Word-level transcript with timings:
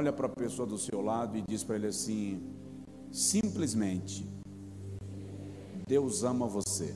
olha 0.00 0.12
para 0.14 0.26
a 0.26 0.30
pessoa 0.30 0.66
do 0.66 0.78
seu 0.78 1.02
lado 1.02 1.36
e 1.36 1.42
diz 1.42 1.62
para 1.62 1.76
ele 1.76 1.88
assim: 1.88 2.42
simplesmente, 3.12 4.26
Deus 5.86 6.24
ama 6.24 6.46
você. 6.46 6.94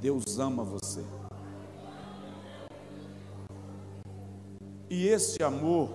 Deus 0.00 0.38
ama 0.40 0.64
você. 0.64 1.04
E 4.90 5.06
esse 5.06 5.40
amor 5.44 5.88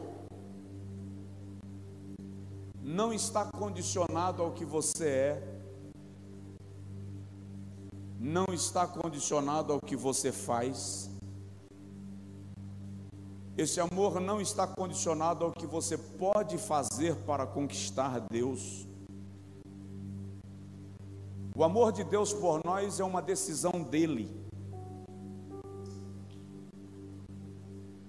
não 2.82 3.12
está 3.14 3.46
condicionado 3.52 4.42
ao 4.42 4.54
que 4.54 4.64
você 4.64 5.08
é, 5.08 5.62
não 8.18 8.46
está 8.54 8.88
condicionado 8.88 9.74
ao 9.74 9.82
que 9.82 9.98
você 9.98 10.32
faz. 10.32 11.11
Esse 13.58 13.82
amor 13.82 14.20
não 14.22 14.40
está 14.40 14.66
condicionado 14.66 15.44
ao 15.44 15.52
que 15.52 15.68
você 15.68 15.98
pode 15.98 16.58
fazer 16.58 17.16
para 17.26 17.46
conquistar 17.46 18.22
Deus. 18.32 18.88
O 21.56 21.64
amor 21.64 21.92
de 21.92 22.04
Deus 22.04 22.32
por 22.32 22.62
nós 22.64 23.00
é 23.00 23.04
uma 23.04 23.22
decisão 23.22 23.84
dele. 23.84 24.30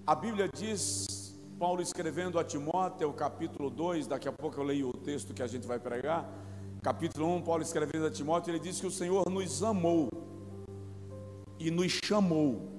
A 0.07 0.15
Bíblia 0.15 0.47
diz, 0.47 1.37
Paulo 1.59 1.81
escrevendo 1.81 2.39
a 2.39 2.43
Timóteo, 2.43 3.11
capítulo 3.13 3.69
2, 3.69 4.07
daqui 4.07 4.29
a 4.29 4.31
pouco 4.31 4.59
eu 4.59 4.63
leio 4.63 4.89
o 4.89 4.97
texto 4.97 5.33
que 5.33 5.43
a 5.43 5.47
gente 5.47 5.67
vai 5.67 5.77
pregar. 5.77 6.27
Capítulo 6.81 7.27
1, 7.35 7.41
Paulo 7.41 7.63
escrevendo 7.63 8.05
a 8.05 8.11
Timóteo, 8.11 8.51
ele 8.51 8.59
diz 8.59 8.79
que 8.79 8.87
o 8.87 8.91
Senhor 8.91 9.29
nos 9.29 9.61
amou 9.61 10.09
e 11.59 11.69
nos 11.69 11.99
chamou 12.03 12.72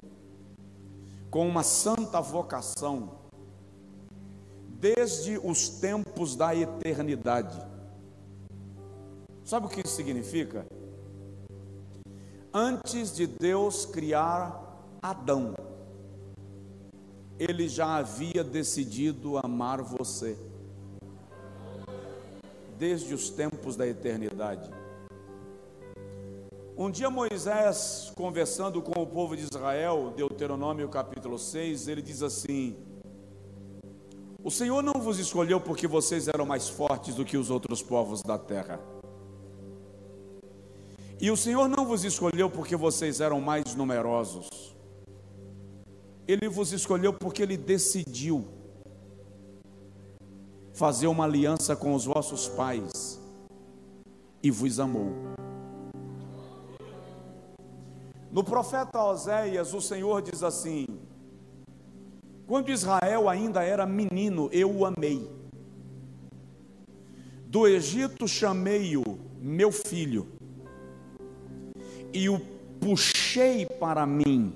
com 1.34 1.48
uma 1.48 1.64
santa 1.64 2.20
vocação 2.20 3.10
desde 4.78 5.36
os 5.36 5.68
tempos 5.68 6.36
da 6.36 6.54
eternidade. 6.54 7.60
Sabe 9.44 9.66
o 9.66 9.68
que 9.68 9.84
isso 9.84 9.96
significa? 9.96 10.64
Antes 12.52 13.16
de 13.16 13.26
Deus 13.26 13.84
criar 13.84 14.78
Adão, 15.02 15.56
ele 17.36 17.68
já 17.68 17.96
havia 17.96 18.44
decidido 18.44 19.36
amar 19.38 19.82
você, 19.82 20.38
desde 22.78 23.12
os 23.12 23.28
tempos 23.28 23.74
da 23.74 23.88
eternidade. 23.88 24.70
Um 26.76 26.90
dia 26.90 27.08
Moisés, 27.08 28.12
conversando 28.16 28.82
com 28.82 29.00
o 29.00 29.06
povo 29.06 29.36
de 29.36 29.42
Israel, 29.42 30.12
Deuteronômio 30.16 30.88
capítulo 30.88 31.38
6, 31.38 31.88
ele 31.88 32.02
diz 32.02 32.22
assim: 32.22 32.76
O 34.42 34.50
Senhor 34.50 34.82
não 34.82 35.00
vos 35.00 35.18
escolheu 35.18 35.60
porque 35.60 35.86
vocês 35.86 36.28
eram 36.28 36.44
mais 36.44 36.68
fortes 36.68 37.14
do 37.14 37.24
que 37.24 37.36
os 37.36 37.50
outros 37.50 37.82
povos 37.82 38.22
da 38.22 38.38
terra 38.38 38.80
e 41.20 41.30
o 41.30 41.36
Senhor 41.36 41.68
não 41.68 41.86
vos 41.86 42.04
escolheu 42.04 42.50
porque 42.50 42.76
vocês 42.76 43.20
eram 43.20 43.40
mais 43.40 43.74
numerosos. 43.74 44.76
Ele 46.26 46.48
vos 46.48 46.72
escolheu 46.72 47.12
porque 47.12 47.42
ele 47.42 47.56
decidiu 47.56 48.46
fazer 50.72 51.06
uma 51.06 51.24
aliança 51.24 51.76
com 51.76 51.94
os 51.94 52.04
vossos 52.04 52.48
pais 52.48 53.20
e 54.42 54.50
vos 54.50 54.80
amou. 54.80 55.12
No 58.34 58.42
profeta 58.42 59.00
Oséias, 59.00 59.72
o 59.72 59.80
Senhor 59.80 60.20
diz 60.20 60.42
assim: 60.42 60.86
Quando 62.48 62.72
Israel 62.72 63.28
ainda 63.28 63.62
era 63.62 63.86
menino, 63.86 64.48
eu 64.50 64.76
o 64.76 64.84
amei. 64.84 65.30
Do 67.46 67.68
Egito 67.68 68.26
chamei-o 68.26 69.04
meu 69.38 69.70
filho 69.70 70.26
e 72.12 72.28
o 72.28 72.40
puxei 72.80 73.66
para 73.66 74.04
mim 74.04 74.52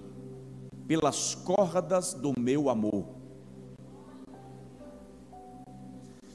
pelas 0.88 1.37
cordas 1.37 2.15
do 2.15 2.33
meu 2.37 2.69
amor. 2.69 3.05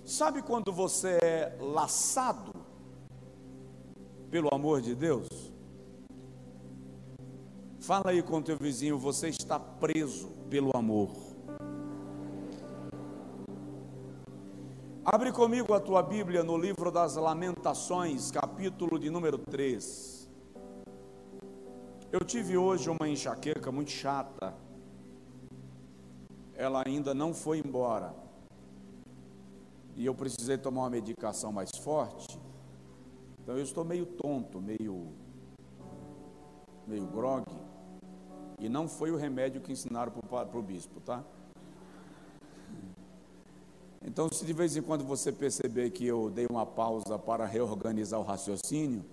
Sabe 0.05 0.41
quando 0.41 0.71
você 0.71 1.17
é 1.21 1.57
laçado 1.59 2.53
pelo 4.31 4.47
amor 4.55 4.81
de 4.81 4.95
Deus? 4.95 5.42
Fala 7.83 8.11
aí 8.11 8.23
com 8.23 8.41
teu 8.41 8.55
vizinho, 8.55 8.97
você 8.97 9.27
está 9.27 9.59
preso 9.59 10.29
pelo 10.49 10.71
amor. 10.73 11.09
Abre 15.03 15.33
comigo 15.33 15.73
a 15.73 15.81
tua 15.81 16.01
Bíblia 16.01 16.43
no 16.43 16.57
livro 16.57 16.89
das 16.89 17.17
Lamentações, 17.17 18.31
capítulo 18.31 18.97
de 18.97 19.09
número 19.09 19.37
3. 19.37 20.29
Eu 22.09 22.21
tive 22.21 22.55
hoje 22.55 22.89
uma 22.89 23.05
enxaqueca 23.09 23.69
muito 23.69 23.91
chata. 23.91 24.55
Ela 26.55 26.83
ainda 26.87 27.13
não 27.13 27.33
foi 27.33 27.59
embora. 27.59 28.15
E 29.97 30.05
eu 30.05 30.15
precisei 30.15 30.57
tomar 30.57 30.83
uma 30.83 30.89
medicação 30.89 31.51
mais 31.51 31.71
forte. 31.81 32.39
Então 33.41 33.57
eu 33.57 33.63
estou 33.63 33.83
meio 33.83 34.05
tonto, 34.05 34.61
meio 34.61 35.11
meio 36.87 37.05
grog. 37.07 37.43
E 38.63 38.69
não 38.69 38.87
foi 38.87 39.11
o 39.11 39.17
remédio 39.17 39.59
que 39.59 39.73
ensinaram 39.73 40.13
para 40.13 40.57
o 40.57 40.61
bispo, 40.61 41.01
tá? 41.01 41.21
Então, 44.01 44.29
se 44.31 44.45
de 44.45 44.53
vez 44.53 44.77
em 44.77 44.81
quando 44.81 45.03
você 45.03 45.33
perceber 45.33 45.89
que 45.89 46.07
eu 46.07 46.29
dei 46.29 46.47
uma 46.49 46.65
pausa 46.65 47.19
para 47.19 47.45
reorganizar 47.45 48.17
o 48.21 48.23
raciocínio, 48.23 49.03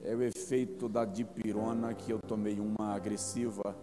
é 0.00 0.14
o 0.14 0.22
efeito 0.22 0.88
da 0.88 1.04
dipirona 1.04 1.92
que 1.92 2.12
eu 2.12 2.20
tomei 2.20 2.60
uma 2.60 2.94
agressiva 2.94 3.74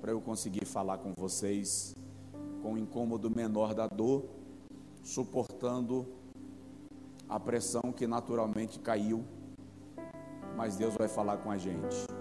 para 0.00 0.10
eu 0.10 0.22
conseguir 0.22 0.64
falar 0.64 0.96
com 0.96 1.12
vocês 1.14 1.94
com 2.62 2.72
o 2.72 2.78
incômodo 2.78 3.28
menor 3.28 3.74
da 3.74 3.86
dor, 3.86 4.24
suportando 5.04 6.06
a 7.28 7.38
pressão 7.38 7.92
que 7.94 8.06
naturalmente 8.06 8.78
caiu, 8.78 9.22
mas 10.56 10.76
Deus 10.76 10.94
vai 10.96 11.08
falar 11.08 11.36
com 11.36 11.50
a 11.50 11.58
gente. 11.58 12.15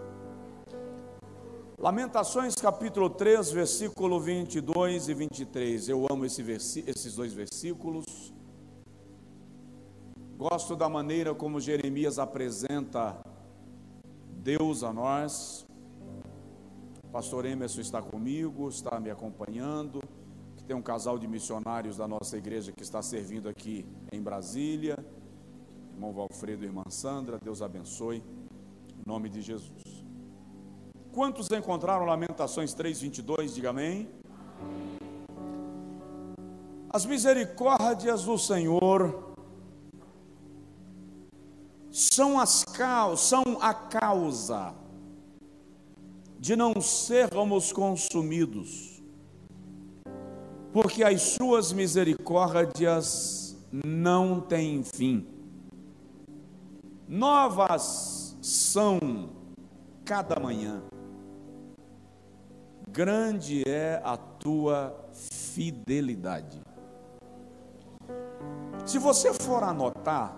Lamentações 1.77 2.55
capítulo 2.55 3.09
3, 3.09 3.51
versículo 3.51 4.17
22 4.17 5.09
e 5.09 5.13
23. 5.13 5.89
Eu 5.89 6.07
amo 6.09 6.25
esse 6.25 6.41
esses 6.41 7.15
dois 7.15 7.33
versículos. 7.33 8.33
Gosto 10.37 10.73
da 10.73 10.87
maneira 10.87 11.35
como 11.35 11.59
Jeremias 11.59 12.17
apresenta 12.17 13.19
Deus 14.41 14.83
a 14.83 14.93
nós. 14.93 15.65
O 17.03 17.07
pastor 17.11 17.45
Emerson 17.45 17.81
está 17.81 18.01
comigo, 18.01 18.69
está 18.69 18.97
me 18.97 19.11
acompanhando. 19.11 20.01
Tem 20.65 20.75
um 20.75 20.81
casal 20.81 21.19
de 21.19 21.27
missionários 21.27 21.97
da 21.97 22.07
nossa 22.07 22.37
igreja 22.37 22.71
que 22.71 22.83
está 22.83 23.01
servindo 23.01 23.49
aqui 23.49 23.85
em 24.13 24.21
Brasília. 24.21 24.97
Irmão 25.91 26.13
Valfredo 26.13 26.63
e 26.63 26.67
irmã 26.67 26.83
Sandra, 26.89 27.37
Deus 27.37 27.61
abençoe. 27.61 28.23
Em 28.97 29.03
nome 29.05 29.27
de 29.29 29.41
Jesus. 29.41 29.94
Quantos 31.15 31.49
encontraram 31.49 32.05
Lamentações 32.05 32.73
3:22? 32.73 33.53
Diga 33.55 33.69
amém. 33.69 34.09
As 36.89 37.05
misericórdias 37.05 38.25
do 38.25 38.37
Senhor 38.37 39.33
são 41.89 42.37
as 42.37 42.65
são 43.21 43.43
a 43.61 43.73
causa 43.73 44.75
de 46.37 46.53
não 46.53 46.81
sermos 46.81 47.71
consumidos, 47.71 49.01
porque 50.73 51.01
as 51.01 51.21
suas 51.21 51.71
misericórdias 51.71 53.55
não 53.71 54.41
têm 54.41 54.83
fim. 54.83 55.25
Novas 57.07 58.35
são 58.41 59.29
cada 60.03 60.37
manhã. 60.41 60.83
Grande 62.95 63.61
é 63.67 64.01
a 64.05 64.15
tua 64.15 64.95
fidelidade. 65.11 66.61
Se 68.85 68.97
você 68.97 69.33
for 69.33 69.65
anotar, 69.65 70.33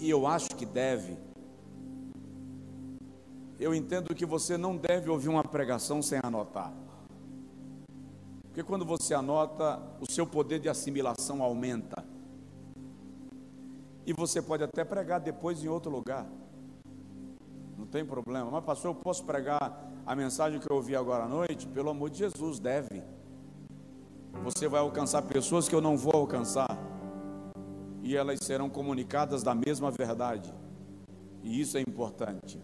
e 0.00 0.08
eu 0.08 0.26
acho 0.26 0.48
que 0.56 0.64
deve, 0.64 1.18
eu 3.60 3.74
entendo 3.74 4.14
que 4.14 4.24
você 4.24 4.56
não 4.56 4.78
deve 4.78 5.10
ouvir 5.10 5.28
uma 5.28 5.44
pregação 5.44 6.00
sem 6.00 6.18
anotar. 6.22 6.72
Porque 8.44 8.62
quando 8.62 8.86
você 8.86 9.12
anota, 9.12 9.78
o 10.00 10.10
seu 10.10 10.26
poder 10.26 10.58
de 10.58 10.70
assimilação 10.70 11.42
aumenta. 11.42 12.02
E 14.06 14.12
você 14.14 14.40
pode 14.40 14.64
até 14.64 14.86
pregar 14.86 15.20
depois 15.20 15.62
em 15.62 15.68
outro 15.68 15.90
lugar. 15.90 16.26
Não 17.76 17.84
tem 17.84 18.06
problema. 18.06 18.50
Mas, 18.50 18.64
pastor, 18.64 18.92
eu 18.92 18.94
posso 18.94 19.22
pregar 19.22 19.95
a 20.06 20.14
mensagem 20.14 20.60
que 20.60 20.70
eu 20.70 20.76
ouvi 20.76 20.94
agora 20.94 21.24
à 21.24 21.28
noite, 21.28 21.66
pelo 21.66 21.90
amor 21.90 22.10
de 22.10 22.18
Jesus, 22.18 22.60
deve. 22.60 23.02
Você 24.44 24.68
vai 24.68 24.80
alcançar 24.80 25.22
pessoas 25.22 25.68
que 25.68 25.74
eu 25.74 25.80
não 25.80 25.96
vou 25.96 26.14
alcançar, 26.14 26.78
e 28.04 28.16
elas 28.16 28.38
serão 28.40 28.70
comunicadas 28.70 29.42
da 29.42 29.52
mesma 29.52 29.90
verdade, 29.90 30.54
e 31.42 31.60
isso 31.60 31.76
é 31.76 31.80
importante. 31.80 32.62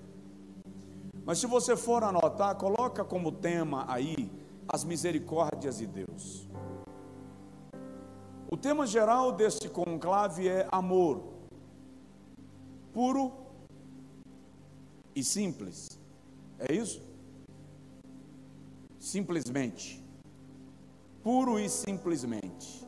Mas 1.24 1.38
se 1.38 1.46
você 1.48 1.76
for 1.76 2.04
anotar, 2.04 2.54
coloca 2.56 3.04
como 3.04 3.32
tema 3.32 3.84
aí 3.88 4.30
as 4.68 4.84
misericórdias 4.84 5.78
de 5.78 5.86
Deus. 5.86 6.48
O 8.48 8.56
tema 8.56 8.86
geral 8.86 9.32
deste 9.32 9.68
conclave 9.68 10.48
é 10.48 10.68
amor, 10.70 11.24
puro 12.92 13.32
e 15.16 15.24
simples. 15.24 15.98
É 16.58 16.72
isso? 16.72 17.11
Simplesmente. 19.02 20.00
Puro 21.24 21.58
e 21.58 21.68
simplesmente. 21.68 22.86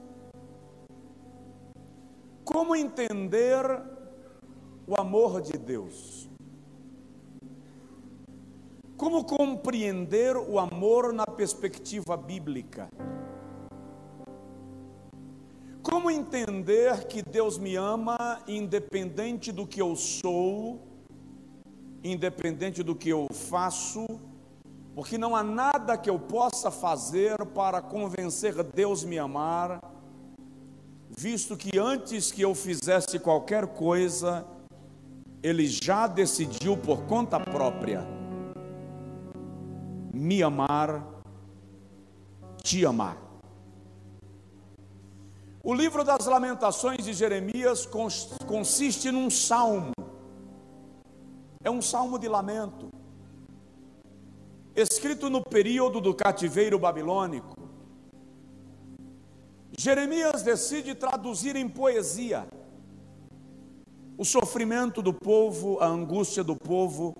Como 2.45 2.77
entender 2.77 3.65
o 4.87 4.95
amor 4.97 5.43
de 5.43 5.59
Deus? 5.59 6.31
Como 8.97 9.25
compreender 9.25 10.37
o 10.37 10.61
amor 10.61 11.13
na 11.13 11.27
perspectiva 11.27 12.17
bíblica? 12.17 12.89
Como 15.83 16.13
entender 16.13 17.09
que 17.09 17.23
Deus 17.23 17.59
me 17.59 17.75
ama 17.75 18.41
independente 18.47 19.51
do 19.51 19.67
que 19.67 19.83
eu 19.83 19.97
sou, 19.97 20.81
independente 22.05 22.85
do 22.85 22.95
que 22.95 23.09
eu 23.09 23.27
faço, 23.33 24.07
porque 24.95 25.19
não 25.19 25.35
há 25.35 25.43
nada 25.43 25.99
que 25.99 26.09
eu 26.09 26.19
possa 26.19 26.71
fazer 26.71 27.45
para 27.47 27.83
convencer 27.83 28.63
Deus 28.63 29.03
me 29.03 29.19
amar, 29.19 29.81
visto 31.11 31.57
que 31.57 31.79
antes 31.79 32.31
que 32.31 32.43
eu 32.43 32.55
fizesse 32.55 33.19
qualquer 33.19 33.67
coisa, 33.67 34.47
Ele 35.43 35.67
já 35.67 36.07
decidiu 36.07 36.77
por 36.77 37.03
conta 37.07 37.41
própria 37.41 38.07
me 40.13 40.45
amar, 40.45 41.05
te 42.63 42.87
amar. 42.87 43.19
O 45.61 45.75
livro 45.75 46.05
das 46.05 46.27
Lamentações 46.27 47.05
de 47.05 47.13
Jeremias 47.13 47.89
consiste 48.47 49.11
num 49.11 49.29
salmo, 49.29 49.93
é 51.65 51.71
um 51.71 51.83
salmo 51.83 52.17
de 52.17 52.29
lamento, 52.29 52.94
escrito 54.75 55.31
no 55.31 55.41
período 55.41 56.01
do 56.01 56.13
cativeiro 56.13 56.79
babilônico. 56.79 57.55
Jeremias 59.77 60.43
decide 60.43 60.95
traduzir 60.95 61.57
em 61.57 61.69
poesia 61.69 62.47
o 64.17 64.25
sofrimento 64.25 65.03
do 65.03 65.13
povo, 65.13 65.79
a 65.81 65.87
angústia 65.87 66.43
do 66.43 66.57
povo. 66.57 67.17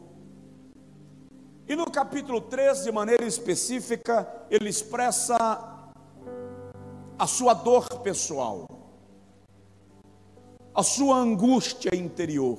E 1.69 1.75
no 1.75 1.91
capítulo 1.91 2.41
3, 2.41 2.85
de 2.85 2.93
maneira 2.93 3.25
específica, 3.25 4.47
ele 4.51 4.69
expressa 4.69 5.37
a 7.19 7.27
sua 7.27 7.55
dor 7.55 7.89
pessoal, 8.01 8.67
a 10.75 10.83
sua 10.83 11.17
angústia 11.17 11.95
interior. 11.95 12.59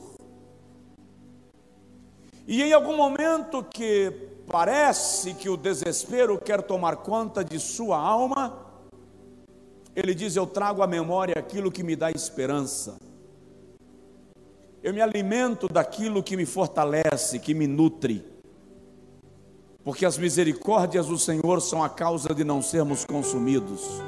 E 2.48 2.62
em 2.62 2.74
algum 2.74 2.96
momento 2.96 3.64
que 3.64 4.35
parece 4.56 5.34
que 5.34 5.50
o 5.50 5.58
desespero 5.58 6.40
quer 6.40 6.62
tomar 6.62 6.96
conta 6.96 7.44
de 7.44 7.60
sua 7.60 8.00
alma, 8.00 8.58
ele 9.94 10.16
diz: 10.16 10.38
Eu 10.38 10.48
trago 10.48 10.82
à 10.82 10.88
memória 10.88 11.36
aquilo 11.38 11.70
que 11.70 11.84
me 11.84 11.94
dá 11.94 12.10
esperança. 12.10 12.96
Eu 14.82 14.94
me 14.94 15.02
alimento 15.02 15.68
daquilo 15.68 16.24
que 16.24 16.38
me 16.38 16.46
fortalece, 16.46 17.38
que 17.38 17.54
me 17.54 17.68
nutre. 17.68 18.24
Porque 19.84 20.06
as 20.06 20.18
misericórdias 20.18 21.08
do 21.08 21.20
Senhor 21.20 21.60
são 21.60 21.84
a 21.84 21.90
causa 21.90 22.34
de 22.34 22.46
não 22.46 22.62
sermos 22.62 23.04
consumidos 23.04 24.02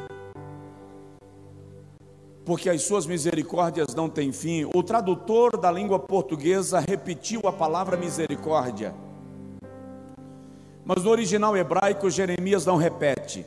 porque 2.45 2.69
as 2.69 2.81
suas 2.83 3.05
misericórdias 3.05 3.93
não 3.93 4.07
têm 4.07 4.31
fim. 4.31 4.69
O 4.73 4.81
tradutor 4.81 5.57
da 5.57 5.69
língua 5.69 5.99
portuguesa 5.99 6.79
repetiu 6.79 7.41
a 7.43 7.51
palavra 7.51 7.97
misericórdia. 7.97 8.95
Mas 10.87 11.03
no 11.03 11.09
original 11.11 11.57
hebraico, 11.57 12.09
Jeremias 12.09 12.65
não 12.65 12.77
repete. 12.77 13.45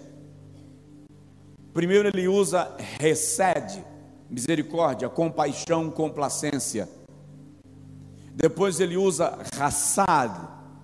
Primeiro 1.73 2.07
ele 2.07 2.29
usa 2.29 2.71
recede, 3.01 3.83
misericórdia, 4.29 5.09
compaixão, 5.09 5.91
complacência. 5.91 6.87
Depois 8.35 8.79
ele 8.79 8.99
usa 8.99 9.39
rassad, 9.57 10.33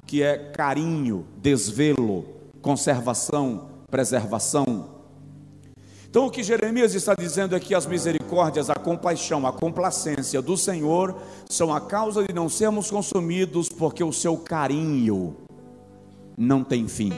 que 0.06 0.23
é 0.23 0.50
carinho, 0.50 1.26
desvelo, 1.37 2.25
conservação, 2.62 3.69
preservação. 3.91 4.97
Então, 6.08 6.25
o 6.25 6.31
que 6.31 6.43
Jeremias 6.43 6.94
está 6.94 7.14
dizendo 7.14 7.55
é 7.55 7.61
que 7.61 7.75
as 7.75 7.85
misericórdias, 7.85 8.70
a 8.70 8.75
compaixão, 8.75 9.47
a 9.47 9.53
complacência 9.53 10.41
do 10.41 10.56
Senhor 10.56 11.20
são 11.50 11.75
a 11.75 11.82
causa 11.82 12.25
de 12.25 12.32
não 12.32 12.49
sermos 12.49 12.91
consumidos, 12.91 13.69
porque 13.69 14.03
o 14.03 14.11
seu 14.11 14.38
carinho 14.38 15.37
não 16.36 16.62
tem 16.62 16.86
fim. 16.86 17.12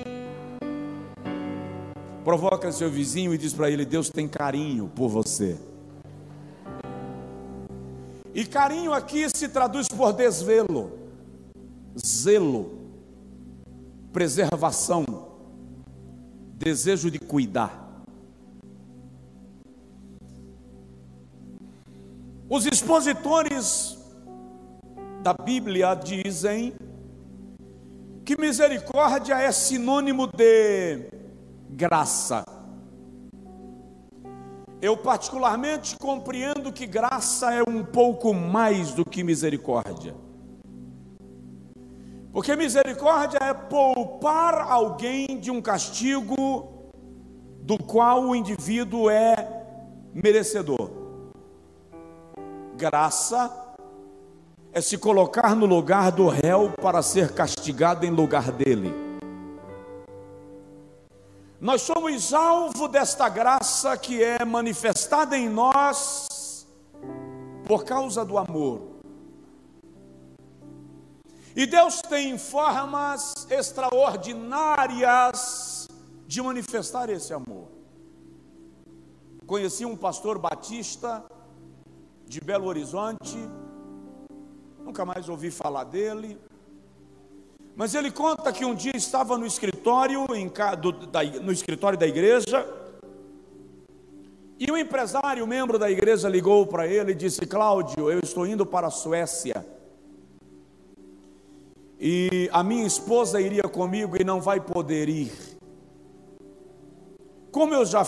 Provoca 2.24 2.70
seu 2.70 2.90
vizinho 2.90 3.34
e 3.34 3.38
diz 3.38 3.52
para 3.52 3.70
ele: 3.70 3.84
Deus 3.84 4.10
tem 4.10 4.28
carinho 4.28 4.90
por 4.94 5.08
você. 5.08 5.58
E 8.34 8.44
carinho 8.44 8.92
aqui 8.92 9.26
se 9.34 9.48
traduz 9.48 9.88
por 9.88 10.12
desvelo, 10.12 10.92
zelo, 11.98 12.78
preservação, 14.12 15.04
desejo 16.54 17.10
de 17.10 17.18
cuidar. 17.18 17.88
Os 22.48 22.64
expositores 22.64 23.98
da 25.22 25.34
Bíblia 25.34 25.94
dizem 25.94 26.74
que 28.28 28.38
misericórdia 28.38 29.40
é 29.40 29.50
sinônimo 29.50 30.26
de 30.26 31.08
graça. 31.70 32.44
Eu, 34.82 34.98
particularmente, 34.98 35.96
compreendo 35.96 36.70
que 36.70 36.86
graça 36.86 37.54
é 37.54 37.62
um 37.66 37.82
pouco 37.82 38.34
mais 38.34 38.92
do 38.92 39.02
que 39.02 39.24
misericórdia. 39.24 40.14
Porque 42.30 42.54
misericórdia 42.54 43.38
é 43.40 43.54
poupar 43.54 44.60
alguém 44.60 45.40
de 45.40 45.50
um 45.50 45.62
castigo 45.62 46.92
do 47.62 47.82
qual 47.82 48.24
o 48.24 48.36
indivíduo 48.36 49.08
é 49.08 49.64
merecedor. 50.12 50.90
Graça 52.76 53.67
é 54.72 54.80
se 54.80 54.98
colocar 54.98 55.56
no 55.56 55.66
lugar 55.66 56.12
do 56.12 56.28
réu 56.28 56.70
para 56.80 57.02
ser 57.02 57.32
castigado 57.32 58.06
em 58.06 58.10
lugar 58.10 58.52
dele. 58.52 59.08
Nós 61.60 61.82
somos 61.82 62.32
alvo 62.32 62.86
desta 62.86 63.28
graça 63.28 63.96
que 63.96 64.22
é 64.22 64.44
manifestada 64.44 65.36
em 65.36 65.48
nós 65.48 66.68
por 67.66 67.84
causa 67.84 68.24
do 68.24 68.38
amor. 68.38 69.00
E 71.56 71.66
Deus 71.66 72.00
tem 72.00 72.38
formas 72.38 73.44
extraordinárias 73.50 75.88
de 76.24 76.40
manifestar 76.40 77.10
esse 77.10 77.34
amor. 77.34 77.66
Conheci 79.44 79.84
um 79.84 79.96
pastor 79.96 80.38
batista 80.38 81.24
de 82.26 82.40
Belo 82.40 82.66
Horizonte, 82.66 83.36
nunca 84.88 85.04
mais 85.04 85.28
ouvi 85.28 85.50
falar 85.50 85.84
dele. 85.84 86.38
Mas 87.76 87.94
ele 87.94 88.10
conta 88.10 88.50
que 88.50 88.64
um 88.64 88.74
dia 88.74 88.96
estava 88.96 89.36
no 89.36 89.44
escritório, 89.44 90.26
em, 90.34 90.50
do, 90.80 90.92
da, 90.92 91.22
no 91.22 91.52
escritório 91.52 91.98
da 91.98 92.06
igreja, 92.06 92.66
e 94.58 94.72
um 94.72 94.76
empresário, 94.76 95.46
membro 95.46 95.78
da 95.78 95.90
igreja, 95.90 96.26
ligou 96.26 96.66
para 96.66 96.86
ele 96.86 97.12
e 97.12 97.14
disse: 97.14 97.42
Cláudio, 97.42 98.10
eu 98.10 98.18
estou 98.20 98.46
indo 98.46 98.64
para 98.64 98.86
a 98.86 98.90
Suécia. 98.90 99.64
E 102.00 102.48
a 102.50 102.64
minha 102.64 102.86
esposa 102.86 103.40
iria 103.40 103.64
comigo 103.64 104.16
e 104.18 104.24
não 104.24 104.40
vai 104.40 104.58
poder 104.58 105.08
ir. 105.08 105.32
Como 107.52 107.74
eu 107.74 107.84
já 107.84 108.04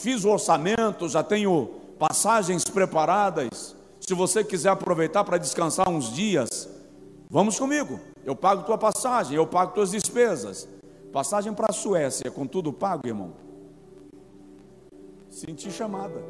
fiz 0.00 0.24
o 0.24 0.30
orçamento, 0.30 1.08
já 1.08 1.22
tenho 1.22 1.70
passagens 1.98 2.64
preparadas. 2.64 3.75
Se 4.08 4.14
você 4.14 4.44
quiser 4.44 4.68
aproveitar 4.68 5.24
para 5.24 5.36
descansar 5.36 5.88
uns 5.88 6.12
dias, 6.12 6.68
vamos 7.28 7.58
comigo. 7.58 7.98
Eu 8.24 8.36
pago 8.36 8.62
tua 8.62 8.78
passagem, 8.78 9.34
eu 9.34 9.48
pago 9.48 9.72
tuas 9.72 9.90
despesas. 9.90 10.68
Passagem 11.12 11.52
para 11.52 11.66
a 11.70 11.72
Suécia, 11.72 12.30
com 12.30 12.46
tudo 12.46 12.72
pago, 12.72 13.08
irmão. 13.08 13.32
Senti 15.28 15.72
chamada. 15.72 16.22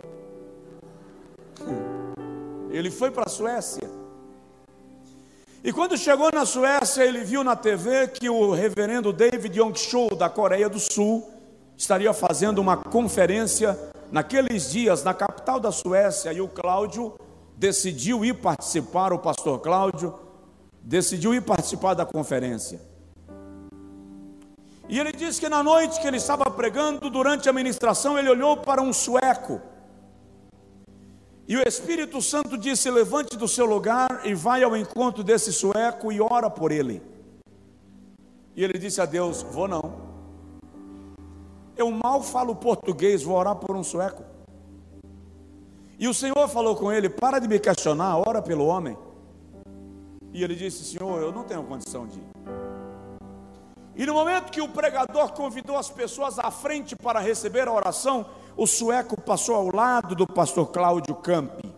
Ele 2.72 2.90
foi 2.90 3.10
para 3.10 3.24
a 3.26 3.28
Suécia. 3.28 3.90
E 5.62 5.70
quando 5.70 5.98
chegou 5.98 6.30
na 6.32 6.46
Suécia, 6.46 7.04
ele 7.04 7.24
viu 7.24 7.42
na 7.42 7.56
TV 7.56 8.08
que 8.08 8.30
o 8.30 8.52
reverendo 8.52 9.12
David 9.12 9.58
Yong-chul, 9.58 10.14
da 10.16 10.30
Coreia 10.30 10.68
do 10.68 10.78
Sul, 10.78 11.28
estaria 11.76 12.12
fazendo 12.14 12.58
uma 12.58 12.76
conferência 12.76 13.76
naqueles 14.12 14.70
dias 14.70 15.02
na 15.02 15.12
capital 15.12 15.58
da 15.58 15.72
Suécia. 15.72 16.32
E 16.32 16.40
o 16.40 16.46
Cláudio 16.46 17.14
decidiu 17.56 18.24
ir 18.24 18.34
participar, 18.34 19.12
o 19.12 19.18
pastor 19.18 19.60
Cláudio 19.60 20.14
decidiu 20.82 21.34
ir 21.34 21.42
participar 21.42 21.94
da 21.94 22.04
conferência. 22.04 22.80
E 24.88 25.00
ele 25.00 25.10
disse 25.10 25.40
que 25.40 25.48
na 25.48 25.62
noite 25.62 26.00
que 26.00 26.06
ele 26.06 26.18
estava 26.18 26.48
pregando, 26.48 27.10
durante 27.10 27.48
a 27.48 27.52
ministração, 27.52 28.16
ele 28.16 28.28
olhou 28.28 28.56
para 28.58 28.80
um 28.80 28.92
sueco. 28.92 29.60
E 31.48 31.56
o 31.56 31.62
Espírito 31.66 32.22
Santo 32.22 32.56
disse: 32.56 32.88
Levante 32.90 33.36
do 33.36 33.48
seu 33.48 33.66
lugar 33.66 34.20
e 34.24 34.34
vai 34.34 34.62
ao 34.62 34.76
encontro 34.76 35.24
desse 35.24 35.52
sueco 35.52 36.12
e 36.12 36.20
ora 36.20 36.48
por 36.48 36.70
ele. 36.70 37.02
E 38.54 38.62
ele 38.62 38.78
disse 38.78 39.00
a 39.00 39.06
Deus: 39.06 39.42
Vou 39.42 39.66
não. 39.66 40.06
Eu 41.76 41.90
mal 41.90 42.22
falo 42.22 42.54
português, 42.54 43.22
vou 43.22 43.36
orar 43.36 43.56
por 43.56 43.74
um 43.76 43.82
sueco. 43.82 44.35
E 45.98 46.06
o 46.06 46.14
Senhor 46.14 46.48
falou 46.48 46.76
com 46.76 46.92
ele: 46.92 47.08
Para 47.08 47.38
de 47.38 47.48
me 47.48 47.58
questionar, 47.58 48.18
ora 48.18 48.42
pelo 48.42 48.66
homem. 48.66 48.96
E 50.32 50.42
ele 50.42 50.54
disse: 50.54 50.84
Senhor, 50.84 51.20
eu 51.20 51.32
não 51.32 51.44
tenho 51.44 51.62
condição 51.64 52.06
de 52.06 52.18
ir. 52.18 52.36
E 53.96 54.04
no 54.04 54.12
momento 54.12 54.52
que 54.52 54.60
o 54.60 54.68
pregador 54.68 55.32
convidou 55.32 55.78
as 55.78 55.88
pessoas 55.88 56.38
à 56.38 56.50
frente 56.50 56.94
para 56.94 57.18
receber 57.18 57.66
a 57.66 57.72
oração, 57.72 58.26
o 58.54 58.66
sueco 58.66 59.18
passou 59.18 59.54
ao 59.54 59.74
lado 59.74 60.14
do 60.14 60.26
pastor 60.26 60.70
Cláudio 60.70 61.14
Campi. 61.14 61.72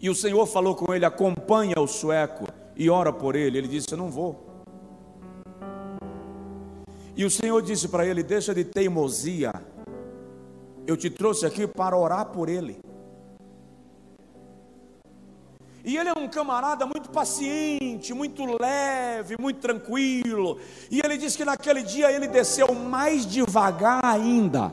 E 0.00 0.08
o 0.08 0.14
Senhor 0.14 0.46
falou 0.46 0.74
com 0.74 0.94
ele: 0.94 1.04
acompanha 1.04 1.78
o 1.78 1.86
sueco 1.86 2.46
e 2.74 2.88
ora 2.88 3.12
por 3.12 3.36
ele. 3.36 3.58
Ele 3.58 3.68
disse: 3.68 3.92
Eu 3.92 3.98
não 3.98 4.10
vou. 4.10 4.64
E 7.14 7.26
o 7.26 7.30
Senhor 7.30 7.60
disse 7.60 7.86
para 7.88 8.06
ele: 8.06 8.22
Deixa 8.22 8.54
de 8.54 8.64
teimosia. 8.64 9.52
Eu 10.86 10.96
te 10.96 11.08
trouxe 11.08 11.46
aqui 11.46 11.66
para 11.66 11.96
orar 11.96 12.26
por 12.26 12.48
ele. 12.48 12.80
E 15.84 15.96
ele 15.96 16.08
é 16.08 16.12
um 16.16 16.28
camarada 16.28 16.86
muito 16.86 17.10
paciente, 17.10 18.14
muito 18.14 18.44
leve, 18.60 19.36
muito 19.40 19.60
tranquilo. 19.60 20.58
E 20.90 21.00
ele 21.00 21.16
disse 21.16 21.36
que 21.36 21.44
naquele 21.44 21.82
dia 21.82 22.10
ele 22.10 22.28
desceu 22.28 22.72
mais 22.72 23.26
devagar 23.26 24.04
ainda, 24.04 24.72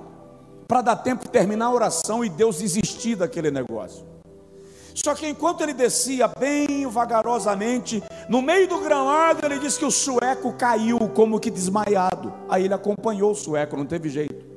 para 0.67 0.81
dar 0.81 0.95
tempo 0.97 1.23
de 1.25 1.31
terminar 1.31 1.65
a 1.65 1.73
oração 1.73 2.23
e 2.23 2.29
Deus 2.29 2.59
desistir 2.59 3.15
daquele 3.15 3.49
negócio. 3.49 4.05
Só 4.93 5.15
que 5.15 5.27
enquanto 5.27 5.61
ele 5.61 5.73
descia 5.73 6.27
bem 6.27 6.85
vagarosamente, 6.85 8.03
no 8.27 8.41
meio 8.41 8.67
do 8.67 8.79
gramado, 8.79 9.45
ele 9.45 9.57
disse 9.57 9.79
que 9.79 9.85
o 9.85 9.91
sueco 9.91 10.53
caiu 10.53 10.99
como 11.15 11.39
que 11.39 11.49
desmaiado. 11.49 12.33
Aí 12.47 12.65
ele 12.65 12.73
acompanhou 12.73 13.31
o 13.31 13.35
sueco, 13.35 13.77
não 13.77 13.85
teve 13.85 14.09
jeito. 14.09 14.48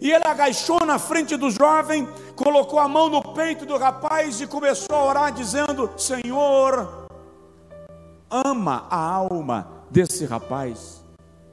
E 0.00 0.10
ele 0.10 0.24
agachou 0.24 0.84
na 0.86 0.98
frente 0.98 1.36
do 1.36 1.50
jovem, 1.50 2.08
colocou 2.34 2.78
a 2.78 2.88
mão 2.88 3.10
no 3.10 3.22
peito 3.34 3.66
do 3.66 3.76
rapaz 3.76 4.40
e 4.40 4.46
começou 4.46 4.96
a 4.96 5.04
orar, 5.04 5.32
dizendo: 5.32 5.90
Senhor, 5.96 7.06
ama 8.30 8.86
a 8.88 8.98
alma 8.98 9.84
desse 9.90 10.24
rapaz. 10.24 11.04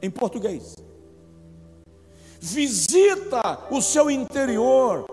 Em 0.01 0.09
português. 0.09 0.75
Visita 2.39 3.59
o 3.69 3.81
seu 3.81 4.09
interior. 4.09 5.05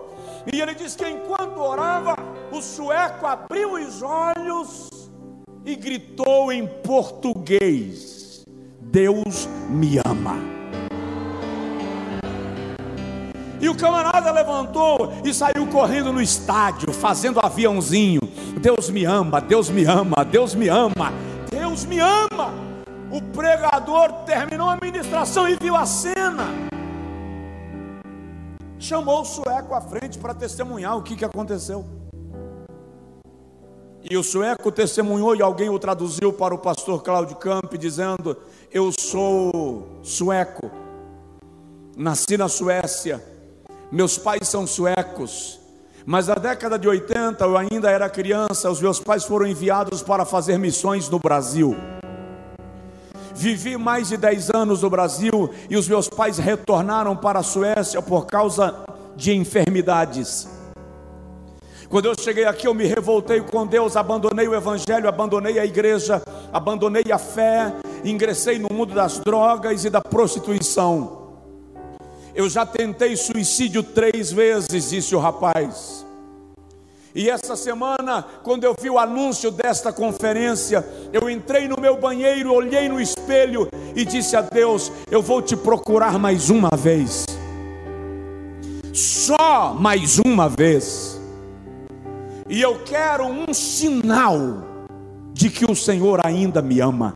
E 0.53 0.61
ele 0.61 0.75
diz 0.75 0.95
que 0.95 1.07
enquanto 1.09 1.57
orava, 1.57 2.15
o 2.51 2.61
sueco 2.61 3.25
abriu 3.25 3.73
os 3.73 4.01
olhos 4.01 4.89
e 5.65 5.75
gritou 5.75 6.53
em 6.53 6.67
português: 6.83 8.45
Deus 8.79 9.47
me 9.69 9.99
ama. 10.05 10.64
E 13.65 13.67
o 13.67 13.75
camarada 13.75 14.31
levantou 14.31 15.11
e 15.23 15.33
saiu 15.33 15.65
correndo 15.71 16.13
no 16.13 16.21
estádio, 16.21 16.93
fazendo 16.93 17.39
aviãozinho. 17.43 18.21
Deus 18.61 18.91
me 18.91 19.05
ama, 19.05 19.41
Deus 19.41 19.71
me 19.71 19.83
ama, 19.85 20.23
Deus 20.23 20.53
me 20.53 20.69
ama, 20.69 21.11
Deus 21.49 21.83
me 21.83 21.97
ama. 21.97 22.53
O 23.11 23.19
pregador 23.33 24.23
terminou 24.23 24.69
a 24.69 24.77
ministração 24.79 25.49
e 25.49 25.55
viu 25.59 25.75
a 25.75 25.83
cena. 25.83 26.45
Chamou 28.77 29.21
o 29.21 29.25
sueco 29.25 29.73
à 29.73 29.81
frente 29.81 30.19
para 30.19 30.35
testemunhar 30.35 30.95
o 30.95 31.01
que, 31.01 31.15
que 31.15 31.25
aconteceu. 31.25 31.83
E 34.07 34.15
o 34.15 34.21
sueco 34.21 34.71
testemunhou 34.71 35.35
e 35.35 35.41
alguém 35.41 35.71
o 35.71 35.79
traduziu 35.79 36.31
para 36.31 36.53
o 36.53 36.59
pastor 36.59 37.01
Cláudio 37.01 37.37
Camp, 37.37 37.73
dizendo: 37.79 38.37
Eu 38.71 38.91
sou 38.91 40.01
sueco, 40.03 40.69
nasci 41.97 42.37
na 42.37 42.47
Suécia 42.47 43.33
meus 43.91 44.17
pais 44.17 44.47
são 44.47 44.65
suecos, 44.65 45.59
mas 46.05 46.27
na 46.27 46.35
década 46.35 46.77
de 46.77 46.87
80 46.87 47.43
eu 47.43 47.57
ainda 47.57 47.89
era 47.89 48.09
criança, 48.09 48.69
os 48.69 48.81
meus 48.81 48.99
pais 48.99 49.23
foram 49.23 49.47
enviados 49.47 50.03
para 50.03 50.25
fazer 50.25 50.57
missões 50.57 51.09
no 51.09 51.19
Brasil. 51.19 51.75
Vivi 53.33 53.75
mais 53.75 54.09
de 54.09 54.17
10 54.17 54.51
anos 54.51 54.81
no 54.81 54.89
Brasil 54.89 55.49
e 55.69 55.75
os 55.75 55.87
meus 55.87 56.07
pais 56.07 56.37
retornaram 56.37 57.15
para 57.15 57.39
a 57.39 57.43
Suécia 57.43 58.01
por 58.01 58.25
causa 58.25 58.85
de 59.15 59.35
enfermidades. 59.35 60.47
Quando 61.89 62.05
eu 62.05 62.15
cheguei 62.19 62.45
aqui, 62.45 62.67
eu 62.67 62.73
me 62.73 62.85
revoltei 62.85 63.41
com 63.41 63.65
Deus, 63.65 63.95
abandonei 63.95 64.47
o 64.47 64.55
Evangelho, 64.55 65.07
abandonei 65.07 65.59
a 65.59 65.65
igreja, 65.65 66.21
abandonei 66.51 67.11
a 67.11 67.17
fé, 67.17 67.73
ingressei 68.03 68.57
no 68.57 68.69
mundo 68.71 68.93
das 68.93 69.19
drogas 69.19 69.85
e 69.85 69.89
da 69.89 70.01
prostituição. 70.01 71.24
Eu 72.35 72.49
já 72.49 72.65
tentei 72.65 73.15
suicídio 73.15 73.81
três 73.81 74.29
vezes, 74.29 74.89
disse 74.89 75.15
o 75.15 75.19
rapaz. 75.19 76.05
E 77.15 77.29
essa 77.29 77.55
semana, 77.55 78.25
quando 78.43 78.65
eu 78.65 78.75
vi 78.77 78.89
o 78.89 78.99
anúncio 78.99 79.49
desta 79.49 79.93
conferência, 79.93 80.85
eu 81.13 81.29
entrei 81.29 81.65
no 81.65 81.79
meu 81.79 81.95
banheiro, 81.95 82.51
olhei 82.51 82.89
no 82.89 82.99
espelho 82.99 83.69
e 83.95 84.03
disse 84.03 84.35
a 84.35 84.41
Deus: 84.41 84.91
Eu 85.09 85.21
vou 85.21 85.41
te 85.41 85.55
procurar 85.55 86.19
mais 86.19 86.49
uma 86.49 86.71
vez. 86.75 87.25
Só 88.93 89.73
mais 89.73 90.19
uma 90.19 90.49
vez. 90.49 91.17
E 92.49 92.61
eu 92.61 92.83
quero 92.83 93.23
um 93.23 93.53
sinal 93.53 94.37
de 95.31 95.49
que 95.49 95.63
o 95.63 95.73
Senhor 95.73 96.25
ainda 96.25 96.61
me 96.61 96.81
ama. 96.81 97.13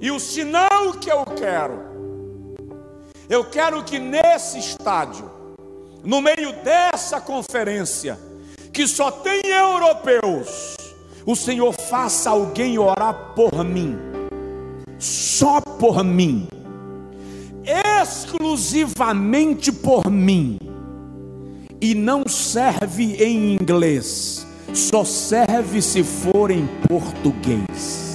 E 0.00 0.10
o 0.10 0.18
sinal 0.18 0.94
que 0.94 1.12
eu 1.12 1.22
quero 1.26 1.91
eu 3.32 3.44
quero 3.46 3.82
que 3.82 3.98
nesse 3.98 4.58
estádio, 4.58 5.30
no 6.04 6.20
meio 6.20 6.52
dessa 6.62 7.18
conferência, 7.18 8.18
que 8.70 8.86
só 8.86 9.10
tem 9.10 9.40
europeus, 9.46 10.76
o 11.24 11.34
Senhor 11.34 11.72
faça 11.72 12.28
alguém 12.28 12.78
orar 12.78 13.32
por 13.34 13.64
mim, 13.64 13.96
só 14.98 15.62
por 15.62 16.04
mim, 16.04 16.46
exclusivamente 18.02 19.72
por 19.72 20.10
mim, 20.10 20.58
e 21.80 21.94
não 21.94 22.24
serve 22.28 23.14
em 23.14 23.54
inglês, 23.54 24.46
só 24.74 25.04
serve 25.04 25.80
se 25.80 26.04
for 26.04 26.50
em 26.50 26.66
português. 26.86 28.11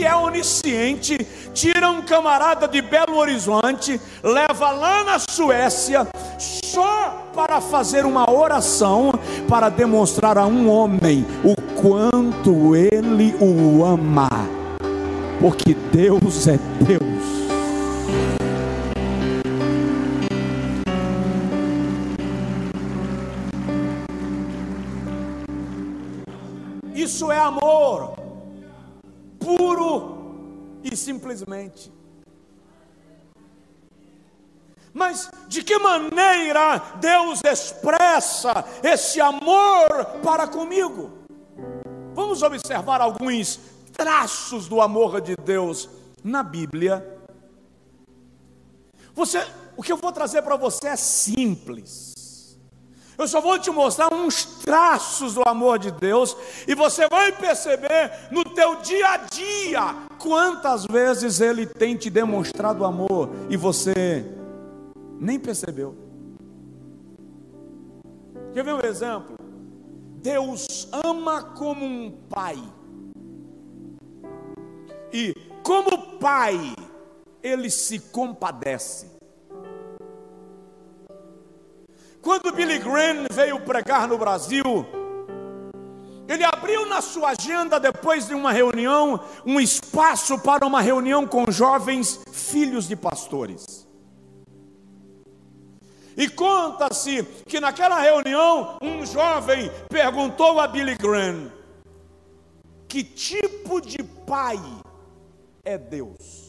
Que 0.00 0.06
é 0.06 0.16
onisciente, 0.16 1.14
tira 1.52 1.90
um 1.90 2.00
camarada 2.00 2.66
de 2.66 2.80
Belo 2.80 3.18
Horizonte, 3.18 4.00
leva 4.22 4.70
lá 4.70 5.04
na 5.04 5.18
Suécia, 5.18 6.08
só 6.38 7.28
para 7.34 7.60
fazer 7.60 8.06
uma 8.06 8.30
oração, 8.30 9.12
para 9.46 9.68
demonstrar 9.68 10.38
a 10.38 10.46
um 10.46 10.70
homem 10.70 11.26
o 11.44 11.54
quanto 11.78 12.74
ele 12.74 13.34
o 13.38 13.84
ama, 13.84 14.30
porque 15.38 15.76
Deus 15.92 16.48
é 16.48 16.58
Deus. 16.80 17.09
Simplesmente. 31.00 31.92
Mas 34.92 35.30
de 35.48 35.62
que 35.62 35.78
maneira 35.78 36.78
Deus 37.00 37.40
expressa 37.44 38.64
esse 38.82 39.20
amor 39.20 39.88
para 40.22 40.46
comigo. 40.46 41.12
Vamos 42.14 42.42
observar 42.42 43.00
alguns 43.00 43.60
traços 43.92 44.68
do 44.68 44.80
amor 44.80 45.20
de 45.20 45.36
Deus 45.36 45.88
na 46.22 46.42
Bíblia. 46.42 47.18
Você, 49.14 49.46
o 49.76 49.82
que 49.82 49.92
eu 49.92 49.96
vou 49.96 50.12
trazer 50.12 50.42
para 50.42 50.56
você 50.56 50.88
é 50.88 50.96
simples. 50.96 52.09
Eu 53.20 53.28
só 53.28 53.38
vou 53.38 53.58
te 53.58 53.70
mostrar 53.70 54.14
uns 54.14 54.46
traços 54.46 55.34
do 55.34 55.42
amor 55.46 55.78
de 55.78 55.90
Deus 55.90 56.34
e 56.66 56.74
você 56.74 57.06
vai 57.06 57.30
perceber 57.30 58.10
no 58.30 58.42
teu 58.42 58.76
dia 58.76 59.08
a 59.08 59.16
dia 59.18 59.94
quantas 60.18 60.86
vezes 60.86 61.38
ele 61.38 61.66
tem 61.66 61.94
te 61.96 62.08
demonstrado 62.08 62.82
amor 62.82 63.28
e 63.50 63.58
você 63.58 64.24
nem 65.20 65.38
percebeu. 65.38 65.94
Quer 68.54 68.64
ver 68.64 68.72
um 68.72 68.86
exemplo? 68.86 69.36
Deus 70.22 70.88
ama 71.04 71.42
como 71.42 71.84
um 71.84 72.10
pai. 72.26 72.58
E 75.12 75.34
como 75.62 76.16
pai, 76.18 76.74
ele 77.42 77.68
se 77.68 77.98
compadece. 77.98 79.09
Quando 82.22 82.52
Billy 82.52 82.78
Graham 82.78 83.26
veio 83.32 83.60
pregar 83.60 84.06
no 84.06 84.18
Brasil, 84.18 84.86
ele 86.28 86.44
abriu 86.44 86.86
na 86.86 87.00
sua 87.00 87.30
agenda, 87.30 87.80
depois 87.80 88.28
de 88.28 88.34
uma 88.34 88.52
reunião, 88.52 89.20
um 89.44 89.58
espaço 89.58 90.38
para 90.38 90.66
uma 90.66 90.80
reunião 90.80 91.26
com 91.26 91.50
jovens 91.50 92.20
filhos 92.30 92.86
de 92.86 92.94
pastores. 92.94 93.88
E 96.16 96.28
conta-se 96.28 97.22
que 97.48 97.58
naquela 97.58 97.98
reunião, 97.98 98.76
um 98.82 99.06
jovem 99.06 99.70
perguntou 99.88 100.60
a 100.60 100.68
Billy 100.68 100.94
Graham: 100.96 101.50
Que 102.86 103.02
tipo 103.02 103.80
de 103.80 104.02
pai 104.02 104.60
é 105.64 105.78
Deus? 105.78 106.39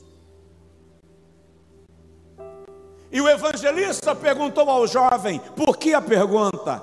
E 3.12 3.20
o 3.20 3.28
evangelista 3.28 4.16
perguntou 4.16 4.70
ao 4.70 4.88
jovem: 4.88 5.40
por 5.56 5.78
que 5.78 5.94
a 5.94 6.02
pergunta? 6.02 6.82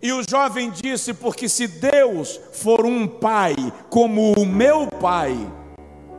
E 0.00 0.12
o 0.12 0.22
jovem 0.28 0.70
disse: 0.70 1.12
porque 1.12 1.48
se 1.48 1.68
Deus 1.68 2.40
for 2.52 2.86
um 2.86 3.06
pai 3.06 3.54
como 3.90 4.32
o 4.32 4.46
meu 4.46 4.88
pai, 4.88 5.36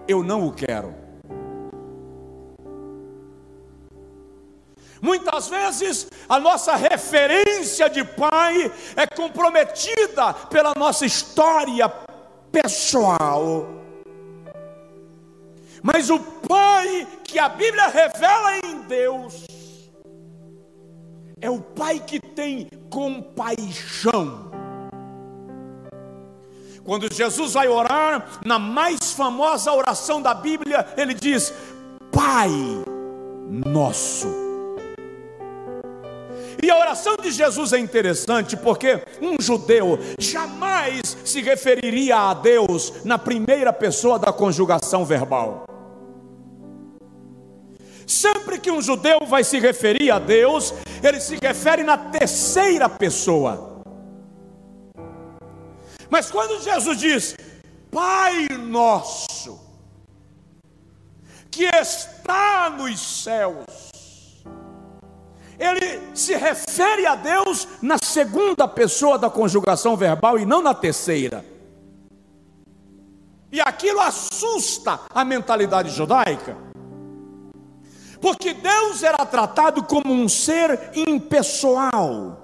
eu 0.07 0.23
não 0.23 0.47
o 0.47 0.53
quero. 0.53 0.93
Muitas 5.01 5.49
vezes 5.49 6.07
a 6.29 6.39
nossa 6.39 6.75
referência 6.75 7.89
de 7.89 8.05
pai 8.05 8.71
é 8.95 9.05
comprometida 9.05 10.33
pela 10.49 10.73
nossa 10.77 11.05
história 11.05 11.89
pessoal 12.51 13.82
mas 15.83 16.09
o 16.09 16.17
Pai 16.17 17.05
que 17.25 17.37
a 17.37 17.49
Bíblia 17.49 17.87
revela 17.87 18.57
em 18.65 18.81
Deus 18.83 19.43
é 21.41 21.49
o 21.49 21.59
Pai 21.59 21.99
que 21.99 22.21
tem 22.21 22.69
compaixão. 22.89 24.49
Quando 26.85 27.13
Jesus 27.13 27.53
vai 27.53 27.67
orar, 27.67 28.39
na 28.45 28.57
mais 28.57 29.11
famosa 29.11 29.73
oração 29.73 30.21
da 30.21 30.33
Bíblia, 30.33 30.87
ele 30.95 31.13
diz: 31.13 31.53
Pai 32.11 32.49
nosso. 33.65 34.27
E 36.61 36.71
a 36.71 36.77
oração 36.77 37.17
de 37.21 37.29
Jesus 37.29 37.73
é 37.73 37.79
interessante 37.79 38.55
porque 38.55 39.03
um 39.21 39.35
judeu 39.41 39.99
jamais 40.17 41.17
se 41.25 41.41
referiria 41.41 42.17
a 42.17 42.33
Deus 42.33 43.03
na 43.03 43.17
primeira 43.17 43.73
pessoa 43.73 44.17
da 44.17 44.31
conjugação 44.31 45.03
verbal. 45.03 45.65
Sempre 48.13 48.59
que 48.59 48.69
um 48.69 48.79
judeu 48.79 49.25
vai 49.25 49.43
se 49.43 49.59
referir 49.59 50.11
a 50.11 50.19
Deus, 50.19 50.71
ele 51.01 51.19
se 51.19 51.35
refere 51.41 51.81
na 51.81 51.97
terceira 51.97 52.87
pessoa. 52.87 53.81
Mas 56.11 56.29
quando 56.29 56.61
Jesus 56.61 56.99
diz, 56.99 57.35
Pai 57.89 58.47
nosso, 58.49 59.59
que 61.49 61.65
está 61.65 62.69
nos 62.69 63.23
céus, 63.23 63.65
ele 65.57 66.15
se 66.15 66.35
refere 66.35 67.07
a 67.07 67.15
Deus 67.15 67.67
na 67.81 67.97
segunda 67.97 68.67
pessoa 68.67 69.17
da 69.17 69.29
conjugação 69.29 69.97
verbal 69.97 70.37
e 70.37 70.45
não 70.45 70.61
na 70.61 70.75
terceira. 70.75 71.43
E 73.51 73.59
aquilo 73.59 74.01
assusta 74.01 74.99
a 75.09 75.25
mentalidade 75.25 75.89
judaica 75.89 76.72
porque 78.23 78.53
Deus 78.53 79.03
era 79.03 79.25
tratado 79.25 79.83
como 79.83 80.13
um 80.13 80.29
ser 80.29 80.79
impessoal, 80.95 82.39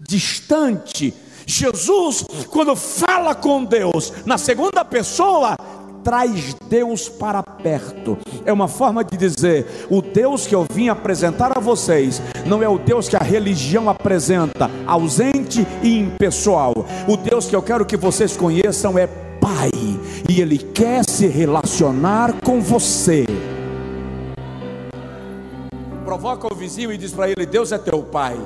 distante. 0.00 1.12
Jesus, 1.46 2.24
quando 2.48 2.74
fala 2.74 3.34
com 3.34 3.66
Deus 3.66 4.14
na 4.24 4.38
segunda 4.38 4.82
pessoa, 4.82 5.58
traz 6.02 6.56
Deus 6.70 7.06
para 7.06 7.42
perto. 7.42 8.16
É 8.46 8.52
uma 8.52 8.66
forma 8.66 9.04
de 9.04 9.18
dizer: 9.18 9.86
o 9.90 10.00
Deus 10.00 10.46
que 10.46 10.54
eu 10.54 10.64
vim 10.72 10.88
apresentar 10.88 11.52
a 11.54 11.60
vocês 11.60 12.22
não 12.46 12.62
é 12.62 12.68
o 12.68 12.78
Deus 12.78 13.06
que 13.06 13.16
a 13.16 13.22
religião 13.22 13.90
apresenta, 13.90 14.70
ausente 14.86 15.66
e 15.82 15.98
impessoal. 15.98 16.72
O 17.06 17.18
Deus 17.18 17.44
que 17.44 17.54
eu 17.54 17.62
quero 17.62 17.84
que 17.84 17.98
vocês 17.98 18.38
conheçam 18.38 18.98
é 18.98 19.06
Pai, 19.06 19.70
e 20.30 20.40
Ele 20.40 20.56
quer 20.56 21.04
se 21.04 21.26
relacionar 21.26 22.40
com 22.40 22.62
você 22.62 23.26
provoca 26.04 26.52
o 26.52 26.54
vizinho 26.54 26.92
e 26.92 26.98
diz 26.98 27.12
para 27.12 27.28
ele: 27.28 27.46
Deus 27.46 27.72
é 27.72 27.78
teu 27.78 28.02
pai. 28.02 28.36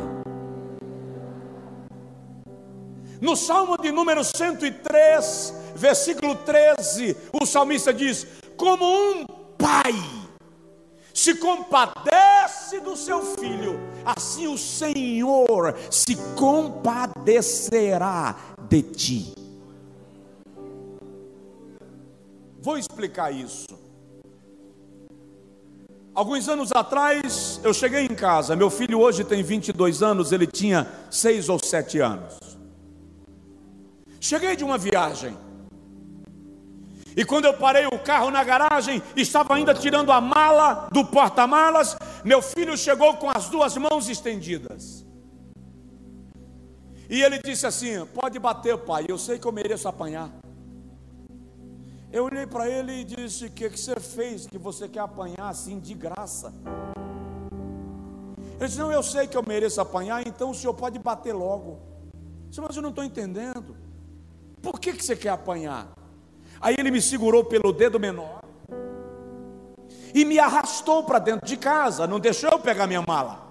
No 3.21 3.37
Salmo 3.37 3.77
de 3.77 3.90
número 3.90 4.23
103, 4.25 5.55
versículo 5.75 6.37
13, 6.37 7.16
o 7.33 7.44
salmista 7.44 7.92
diz: 7.92 8.25
Como 8.57 8.85
um 8.85 9.27
pai 9.59 9.92
se 11.12 11.35
compadece 11.35 12.79
do 12.81 12.97
seu 12.97 13.21
filho, 13.37 13.81
assim 14.05 14.47
o 14.47 14.57
Senhor 14.57 15.75
se 15.90 16.14
compadecerá 16.37 18.37
de 18.68 18.83
ti. 18.83 19.35
Vou 22.61 22.79
explicar 22.79 23.33
isso. 23.33 23.66
Alguns 26.14 26.49
anos 26.49 26.71
atrás, 26.73 27.27
eu 27.62 27.75
cheguei 27.75 28.05
em 28.05 28.14
casa. 28.14 28.57
Meu 28.57 28.71
filho 28.71 28.99
hoje 29.01 29.25
tem 29.25 29.42
22 29.42 30.03
anos, 30.03 30.33
ele 30.33 30.47
tinha 30.47 30.87
6 31.11 31.49
ou 31.49 31.59
7 31.62 31.99
anos. 32.01 32.38
Cheguei 34.21 34.57
de 34.57 34.64
uma 34.64 34.79
viagem. 34.79 35.37
E 37.16 37.25
quando 37.25 37.47
eu 37.47 37.55
parei 37.55 37.87
o 37.87 37.99
carro 37.99 38.31
na 38.31 38.44
garagem, 38.44 39.03
estava 39.16 39.55
ainda 39.55 39.75
tirando 39.75 40.12
a 40.12 40.21
mala 40.21 40.88
do 40.92 41.05
porta-malas, 41.05 41.97
meu 42.25 42.40
filho 42.40 42.77
chegou 42.77 43.14
com 43.16 43.29
as 43.29 43.49
duas 43.49 43.77
mãos 43.77 44.09
estendidas. 44.09 45.05
E 47.11 47.23
ele 47.23 47.40
disse 47.44 47.66
assim: 47.66 48.05
Pode 48.07 48.38
bater, 48.38 48.77
pai, 48.79 49.07
eu 49.09 49.18
sei 49.18 49.38
que 49.38 49.47
eu 49.47 49.53
mereço 49.53 49.88
apanhar. 49.88 50.31
Eu 52.12 52.25
olhei 52.25 52.47
para 52.47 52.68
ele 52.68 53.01
e 53.01 53.05
disse: 53.05 53.47
O 53.47 53.51
que, 53.51 53.68
que 53.68 53.81
você 53.81 53.99
fez 53.99 54.47
que 54.47 54.59
você 54.59 54.88
quer 54.88 55.01
apanhar 55.01 55.49
assim 55.49 55.81
de 55.81 55.94
graça? 55.94 56.53
Ele 58.59 58.66
disse: 58.66 58.79
Não, 58.79 58.92
eu 58.92 59.03
sei 59.03 59.27
que 59.27 59.37
eu 59.37 59.42
mereço 59.47 59.81
apanhar, 59.81 60.27
então 60.27 60.51
o 60.51 60.55
senhor 60.55 60.75
pode 60.75 60.99
bater 60.99 61.33
logo. 61.33 61.79
Eu 62.12 62.49
disse, 62.49 62.61
Mas 62.61 62.77
eu 62.77 62.83
não 62.83 62.90
estou 62.90 63.05
entendendo. 63.05 63.77
Por 64.61 64.81
que, 64.81 64.92
que 64.92 65.05
você 65.05 65.14
quer 65.16 65.31
apanhar? 65.31 65.88
Aí 66.61 66.75
ele 66.77 66.90
me 66.90 67.01
segurou 67.01 67.44
pelo 67.44 67.73
dedo 67.73 68.01
menor 68.01 68.42
e 70.12 70.25
me 70.25 70.38
arrastou 70.38 71.05
para 71.05 71.18
dentro 71.18 71.47
de 71.47 71.57
casa, 71.57 72.07
não 72.07 72.18
deixou 72.18 72.51
eu 72.51 72.59
pegar 72.59 72.87
minha 72.87 73.03
mala 73.03 73.47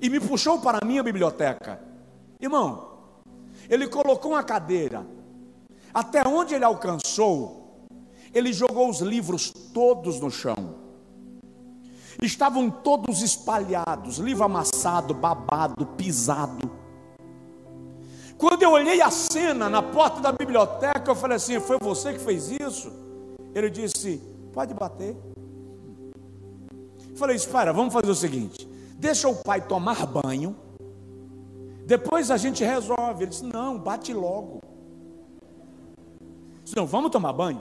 e 0.00 0.10
me 0.10 0.20
puxou 0.20 0.60
para 0.60 0.78
a 0.82 0.84
minha 0.84 1.02
biblioteca. 1.02 1.80
Irmão, 2.40 2.88
ele 3.70 3.88
colocou 3.88 4.32
uma 4.32 4.42
cadeira 4.42 5.06
até 5.94 6.26
onde 6.26 6.54
ele 6.54 6.64
alcançou, 6.64 7.86
ele 8.34 8.52
jogou 8.52 8.90
os 8.90 9.00
livros 9.00 9.50
todos 9.72 10.20
no 10.20 10.30
chão. 10.30 10.81
Estavam 12.20 12.70
todos 12.70 13.22
espalhados, 13.22 14.18
livro 14.18 14.44
amassado, 14.44 15.14
babado, 15.14 15.86
pisado. 15.86 16.70
Quando 18.36 18.62
eu 18.62 18.72
olhei 18.72 19.00
a 19.00 19.10
cena 19.10 19.68
na 19.68 19.80
porta 19.80 20.20
da 20.20 20.32
biblioteca, 20.32 21.10
eu 21.10 21.14
falei 21.14 21.36
assim: 21.36 21.60
Foi 21.60 21.78
você 21.80 22.12
que 22.12 22.18
fez 22.18 22.50
isso? 22.50 22.92
Ele 23.54 23.70
disse: 23.70 24.20
Pode 24.52 24.74
bater. 24.74 25.16
Falei, 27.14 27.36
espera, 27.36 27.72
vamos 27.72 27.92
fazer 27.92 28.10
o 28.10 28.14
seguinte: 28.14 28.68
deixa 28.96 29.28
o 29.28 29.36
pai 29.36 29.60
tomar 29.60 30.06
banho, 30.06 30.56
depois 31.86 32.30
a 32.30 32.36
gente 32.36 32.64
resolve. 32.64 33.24
Ele 33.24 33.30
disse: 33.30 33.44
não, 33.44 33.78
bate 33.78 34.12
logo. 34.12 34.60
Disse, 36.64 36.76
não, 36.76 36.86
vamos 36.86 37.10
tomar 37.10 37.32
banho. 37.32 37.60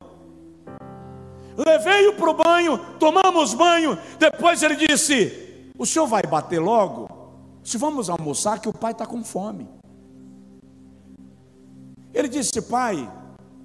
Levei-o 1.57 2.13
para 2.13 2.29
o 2.29 2.33
banho, 2.33 2.77
tomamos 2.99 3.53
banho. 3.53 3.97
Depois 4.17 4.63
ele 4.63 4.75
disse: 4.75 5.71
O 5.77 5.85
senhor 5.85 6.07
vai 6.07 6.23
bater 6.23 6.59
logo? 6.59 7.09
Se 7.63 7.77
vamos 7.77 8.09
almoçar, 8.09 8.59
que 8.59 8.69
o 8.69 8.73
pai 8.73 8.91
está 8.91 9.05
com 9.05 9.23
fome. 9.23 9.69
Ele 12.13 12.27
disse: 12.27 12.61
Pai, 12.61 13.09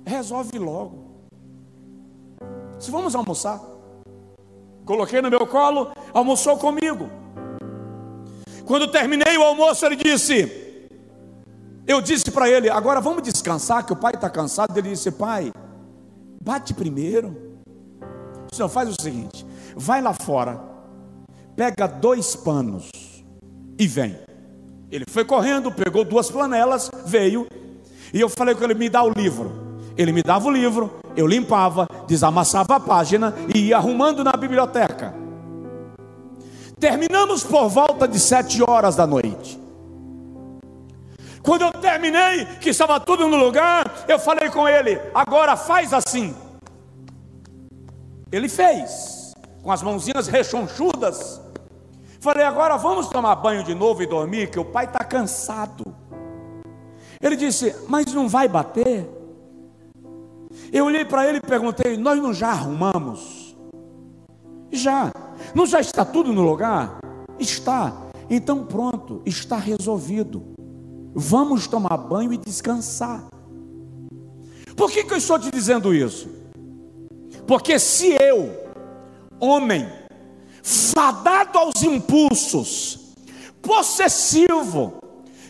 resolve 0.05 0.59
logo. 0.59 1.07
Se 2.79 2.91
vamos 2.91 3.15
almoçar. 3.15 3.61
Coloquei 4.85 5.21
no 5.21 5.31
meu 5.31 5.47
colo, 5.47 5.91
almoçou 6.15 6.57
comigo. 6.59 7.11
Quando 8.65 8.91
terminei 8.91 9.37
o 9.37 9.43
almoço, 9.43 9.85
ele 9.87 9.97
disse: 9.97 10.91
Eu 11.87 12.01
disse 12.01 12.31
para 12.31 12.49
ele, 12.49 12.69
agora 12.69 13.01
vamos 13.01 13.23
descansar, 13.23 13.85
que 13.85 13.93
o 13.93 13.97
pai 13.97 14.15
está 14.15 14.29
cansado. 14.29 14.77
Ele 14.77 14.91
disse: 14.91 15.11
Pai, 15.11 15.53
bate 16.43 16.75
primeiro. 16.75 17.46
Senhor 18.55 18.69
faz 18.69 18.89
o 18.89 19.01
seguinte: 19.01 19.47
vai 19.77 20.01
lá 20.01 20.13
fora, 20.13 20.61
pega 21.55 21.87
dois 21.87 22.37
panos 22.37 22.91
e 23.79 23.87
vem. 23.87 24.19
Ele 24.91 25.05
foi 25.09 25.25
correndo, 25.25 25.73
pegou 25.73 26.05
duas 26.05 26.31
flanelas, 26.31 26.91
veio, 27.05 27.47
e 28.13 28.21
eu 28.21 28.29
falei 28.29 28.55
com 28.55 28.65
ele: 28.65 28.75
me 28.75 28.89
dá 28.89 29.03
o 29.03 29.11
livro. 29.11 29.65
Ele 29.97 30.13
me 30.13 30.23
dava 30.23 30.47
o 30.47 30.51
livro, 30.51 31.01
eu 31.17 31.27
limpava, 31.27 31.89
desamassava 32.07 32.77
a 32.77 32.81
página 32.81 33.35
e 33.55 33.69
ia 33.69 33.79
arrumando 33.79 34.23
na 34.23 34.33
biblioteca. 34.33 35.15
Terminamos 36.79 37.43
por 37.43 37.69
volta 37.71 38.07
de 38.07 38.21
sete 38.21 38.63
horas 38.63 38.95
da 38.95 39.07
noite. 39.07 39.59
Quando 41.43 41.63
eu 41.63 41.73
terminei, 41.73 42.45
que 42.61 42.71
estava 42.71 43.01
tudo 43.01 43.27
no 43.27 43.37
lugar, 43.37 44.05
eu 44.07 44.19
falei 44.19 44.51
com 44.51 44.69
ele: 44.69 45.01
agora 45.15 45.57
faz 45.57 45.95
assim. 45.95 46.35
Ele 48.33 48.49
fez, 48.49 49.35
com 49.63 49.71
as 49.71 49.83
mãozinhas 49.83 50.27
rechonchudas. 50.27 51.41
Falei: 52.21 52.45
agora 52.45 52.77
vamos 52.77 53.09
tomar 53.09 53.37
banho 53.37 53.63
de 53.63 53.73
novo 53.73 54.03
e 54.03 54.07
dormir, 54.07 54.51
que 54.51 54.59
o 54.59 54.65
pai 54.65 54.87
está 54.87 55.05
cansado. 55.05 55.95
Ele 57.21 57.37
disse: 57.37 57.75
mas 57.89 58.13
não 58.13 58.29
vai 58.29 58.49
bater? 58.49 59.09
Eu 60.73 60.87
olhei 60.87 61.05
para 61.05 61.29
ele 61.29 61.39
e 61.39 61.41
perguntei: 61.41 61.97
Nós 61.97 62.21
não 62.21 62.35
já 62.35 62.49
arrumamos? 62.49 63.57
Já. 64.73 65.13
Não 65.55 65.65
já 65.65 65.81
está 65.81 66.05
tudo 66.05 66.33
no 66.33 66.43
lugar? 66.43 66.99
Está. 67.39 67.93
Então 68.29 68.65
pronto, 68.65 69.23
está 69.25 69.57
resolvido. 69.57 70.43
Vamos 71.15 71.69
tomar 71.69 71.97
banho 71.97 72.33
e 72.33 72.37
descansar. 72.37 73.25
Por 74.77 74.91
que, 74.91 75.05
que 75.05 75.13
eu 75.15 75.17
estou 75.17 75.39
te 75.39 75.51
dizendo 75.51 75.95
isso? 75.95 76.29
Porque 77.47 77.79
se 77.79 78.17
eu, 78.21 78.51
homem, 79.39 79.89
fadado 80.63 81.59
aos 81.59 81.83
impulsos, 81.83 83.15
possessivo, 83.63 84.95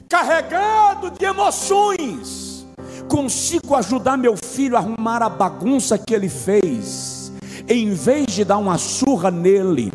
carregado 0.09 1.11
de 1.11 1.25
emoções, 1.25 2.67
consigo 3.09 3.75
ajudar 3.75 4.19
meu 4.19 4.37
filho 4.37 4.77
a 4.77 4.81
arrumar 4.81 5.23
a 5.23 5.29
bagunça 5.29 5.97
que 5.97 6.15
ele 6.15 6.29
fez, 6.29 7.33
em 7.67 7.95
vez 7.95 8.27
de 8.27 8.45
dar 8.45 8.59
uma 8.59 8.77
surra 8.77 9.31
nele, 9.31 9.91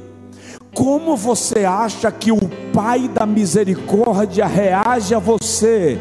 como 0.74 1.16
você 1.16 1.66
acha 1.66 2.12
que 2.12 2.32
o 2.32 2.40
Pai 2.74 3.08
da 3.10 3.26
misericórdia 3.26 4.48
reage 4.48 5.14
a 5.14 5.20
você? 5.20 6.00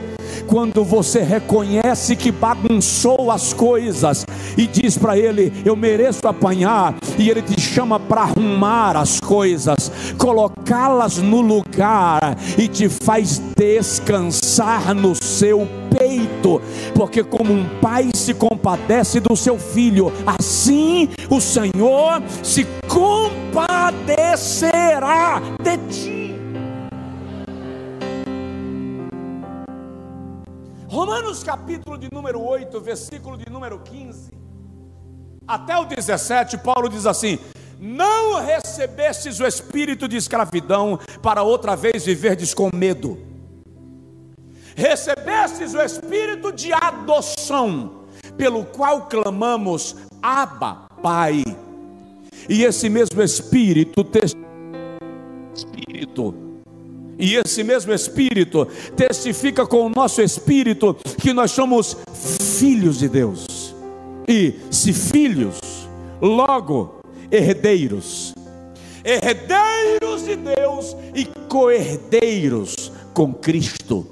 Quando 0.50 0.84
você 0.84 1.22
reconhece 1.22 2.14
que 2.16 2.32
bagunçou 2.32 3.30
as 3.30 3.52
coisas 3.52 4.26
e 4.58 4.66
diz 4.66 4.98
para 4.98 5.16
ele: 5.16 5.52
Eu 5.64 5.76
mereço 5.76 6.26
apanhar, 6.26 6.96
e 7.16 7.30
ele 7.30 7.40
te 7.40 7.60
chama 7.60 8.00
para 8.00 8.22
arrumar 8.22 8.96
as 8.96 9.20
coisas, 9.20 9.92
colocá-las 10.18 11.18
no 11.18 11.40
lugar 11.40 12.36
e 12.58 12.66
te 12.66 12.88
faz 12.88 13.40
descansar 13.56 14.92
no 14.92 15.14
seu 15.14 15.68
peito, 15.96 16.60
porque 16.96 17.22
como 17.22 17.52
um 17.52 17.64
pai 17.80 18.10
se 18.12 18.34
compadece 18.34 19.20
do 19.20 19.36
seu 19.36 19.56
filho, 19.56 20.12
assim 20.26 21.10
o 21.30 21.40
Senhor 21.40 22.20
se 22.42 22.66
compadecerá 22.88 25.40
de 25.62 25.76
ti. 25.94 26.29
Romanos 31.00 31.42
capítulo 31.42 31.96
de 31.96 32.12
número 32.12 32.38
8, 32.42 32.78
versículo 32.78 33.38
de 33.38 33.48
número 33.50 33.78
15, 33.78 34.30
até 35.48 35.74
o 35.74 35.86
17, 35.86 36.58
Paulo 36.58 36.90
diz 36.90 37.06
assim: 37.06 37.38
Não 37.78 38.38
recebestes 38.38 39.40
o 39.40 39.46
espírito 39.46 40.06
de 40.06 40.18
escravidão 40.18 40.98
para 41.22 41.42
outra 41.42 41.74
vez 41.74 42.04
viverdes 42.04 42.52
com 42.52 42.68
medo 42.74 43.16
recebestes 44.76 45.72
o 45.72 45.80
espírito 45.80 46.52
de 46.52 46.70
adoção, 46.70 48.04
pelo 48.36 48.66
qual 48.66 49.06
clamamos: 49.06 49.96
Abba, 50.20 50.86
Pai. 51.02 51.42
E 52.46 52.62
esse 52.62 52.90
mesmo 52.90 53.22
espírito, 53.22 54.06
espírito 55.54 56.49
e 57.20 57.36
esse 57.36 57.62
mesmo 57.62 57.92
Espírito 57.92 58.66
testifica 58.96 59.66
com 59.66 59.86
o 59.86 59.90
nosso 59.90 60.22
espírito 60.22 60.96
que 61.20 61.32
nós 61.32 61.50
somos 61.50 61.96
filhos 62.58 62.98
de 62.98 63.08
Deus. 63.08 63.74
E 64.26 64.54
se 64.70 64.92
filhos, 64.92 65.58
logo 66.20 67.00
herdeiros. 67.30 68.32
Herdeiros 69.04 70.24
de 70.24 70.36
Deus 70.36 70.96
e 71.14 71.26
co-herdeiros 71.48 72.92
com 73.12 73.32
Cristo 73.32 74.06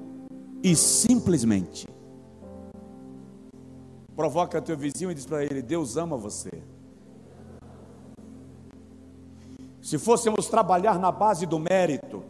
e 0.63 0.75
simplesmente. 0.75 1.87
Provoca 4.15 4.61
teu 4.61 4.77
vizinho 4.77 5.11
e 5.11 5.15
diz 5.15 5.25
para 5.25 5.43
ele: 5.43 5.61
Deus 5.61 5.97
ama 5.97 6.17
você. 6.17 6.51
Se 9.81 9.97
fôssemos 9.97 10.47
trabalhar 10.47 10.99
na 10.99 11.11
base 11.11 11.45
do 11.45 11.57
mérito, 11.57 12.23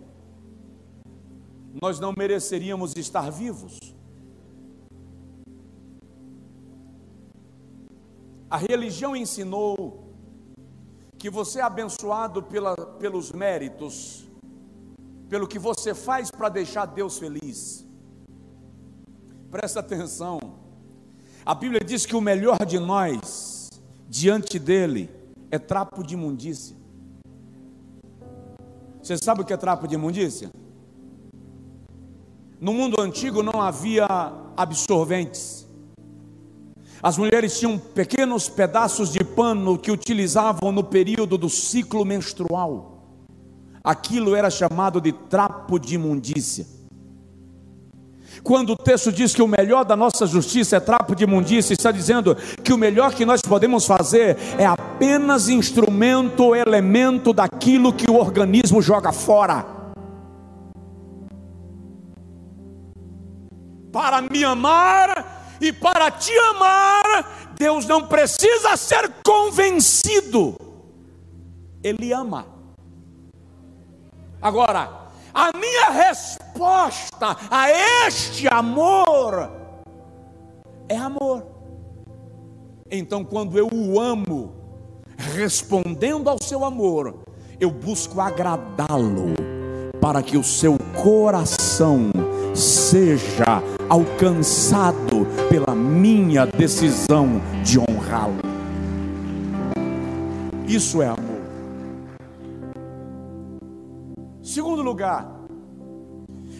nós 1.82 2.00
não 2.00 2.14
mereceríamos 2.16 2.96
estar 2.96 3.30
vivos. 3.30 3.78
A 8.52 8.58
religião 8.58 9.16
ensinou 9.16 10.14
que 11.18 11.30
você 11.30 11.60
é 11.60 11.64
abençoado 11.64 12.44
pela, 12.44 12.76
pelos 12.76 13.32
méritos 13.32 14.28
pelo 15.32 15.48
que 15.48 15.58
você 15.58 15.96
faz 15.96 16.30
para 16.30 16.50
deixar 16.50 16.86
Deus 16.86 17.18
feliz. 17.18 17.88
Presta 19.50 19.80
atenção. 19.80 20.42
A 21.46 21.56
Bíblia 21.56 21.80
diz 21.80 22.06
que 22.06 22.18
o 22.18 22.20
melhor 22.20 22.66
de 22.66 22.78
nós, 22.78 23.70
diante 24.10 24.60
dele, 24.60 25.10
é 25.50 25.58
trapo 25.58 26.04
de 26.04 26.16
imundícia. 26.16 26.76
Você 29.02 29.18
sabe 29.18 29.42
o 29.42 29.46
que 29.46 29.54
é 29.54 29.58
trapo 29.58 29.88
de 29.88 29.96
imundícia? 29.96 30.52
No 32.60 32.74
mundo 32.74 33.00
antigo 33.00 33.42
não 33.42 33.62
havia 33.62 34.06
absorventes. 34.58 35.66
As 37.02 37.18
mulheres 37.18 37.58
tinham 37.60 37.78
pequenos 37.78 38.48
pedaços 38.48 39.12
de 39.12 39.24
pano 39.24 39.78
que 39.78 39.92
utilizavam 39.92 40.72
no 40.72 40.84
período 40.84 41.38
do 41.38 41.50
ciclo 41.50 42.06
menstrual 42.06 42.92
aquilo 43.84 44.36
era 44.36 44.50
chamado 44.50 45.02
de 45.02 45.12
trapo 45.12 45.80
de 45.80 45.96
imundícia. 45.96 46.66
Quando 48.44 48.72
o 48.72 48.78
texto 48.78 49.12
diz 49.12 49.36
que 49.36 49.42
o 49.42 49.48
melhor 49.48 49.84
da 49.84 49.96
nossa 49.96 50.26
justiça 50.26 50.78
é 50.78 50.80
trapo 50.80 51.16
de 51.16 51.26
imundícia, 51.26 51.74
está 51.74 51.92
dizendo 51.92 52.36
que 52.64 52.74
o 52.74 52.78
melhor 52.78 53.14
que 53.14 53.26
nós 53.26 53.42
podemos 53.42 53.86
fazer 53.86 54.38
é 54.58 54.66
apenas 54.66 55.50
instrumento 55.50 56.46
ou 56.46 56.56
elemento 56.56 57.34
daquilo 57.34 57.94
que 57.94 58.10
o 58.10 58.16
organismo 58.16 58.82
joga 58.82 59.12
fora. 59.12 59.66
Para 63.92 64.22
me 64.22 64.44
amar 64.46 65.21
e 65.62 65.72
para 65.72 66.10
te 66.10 66.36
amar, 66.50 67.54
Deus 67.56 67.86
não 67.86 68.08
precisa 68.08 68.76
ser 68.76 69.12
convencido, 69.24 70.56
Ele 71.84 72.12
ama. 72.12 72.48
Agora, 74.42 74.90
a 75.34 75.56
minha 75.56 75.90
resposta 75.92 77.38
a 77.50 77.70
este 78.08 78.48
amor 78.48 79.52
é 80.90 80.98
amor. 80.98 81.46
Então, 82.90 83.24
quando 83.24 83.58
eu 83.58 83.70
o 83.72 84.00
amo, 84.00 84.54
respondendo 85.18 86.30
ao 86.30 86.42
seu 86.42 86.66
amor, 86.66 87.20
eu 87.60 87.70
busco 87.70 88.20
agradá-lo, 88.20 89.36
para 90.02 90.24
que 90.24 90.36
o 90.36 90.44
seu 90.44 90.78
coração 91.02 92.12
seja 92.56 93.62
alcançado 93.88 95.28
pela 95.52 95.76
minha 95.76 96.46
decisão 96.46 97.42
de 97.62 97.78
honrá-lo. 97.78 98.40
Isso 100.66 101.02
é 101.02 101.08
amor. 101.08 101.42
Segundo 104.42 104.82
lugar, 104.82 105.30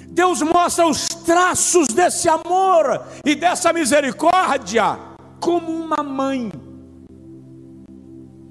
Deus 0.10 0.42
mostra 0.42 0.86
os 0.86 1.08
traços 1.08 1.88
desse 1.88 2.28
amor 2.28 3.06
e 3.26 3.34
dessa 3.34 3.72
misericórdia 3.72 5.00
como 5.40 5.72
uma 5.72 6.04
mãe 6.04 6.52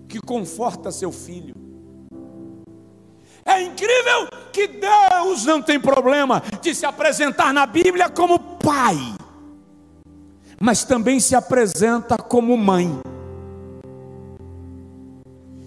que 0.08 0.18
conforta 0.20 0.90
seu 0.90 1.12
filho. 1.12 1.54
É 3.44 3.60
incrível 3.60 4.28
que 4.54 4.68
Deus 4.68 5.44
não 5.44 5.60
tem 5.60 5.78
problema 5.78 6.42
de 6.62 6.74
se 6.74 6.86
apresentar 6.86 7.52
na 7.52 7.66
Bíblia 7.66 8.08
como 8.08 8.38
pai, 8.38 8.96
mas 10.62 10.84
também 10.84 11.18
se 11.18 11.34
apresenta 11.34 12.16
como 12.16 12.56
mãe. 12.56 13.00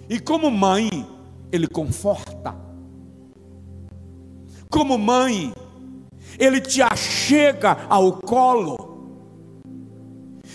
E 0.08 0.20
como 0.20 0.50
mãe, 0.50 0.88
ele 1.50 1.66
conforta 1.66 2.64
como 4.74 4.98
mãe, 4.98 5.54
ele 6.36 6.60
te 6.60 6.82
achega 6.82 7.86
ao 7.88 8.14
colo. 8.14 8.76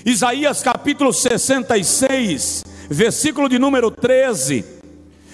Isaías 0.05 0.61
capítulo 0.61 1.13
66, 1.13 2.65
versículo 2.89 3.47
de 3.47 3.57
número 3.57 3.89
13. 3.89 4.65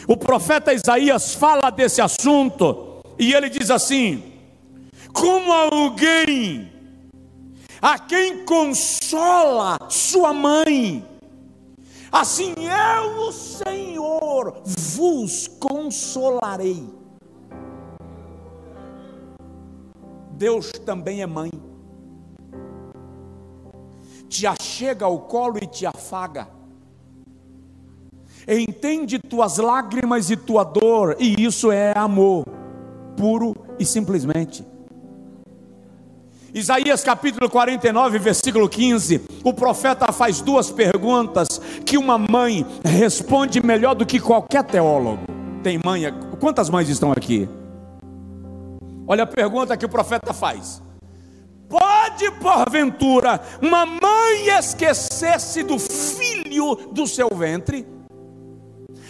O 0.08 0.16
profeta 0.16 0.72
Isaías 0.72 1.34
fala 1.34 1.72
desse 1.72 2.00
assunto 2.00 3.02
e 3.18 3.34
ele 3.34 3.50
diz 3.50 3.72
assim: 3.72 4.24
Como 5.12 5.52
alguém 5.52 6.72
a 7.86 8.00
quem 8.00 8.44
consola 8.44 9.78
sua 9.90 10.34
mãe, 10.34 11.06
assim 12.12 12.52
eu, 12.58 13.28
o 13.28 13.32
Senhor, 13.32 14.64
vos 14.66 15.48
consolarei. 15.60 16.84
Deus 20.32 20.72
também 20.84 21.22
é 21.22 21.28
mãe. 21.28 21.52
Te 24.28 24.48
achega 24.48 25.06
ao 25.06 25.20
colo 25.20 25.60
e 25.62 25.68
te 25.68 25.86
afaga. 25.86 26.48
Entende 28.48 29.20
tuas 29.20 29.58
lágrimas 29.58 30.32
e 30.32 30.36
tua 30.36 30.64
dor, 30.64 31.18
e 31.20 31.46
isso 31.46 31.72
é 31.72 31.96
amor, 31.96 32.46
puro 33.16 33.56
e 33.78 33.86
simplesmente. 33.86 34.66
Isaías 36.56 37.04
capítulo 37.04 37.50
49, 37.50 38.18
versículo 38.18 38.70
15, 38.70 39.26
o 39.44 39.54
profeta 39.54 40.10
faz 40.14 40.40
duas 40.40 40.72
perguntas 40.72 41.60
que 41.86 41.98
uma 41.98 42.18
mãe 42.18 42.66
responde 42.82 43.62
melhor 43.62 43.94
do 43.94 44.06
que 44.06 44.22
qualquer 44.22 44.64
teólogo. 44.64 45.26
Tem 45.62 45.78
mãe? 45.84 46.04
Quantas 46.40 46.70
mães 46.70 46.88
estão 46.88 47.12
aqui? 47.12 47.50
Olha 49.06 49.24
a 49.24 49.28
pergunta 49.28 49.76
que 49.76 49.86
o 49.86 49.90
profeta 49.90 50.34
faz: 50.34 50.82
Pode 51.68 52.32
porventura 52.40 53.42
uma 53.62 53.86
mãe 53.86 54.48
esquecer-se 54.58 55.62
do 55.62 55.78
filho 55.78 56.76
do 56.94 57.06
seu 57.06 57.28
ventre? 57.36 57.86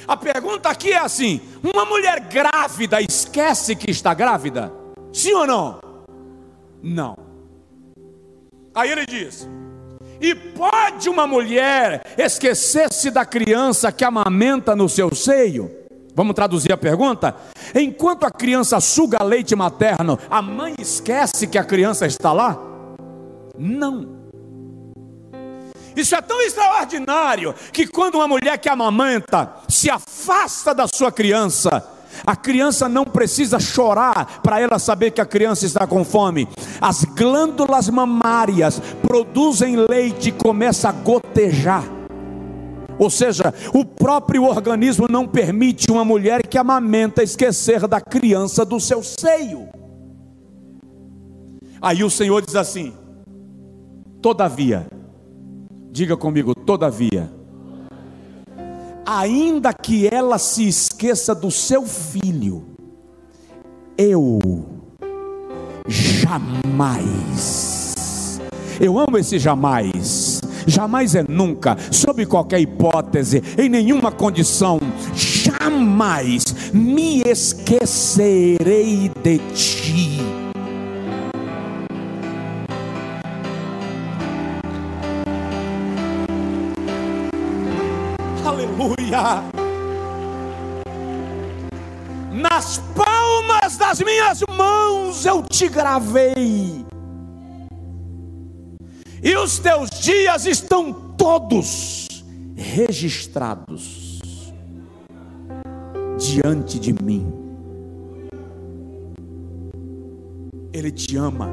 A 0.08 0.17
pergunta 0.17 0.67
aqui 0.67 0.93
é 0.93 0.97
assim: 0.97 1.39
uma 1.63 1.86
mulher 1.86 2.21
grávida 2.21 2.99
esquece 3.01 3.75
que 3.75 3.91
está 3.91 4.15
grávida? 4.15 4.73
Sim 5.13 5.34
ou 5.34 5.45
não? 5.45 5.79
Não. 6.81 7.24
Aí 8.75 8.91
ele 8.91 9.05
diz: 9.05 9.47
e 10.19 10.35
pode 10.35 11.09
uma 11.09 11.25
mulher 11.25 12.03
esquecer-se 12.17 13.09
da 13.09 13.25
criança 13.25 13.91
que 13.91 14.03
amamenta 14.03 14.75
no 14.75 14.89
seu 14.89 15.13
seio? 15.13 15.71
Vamos 16.13 16.33
traduzir 16.33 16.71
a 16.71 16.77
pergunta? 16.77 17.35
Enquanto 17.73 18.25
a 18.25 18.31
criança 18.31 18.79
suga 18.79 19.21
leite 19.23 19.55
materno, 19.55 20.17
a 20.29 20.41
mãe 20.41 20.75
esquece 20.79 21.47
que 21.47 21.57
a 21.57 21.63
criança 21.63 22.05
está 22.05 22.31
lá? 22.31 22.57
Não. 23.57 24.15
Isso 25.95 26.15
é 26.15 26.21
tão 26.21 26.41
extraordinário 26.41 27.53
que 27.71 27.88
quando 27.88 28.15
uma 28.15 28.27
mulher 28.27 28.57
que 28.57 28.67
amamenta 28.67 29.53
se 29.67 29.89
afasta 29.89 30.73
da 30.73 30.88
sua 30.88 31.11
criança, 31.11 31.85
a 32.25 32.36
criança 32.36 32.88
não 32.88 33.04
precisa 33.04 33.60
chorar 33.60 34.41
para 34.41 34.60
ela 34.60 34.78
saber 34.78 35.12
que 35.12 35.21
a 35.21 35.25
criança 35.25 35.65
está 35.65 35.88
com 35.88 36.04
fome. 36.04 36.47
As 36.80 37.04
glândulas 37.04 37.89
mamárias 37.89 38.80
produzem 39.01 39.75
leite 39.89 40.30
e 40.30 40.32
começa 40.32 40.89
a 40.89 40.91
gotejar. 40.91 41.84
Ou 42.97 43.10
seja, 43.10 43.54
o 43.73 43.84
próprio 43.84 44.43
organismo 44.43 45.08
não 45.10 45.28
permite 45.28 45.91
uma 45.91 46.06
mulher 46.06 46.47
que 46.47 46.58
amamenta 46.58 47.21
esquecer 47.21 47.88
da 47.88 47.99
criança 47.99 48.63
do 48.63 48.80
seu 48.80 49.04
seio. 49.04 49.67
Aí 51.82 52.04
o 52.04 52.10
Senhor 52.10 52.41
diz 52.45 52.56
assim: 52.56 52.93
Todavia, 54.21 54.88
diga 55.91 56.15
comigo, 56.15 56.56
todavia, 56.56 57.30
ainda 59.05 59.73
que 59.73 60.07
ela 60.07 60.37
se 60.37 60.67
esqueça 60.67 61.35
do 61.35 61.51
seu 61.51 61.85
filho, 61.85 62.65
eu 63.97 64.39
jamais, 65.87 67.11
eu 68.79 68.97
amo 68.99 69.17
esse 69.17 69.37
jamais 69.39 70.41
jamais 70.67 71.15
é 71.15 71.23
nunca, 71.27 71.77
sob 71.91 72.25
qualquer 72.25 72.59
hipótese, 72.59 73.43
em 73.57 73.69
nenhuma 73.69 74.11
condição, 74.11 74.79
jamais 75.13 76.43
me 76.73 77.21
esquecerei 77.21 79.11
de 79.23 79.37
ti. 79.53 80.14
Aleluia. 89.15 89.65
Nas 92.34 92.80
palmas 92.93 93.78
das 93.78 94.01
minhas 94.01 94.43
mãos 94.58 95.25
eu 95.25 95.41
te 95.41 95.69
gravei 95.69 96.86
e 99.23 99.36
os 99.38 99.58
teus 99.58 99.89
dias 99.89 100.45
estão 100.45 100.93
todos 101.17 102.25
registrados 102.56 104.19
diante 106.17 106.78
de 106.78 106.93
mim. 106.93 107.25
Ele 110.73 110.91
te 110.91 111.15
ama 111.15 111.49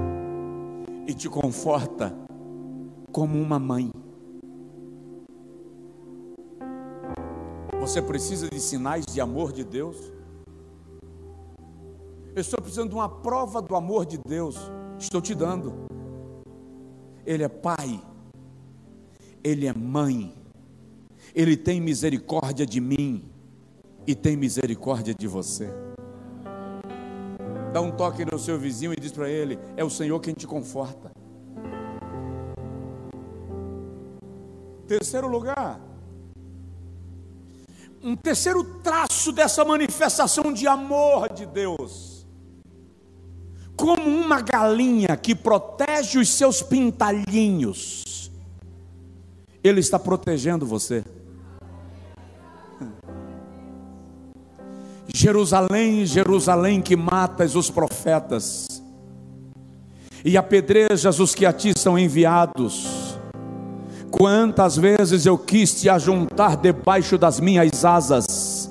e 1.07 1.15
te 1.15 1.29
conforta 1.29 2.13
como 3.13 3.41
uma 3.41 3.61
mãe. 3.61 4.02
Você 7.83 8.01
precisa 8.01 8.49
de 8.49 8.61
sinais 8.61 9.05
de 9.05 9.21
amor 9.21 9.51
de 9.51 9.65
Deus? 9.65 9.97
Eu 12.33 12.41
estou 12.41 12.61
precisando 12.63 12.91
de 12.91 12.95
uma 12.95 13.09
prova 13.09 13.61
do 13.61 13.75
amor 13.75 14.07
de 14.07 14.19
Deus. 14.19 14.57
Estou 15.01 15.21
te 15.21 15.35
dando. 15.35 15.89
Ele 17.27 17.43
é 17.43 17.49
pai, 17.49 18.01
Ele 19.43 19.67
é 19.67 19.75
mãe, 19.75 20.33
Ele 21.35 21.57
tem 21.57 21.81
misericórdia 21.81 22.65
de 22.65 22.81
mim 22.81 23.29
e 24.07 24.15
tem 24.15 24.37
misericórdia 24.37 25.13
de 25.13 25.27
você. 25.27 25.69
Dá 27.73 27.81
um 27.81 27.91
toque 27.91 28.25
no 28.25 28.39
seu 28.39 28.57
vizinho 28.61 28.93
e 28.93 29.01
diz 29.01 29.11
para 29.11 29.29
ele: 29.29 29.59
É 29.77 29.83
o 29.83 29.91
Senhor 29.91 30.21
quem 30.21 30.35
te 30.35 30.47
conforta. 30.47 31.11
Terceiro 34.87 35.27
lugar, 35.27 35.92
um 38.03 38.17
terceiro 38.17 38.65
traço 38.83 39.31
dessa 39.31 39.65
manifestação 39.65 40.53
de 40.53 40.67
amor 40.67 41.33
de 41.33 41.47
Deus. 41.47 42.27
Como 43.77 44.03
uma 44.03 44.41
galinha 44.41 45.17
que 45.17 45.35
protege 45.35 46.19
os 46.19 46.29
seus 46.29 46.63
pintalhinhos, 46.63 48.31
Ele 49.63 49.81
está 49.81 49.99
protegendo 49.99 50.67
você. 50.67 51.05
Jerusalém, 55.15 56.05
Jerusalém, 56.07 56.81
que 56.81 56.97
matas 56.97 57.55
os 57.55 57.71
profetas 57.71 58.67
e 60.25 60.37
apedrejas 60.37 61.21
os 61.21 61.35
que 61.35 61.45
a 61.45 61.53
ti 61.53 61.73
são 61.77 61.99
enviados. 61.99 63.02
Quantas 64.13 64.77
vezes 64.77 65.25
eu 65.25 65.39
quis 65.39 65.81
te 65.81 65.89
ajuntar 65.89 66.59
debaixo 66.59 67.17
das 67.17 67.41
minhas 67.41 67.83
asas, 67.83 68.71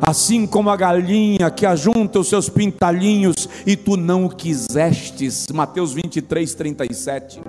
assim 0.00 0.46
como 0.46 0.70
a 0.70 0.76
galinha 0.76 1.50
que 1.50 1.66
ajunta 1.66 2.18
os 2.18 2.28
seus 2.28 2.48
pintalhinhos, 2.48 3.46
e 3.66 3.76
tu 3.76 3.98
não 3.98 4.24
o 4.24 4.30
quisestes. 4.34 5.46
Mateus 5.52 5.92
23, 5.92 6.54
37. 6.54 7.42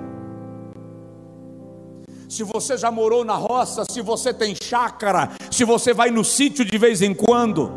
Se 2.27 2.43
você 2.43 2.77
já 2.77 2.91
morou 2.91 3.23
na 3.23 3.35
roça, 3.35 3.85
se 3.89 4.01
você 4.01 4.33
tem 4.33 4.53
chácara, 4.61 5.31
se 5.49 5.63
você 5.63 5.93
vai 5.93 6.11
no 6.11 6.25
sítio 6.25 6.65
de 6.65 6.77
vez 6.77 7.01
em 7.01 7.13
quando, 7.13 7.71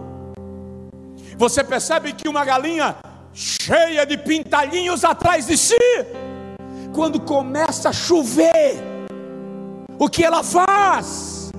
você 1.38 1.62
percebe 1.62 2.12
que 2.12 2.29
uma 2.29 2.45
galinha 2.45 2.97
cheia 3.33 4.05
de 4.05 4.19
pintalhinhos 4.19 5.05
atrás 5.05 5.47
de 5.47 5.57
si, 5.57 5.77
quando 6.93 7.21
começa 7.21 7.90
a 7.90 7.93
chover, 7.93 8.89
o 10.00 10.08
que 10.08 10.24
ela 10.24 10.42
faz? 10.42 11.52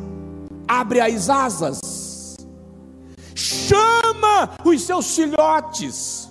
Abre 0.68 1.00
as 1.00 1.30
asas, 1.30 2.36
chama 3.34 4.50
os 4.66 4.82
seus 4.82 5.16
filhotes, 5.16 6.30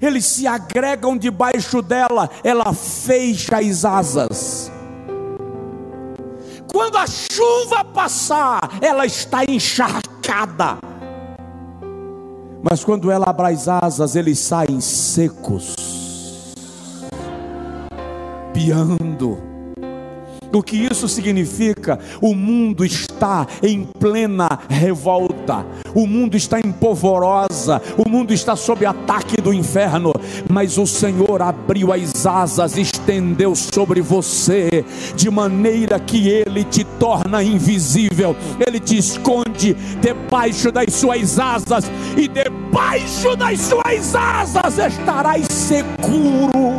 eles 0.00 0.24
se 0.24 0.46
agregam 0.46 1.16
debaixo 1.16 1.80
dela, 1.80 2.28
ela 2.42 2.72
fecha 2.72 3.58
as 3.58 3.84
asas. 3.84 4.72
Quando 6.72 6.96
a 6.96 7.06
chuva 7.06 7.84
passar, 7.84 8.78
ela 8.80 9.06
está 9.06 9.44
encharcada 9.44 10.78
mas 12.66 12.82
quando 12.82 13.10
ela 13.10 13.26
abre 13.28 13.48
as 13.48 13.68
asas, 13.68 14.16
eles 14.16 14.38
saem 14.38 14.80
secos, 14.80 15.76
piando. 18.54 19.53
O 20.54 20.62
que 20.62 20.76
isso 20.76 21.08
significa? 21.08 21.98
O 22.20 22.32
mundo 22.34 22.84
está 22.84 23.46
em 23.62 23.84
plena 23.98 24.48
revolta, 24.68 25.66
o 25.94 26.06
mundo 26.06 26.36
está 26.36 26.60
em 26.60 26.70
polvorosa, 26.70 27.82
o 27.98 28.08
mundo 28.08 28.32
está 28.32 28.54
sob 28.54 28.86
ataque 28.86 29.40
do 29.42 29.52
inferno, 29.52 30.12
mas 30.48 30.78
o 30.78 30.86
Senhor 30.86 31.42
abriu 31.42 31.92
as 31.92 32.24
asas, 32.24 32.76
estendeu 32.76 33.54
sobre 33.56 34.00
você, 34.00 34.84
de 35.16 35.28
maneira 35.28 35.98
que 35.98 36.28
Ele 36.28 36.62
te 36.62 36.84
torna 36.84 37.42
invisível, 37.42 38.36
Ele 38.64 38.78
te 38.78 38.96
esconde 38.96 39.74
debaixo 40.00 40.70
das 40.70 40.94
suas 40.94 41.38
asas, 41.38 41.90
e 42.16 42.28
debaixo 42.28 43.34
das 43.36 43.60
suas 43.60 44.14
asas 44.14 44.78
estarás 44.78 45.46
seguro. 45.48 46.73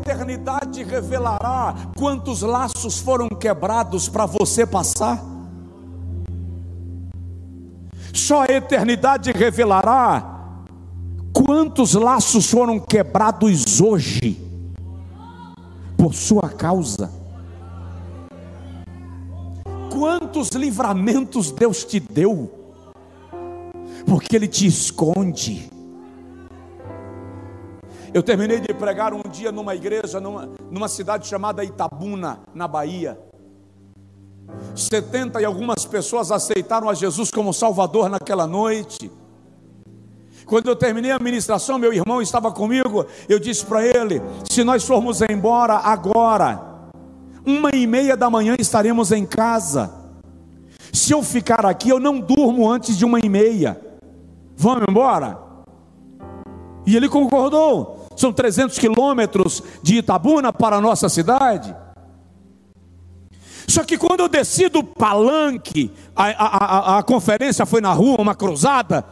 Eternidade 0.00 0.82
revelará 0.82 1.74
quantos 1.96 2.42
laços 2.42 2.98
foram 2.98 3.28
quebrados 3.28 4.08
para 4.08 4.26
você 4.26 4.66
passar. 4.66 5.22
Só 8.12 8.42
a 8.42 8.46
eternidade 8.46 9.32
revelará 9.32 10.56
quantos 11.32 11.94
laços 11.94 12.50
foram 12.50 12.78
quebrados 12.78 13.80
hoje 13.80 14.38
por 15.96 16.14
sua 16.14 16.48
causa. 16.48 17.10
Quantos 19.90 20.48
livramentos 20.50 21.52
Deus 21.52 21.84
te 21.84 22.00
deu, 22.00 22.50
porque 24.06 24.36
Ele 24.36 24.48
te 24.48 24.66
esconde 24.66 25.71
eu 28.14 28.22
terminei 28.22 28.60
de 28.60 28.74
pregar 28.74 29.14
um 29.14 29.22
dia 29.30 29.50
numa 29.50 29.74
igreja, 29.74 30.20
numa, 30.20 30.50
numa 30.70 30.88
cidade 30.88 31.26
chamada 31.26 31.64
Itabuna, 31.64 32.40
na 32.54 32.68
Bahia. 32.68 33.18
70 34.74 35.40
e 35.40 35.44
algumas 35.44 35.86
pessoas 35.86 36.30
aceitaram 36.30 36.88
a 36.88 36.94
Jesus 36.94 37.30
como 37.30 37.52
Salvador 37.54 38.10
naquela 38.10 38.46
noite. 38.46 39.10
Quando 40.44 40.68
eu 40.68 40.76
terminei 40.76 41.10
a 41.10 41.18
ministração, 41.18 41.78
meu 41.78 41.92
irmão 41.92 42.20
estava 42.20 42.52
comigo. 42.52 43.06
Eu 43.28 43.38
disse 43.38 43.64
para 43.64 43.86
ele: 43.86 44.20
se 44.50 44.62
nós 44.62 44.84
formos 44.84 45.22
embora 45.22 45.74
agora, 45.74 46.60
uma 47.46 47.70
e 47.74 47.86
meia 47.86 48.16
da 48.16 48.28
manhã 48.28 48.56
estaremos 48.58 49.10
em 49.12 49.24
casa. 49.24 49.90
Se 50.92 51.12
eu 51.12 51.22
ficar 51.22 51.64
aqui, 51.64 51.88
eu 51.88 51.98
não 51.98 52.20
durmo 52.20 52.70
antes 52.70 52.98
de 52.98 53.04
uma 53.04 53.18
e 53.20 53.28
meia. 53.28 53.80
Vamos 54.54 54.84
embora? 54.88 55.51
E 56.86 56.96
ele 56.96 57.08
concordou. 57.08 58.06
São 58.16 58.32
300 58.32 58.78
quilômetros 58.78 59.62
de 59.82 59.98
Itabuna 59.98 60.52
para 60.52 60.76
a 60.76 60.80
nossa 60.80 61.08
cidade. 61.08 61.74
Só 63.68 63.84
que 63.84 63.96
quando 63.96 64.20
eu 64.20 64.28
desci 64.28 64.68
do 64.68 64.82
palanque, 64.82 65.90
a, 66.14 66.24
a, 66.24 66.56
a, 66.96 66.98
a, 66.98 67.02
conferência 67.02 67.64
foi 67.64 67.80
na 67.80 67.92
rua, 67.92 68.20
uma 68.20 68.34
cruzada. 68.34 69.04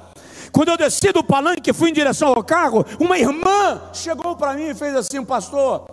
Quando 0.52 0.68
eu 0.68 0.76
desci 0.76 1.12
do 1.12 1.22
palanque, 1.22 1.72
fui 1.72 1.90
em 1.90 1.92
direção 1.92 2.28
ao 2.28 2.42
carro, 2.42 2.84
uma 2.98 3.18
irmã 3.18 3.80
chegou 3.92 4.36
para 4.36 4.54
mim 4.54 4.64
e 4.64 4.74
fez 4.74 4.94
assim: 4.96 5.24
Pastor, 5.24 5.86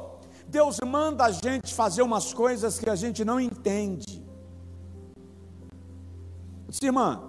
Deus 0.47 0.77
manda 0.85 1.25
a 1.25 1.31
gente 1.31 1.73
fazer 1.73 2.01
umas 2.01 2.33
coisas 2.33 2.79
que 2.79 2.89
a 2.89 2.95
gente 2.95 3.23
não 3.23 3.39
entende. 3.39 4.25
Eu 6.65 6.71
disse, 6.71 6.85
irmã, 6.85 7.21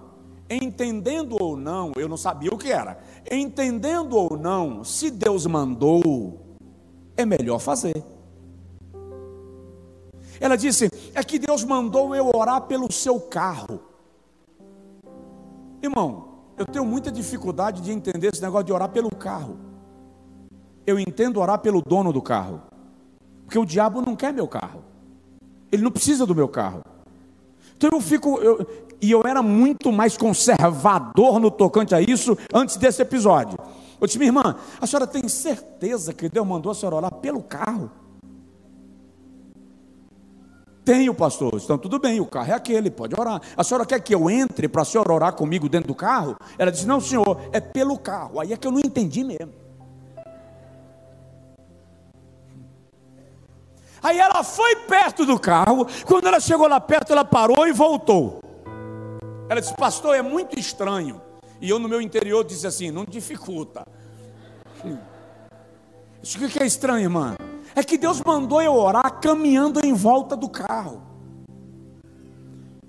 entendendo 0.51 1.37
ou 1.39 1.57
não, 1.57 1.93
eu 1.97 2.09
não 2.09 2.17
sabia 2.17 2.51
o 2.51 2.59
que 2.59 2.73
era 2.73 2.99
entendendo 3.37 4.15
ou 4.17 4.37
não, 4.37 4.85
se 4.85 5.11
Deus 5.11 5.47
mandou, 5.47 6.57
é 7.17 7.27
melhor 7.27 7.59
fazer. 7.59 8.05
Ela 10.41 10.57
disse: 10.57 10.91
É 11.15 11.23
que 11.23 11.39
Deus 11.39 11.65
mandou 11.65 12.15
eu 12.15 12.31
orar 12.35 12.63
pelo 12.63 12.91
seu 12.93 13.21
carro. 13.21 13.81
Irmão, 15.83 16.29
eu 16.57 16.67
tenho 16.67 16.85
muita 16.85 17.11
dificuldade 17.11 17.81
de 17.81 17.93
entender 17.93 18.31
esse 18.33 18.43
negócio 18.43 18.67
de 18.67 18.73
orar 18.73 18.89
pelo 18.89 19.11
carro. 19.11 19.59
Eu 20.87 20.99
entendo 20.99 21.41
orar 21.41 21.59
pelo 21.59 21.83
dono 21.83 22.13
do 22.13 22.23
carro, 22.23 22.63
porque 23.45 23.59
o 23.59 23.65
diabo 23.65 24.01
não 24.01 24.17
quer 24.17 24.33
meu 24.33 24.49
carro, 24.49 24.83
ele 25.71 25.83
não 25.83 25.91
precisa 25.91 26.25
do 26.25 26.35
meu 26.35 26.49
carro. 26.49 26.81
Então 27.77 27.91
eu 27.93 28.01
fico, 28.01 28.39
eu, 28.39 28.67
e 29.01 29.11
eu 29.11 29.23
era 29.25 29.43
muito 29.43 29.93
mais 29.93 30.17
conservador 30.17 31.39
no 31.39 31.51
tocante 31.51 31.95
a 31.95 32.01
isso 32.01 32.37
antes 32.53 32.77
desse 32.77 33.03
episódio. 33.03 33.59
Eu 34.01 34.07
disse, 34.07 34.19
minha 34.19 34.29
irmã, 34.29 34.57
a 34.81 34.87
senhora 34.87 35.07
tem 35.07 35.29
certeza 35.29 36.13
que 36.13 36.29
Deus 36.29 36.47
mandou 36.47 36.73
a 36.73 36.75
senhora 36.75 36.97
orar 36.97 37.15
pelo 37.15 37.43
carro? 37.43 37.91
Tenho, 40.85 41.13
pastor. 41.13 41.61
Então 41.63 41.77
tudo 41.77 41.99
bem, 41.99 42.19
o 42.21 42.27
carro 42.27 42.51
é 42.51 42.55
aquele, 42.55 42.91
pode 42.91 43.15
orar. 43.19 43.43
A 43.57 43.63
senhora 43.63 43.85
quer 43.85 44.01
que 44.01 44.15
eu 44.15 44.31
entre 44.31 44.69
para 44.69 44.83
a 44.83 44.85
senhora 44.85 45.13
orar 45.13 45.33
comigo 45.35 45.69
dentro 45.69 45.89
do 45.89 45.95
carro? 45.95 46.37
Ela 46.57 46.71
disse, 46.71 46.87
não, 46.87 47.01
senhor, 47.01 47.41
é 47.53 47.61
pelo 47.61 47.99
carro. 47.99 48.41
Aí 48.41 48.53
é 48.53 48.57
que 48.57 48.67
eu 48.67 48.73
não 48.73 48.81
entendi 48.81 49.23
mesmo. 49.23 49.53
Aí 54.03 54.19
ela 54.19 54.45
foi 54.45 54.77
perto 54.77 55.27
do 55.27 55.39
carro, 55.39 55.87
quando 56.07 56.27
ela 56.27 56.39
chegou 56.39 56.69
lá 56.69 56.81
perto, 56.81 57.13
ela 57.13 57.25
parou 57.25 57.67
e 57.67 57.73
voltou. 57.73 58.41
Ela 59.49 59.61
disse, 59.61 59.75
pastor, 59.75 60.15
é 60.15 60.23
muito 60.23 60.59
estranho. 60.59 61.21
E 61.61 61.69
eu 61.69 61.79
no 61.79 61.89
meu 61.89 62.01
interior 62.01 62.45
disse 62.45 62.67
assim: 62.67 62.91
não 62.91 63.05
dificulta. 63.05 63.87
Isso 66.23 66.39
que 66.39 66.63
é 66.63 66.67
estranho, 66.67 67.05
irmã? 67.05 67.37
É 67.75 67.83
que 67.83 67.99
Deus 67.99 68.21
mandou 68.25 68.61
eu 68.61 68.75
orar 68.75 69.21
caminhando 69.21 69.85
em 69.85 69.93
volta 69.93 70.37
do 70.37 70.49
carro. 70.49 71.03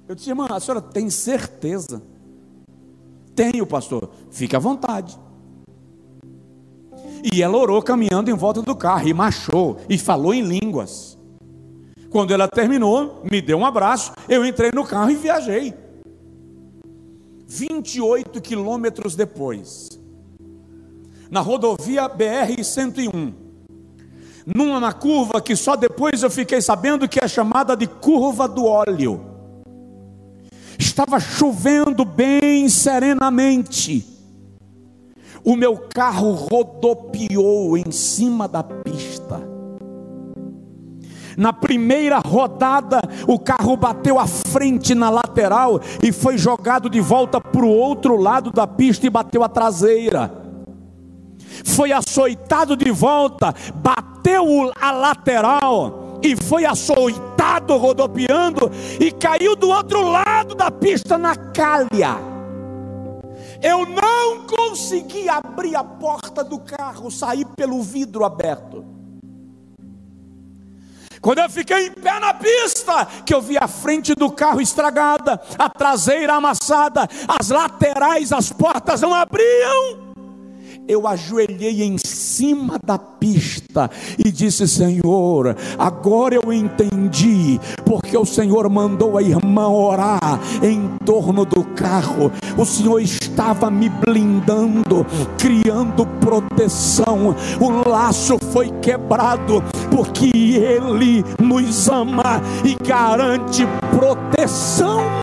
Eu 0.07 0.15
disse, 0.15 0.29
irmã, 0.29 0.47
a 0.49 0.59
senhora 0.59 0.81
tem 0.81 1.09
certeza? 1.09 2.01
Tenho, 3.35 3.65
pastor. 3.65 4.09
Fique 4.31 4.55
à 4.55 4.59
vontade. 4.59 5.17
E 7.31 7.43
ela 7.43 7.57
orou 7.57 7.81
caminhando 7.81 8.31
em 8.31 8.33
volta 8.33 8.61
do 8.61 8.75
carro, 8.75 9.07
e 9.07 9.13
marchou, 9.13 9.77
e 9.87 9.97
falou 9.97 10.33
em 10.33 10.41
línguas. 10.41 11.17
Quando 12.09 12.33
ela 12.33 12.47
terminou, 12.47 13.21
me 13.29 13.41
deu 13.41 13.57
um 13.57 13.65
abraço, 13.65 14.13
eu 14.27 14.43
entrei 14.45 14.71
no 14.73 14.83
carro 14.83 15.11
e 15.11 15.15
viajei. 15.15 15.73
28 17.51 18.39
quilômetros 18.41 19.15
depois, 19.15 19.89
na 21.31 21.41
rodovia 21.41 22.07
BR-101, 22.07 23.33
numa 24.45 24.93
curva 24.93 25.41
que 25.41 25.55
só 25.55 25.75
depois 25.75 26.21
eu 26.21 26.29
fiquei 26.29 26.61
sabendo 26.61 27.09
que 27.09 27.19
é 27.19 27.27
chamada 27.27 27.75
de 27.75 27.87
curva 27.87 28.47
do 28.47 28.65
óleo. 28.65 29.25
Estava 30.77 31.19
chovendo 31.19 32.05
bem 32.05 32.69
serenamente. 32.69 34.05
O 35.43 35.55
meu 35.55 35.75
carro 35.75 36.33
rodopiou 36.33 37.75
em 37.75 37.89
cima 37.89 38.47
da 38.47 38.61
pista. 38.61 39.08
Na 41.39 41.53
primeira 41.53 42.19
rodada, 42.19 42.99
o 43.25 43.39
carro 43.39 43.77
bateu 43.77 44.19
à 44.19 44.27
frente 44.27 44.93
na 44.93 45.09
lateral 45.09 45.79
e 46.03 46.11
foi 46.11 46.37
jogado 46.37 46.89
de 46.89 46.99
volta 46.99 47.39
para 47.39 47.65
o 47.65 47.69
outro 47.69 48.17
lado 48.17 48.51
da 48.51 48.67
pista 48.67 49.07
e 49.07 49.09
bateu 49.09 49.41
a 49.41 49.47
traseira. 49.47 50.29
Foi 51.63 51.93
açoitado 51.93 52.75
de 52.75 52.91
volta, 52.91 53.55
bateu 53.73 54.69
a 54.81 54.91
lateral 54.91 56.19
e 56.21 56.35
foi 56.35 56.65
açoitado 56.65 57.77
rodopiando 57.77 58.69
e 58.99 59.09
caiu 59.09 59.55
do 59.55 59.69
outro 59.69 60.01
lado 60.09 60.55
da 60.55 60.69
pista 60.69 61.17
na 61.17 61.37
calha. 61.37 62.17
Eu 63.63 63.85
não 63.85 64.45
consegui 64.45 65.29
abrir 65.29 65.77
a 65.77 65.85
porta 65.85 66.43
do 66.43 66.59
carro, 66.59 67.09
sair 67.09 67.45
pelo 67.55 67.81
vidro 67.81 68.25
aberto. 68.25 68.98
Quando 71.21 71.39
eu 71.39 71.49
fiquei 71.49 71.87
em 71.87 71.91
pé 71.91 72.19
na 72.19 72.33
pista, 72.33 73.05
que 73.25 73.33
eu 73.33 73.41
vi 73.41 73.57
a 73.57 73.67
frente 73.67 74.15
do 74.15 74.31
carro 74.31 74.61
estragada, 74.61 75.39
a 75.57 75.69
traseira 75.69 76.35
amassada, 76.35 77.07
as 77.27 77.49
laterais, 77.49 78.31
as 78.31 78.51
portas 78.51 79.01
não 79.01 79.13
abriam. 79.13 80.09
Eu 80.89 81.07
ajoelhei 81.07 81.83
em 81.83 81.97
cima 81.99 82.79
da 82.83 82.97
pista 82.97 83.91
e 84.17 84.31
disse: 84.31 84.67
Senhor, 84.67 85.55
agora 85.77 86.33
eu 86.33 86.51
entendi, 86.51 87.59
porque 87.85 88.17
o 88.17 88.25
Senhor 88.25 88.67
mandou 88.69 89.15
a 89.15 89.21
irmã 89.21 89.67
orar 89.67 90.39
em 90.63 90.89
torno 91.05 91.45
do 91.45 91.63
carro, 91.75 92.31
o 92.57 92.65
Senhor 92.65 92.99
estava 92.99 93.69
me 93.69 93.87
blindando, 93.87 95.05
criando 95.37 96.07
proteção, 96.19 97.35
o 97.59 97.87
laço 97.87 98.39
foi 98.51 98.71
quebrado, 98.81 99.63
porque 99.89 100.29
Ele 100.57 101.23
nos 101.41 101.87
ama 101.89 102.41
e 102.63 102.75
garante 102.83 103.63
proteção. 103.97 105.19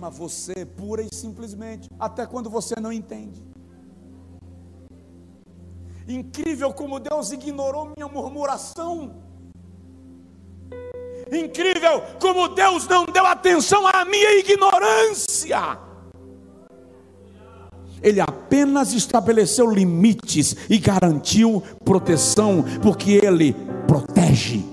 ama 0.00 0.08
você 0.08 0.64
pura 0.64 1.02
e 1.02 1.08
simplesmente, 1.12 1.88
até 1.98 2.26
quando 2.26 2.48
você 2.48 2.74
não 2.80 2.92
entende. 2.92 3.42
Incrível 6.08 6.72
como 6.72 6.98
Deus 6.98 7.30
ignorou 7.32 7.92
minha 7.96 8.08
murmuração. 8.08 9.29
Incrível 11.32 12.02
como 12.20 12.48
Deus 12.48 12.88
não 12.88 13.04
deu 13.04 13.24
atenção 13.24 13.86
à 13.86 14.04
minha 14.04 14.38
ignorância. 14.38 15.78
Ele 18.02 18.20
apenas 18.20 18.92
estabeleceu 18.92 19.70
limites 19.70 20.56
e 20.68 20.78
garantiu 20.78 21.62
proteção, 21.84 22.64
porque 22.82 23.20
Ele 23.22 23.54
protege, 23.86 24.64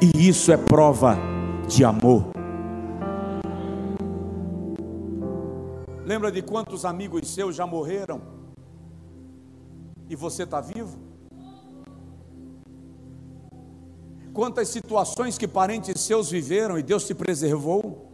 e 0.00 0.28
isso 0.28 0.50
é 0.50 0.56
prova 0.56 1.18
de 1.66 1.84
amor. 1.84 2.30
Lembra 6.04 6.32
de 6.32 6.40
quantos 6.40 6.86
amigos 6.86 7.28
seus 7.28 7.54
já 7.54 7.66
morreram? 7.66 8.22
E 10.08 10.16
você 10.16 10.44
está 10.44 10.58
vivo? 10.58 11.07
Quantas 14.38 14.68
situações 14.68 15.36
que 15.36 15.48
parentes 15.48 16.00
seus 16.00 16.30
viveram 16.30 16.78
e 16.78 16.82
Deus 16.84 17.04
te 17.04 17.12
preservou? 17.12 18.08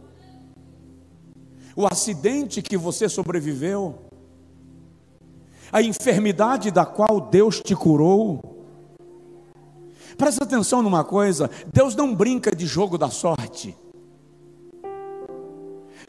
O 1.75 1.85
acidente 1.85 2.63
que 2.63 2.75
você 2.75 3.07
sobreviveu? 3.07 3.93
A 5.71 5.83
enfermidade 5.83 6.71
da 6.71 6.83
qual 6.83 7.21
Deus 7.21 7.61
te 7.61 7.75
curou? 7.75 8.41
Presta 10.17 10.45
atenção 10.45 10.81
numa 10.81 11.03
coisa: 11.03 11.47
Deus 11.71 11.95
não 11.95 12.15
brinca 12.15 12.55
de 12.55 12.65
jogo 12.65 12.97
da 12.97 13.11
sorte. 13.11 13.77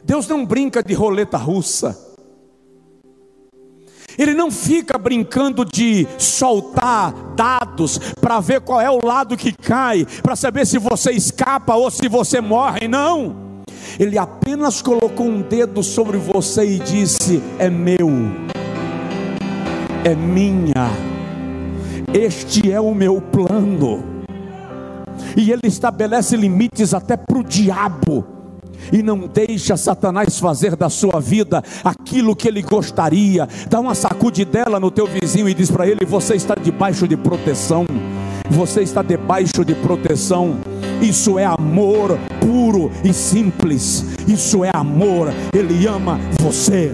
Deus 0.03 0.27
não 0.27 0.43
brinca 0.43 0.81
de 0.81 0.95
roleta 0.95 1.37
russa. 1.37 2.06
Ele 4.17 4.33
não 4.33 4.49
fica 4.49 4.97
brincando 4.97 5.63
de 5.63 6.07
soltar 6.17 7.13
dados 7.35 7.99
para 8.19 8.39
ver 8.39 8.61
qual 8.61 8.81
é 8.81 8.89
o 8.89 9.05
lado 9.05 9.37
que 9.37 9.51
cai, 9.51 10.07
para 10.23 10.35
saber 10.35 10.65
se 10.65 10.79
você 10.79 11.11
escapa 11.11 11.75
ou 11.75 11.91
se 11.91 12.07
você 12.07 12.41
morre, 12.41 12.87
não. 12.87 13.47
Ele 13.99 14.17
apenas 14.17 14.81
colocou 14.81 15.27
um 15.27 15.41
dedo 15.41 15.83
sobre 15.83 16.17
você 16.17 16.65
e 16.65 16.79
disse: 16.79 17.41
É 17.59 17.69
meu, 17.69 18.09
é 20.03 20.15
minha, 20.15 20.89
este 22.13 22.71
é 22.71 22.81
o 22.81 22.93
meu 22.93 23.21
plano. 23.21 24.03
E 25.35 25.51
ele 25.51 25.61
estabelece 25.65 26.35
limites 26.35 26.93
até 26.93 27.15
para 27.15 27.37
o 27.37 27.43
diabo 27.43 28.36
e 28.91 29.01
não 29.01 29.19
deixa 29.27 29.77
Satanás 29.77 30.39
fazer 30.39 30.75
da 30.75 30.89
sua 30.89 31.19
vida 31.19 31.63
aquilo 31.83 32.35
que 32.35 32.47
ele 32.47 32.61
gostaria. 32.61 33.47
Dá 33.69 33.79
uma 33.79 33.95
sacudidela 33.95 34.79
no 34.79 34.91
teu 34.91 35.07
vizinho 35.07 35.49
e 35.49 35.53
diz 35.53 35.69
para 35.71 35.87
ele: 35.87 36.05
você 36.05 36.35
está 36.35 36.55
debaixo 36.55 37.07
de 37.07 37.17
proteção. 37.17 37.85
Você 38.49 38.81
está 38.81 39.01
debaixo 39.01 39.63
de 39.65 39.75
proteção. 39.75 40.57
Isso 41.01 41.37
é 41.37 41.45
amor 41.45 42.17
puro 42.39 42.91
e 43.03 43.13
simples. 43.13 44.05
Isso 44.27 44.63
é 44.63 44.71
amor. 44.73 45.33
Ele 45.53 45.85
ama 45.85 46.19
você. 46.41 46.91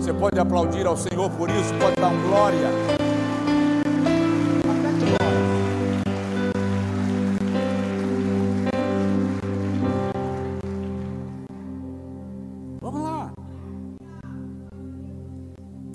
Você 0.00 0.12
pode 0.12 0.38
aplaudir 0.38 0.86
ao 0.86 0.96
Senhor 0.96 1.30
por 1.30 1.50
isso, 1.50 1.74
pode 1.78 1.96
dar 1.96 2.08
um 2.08 2.22
glória. 2.28 3.05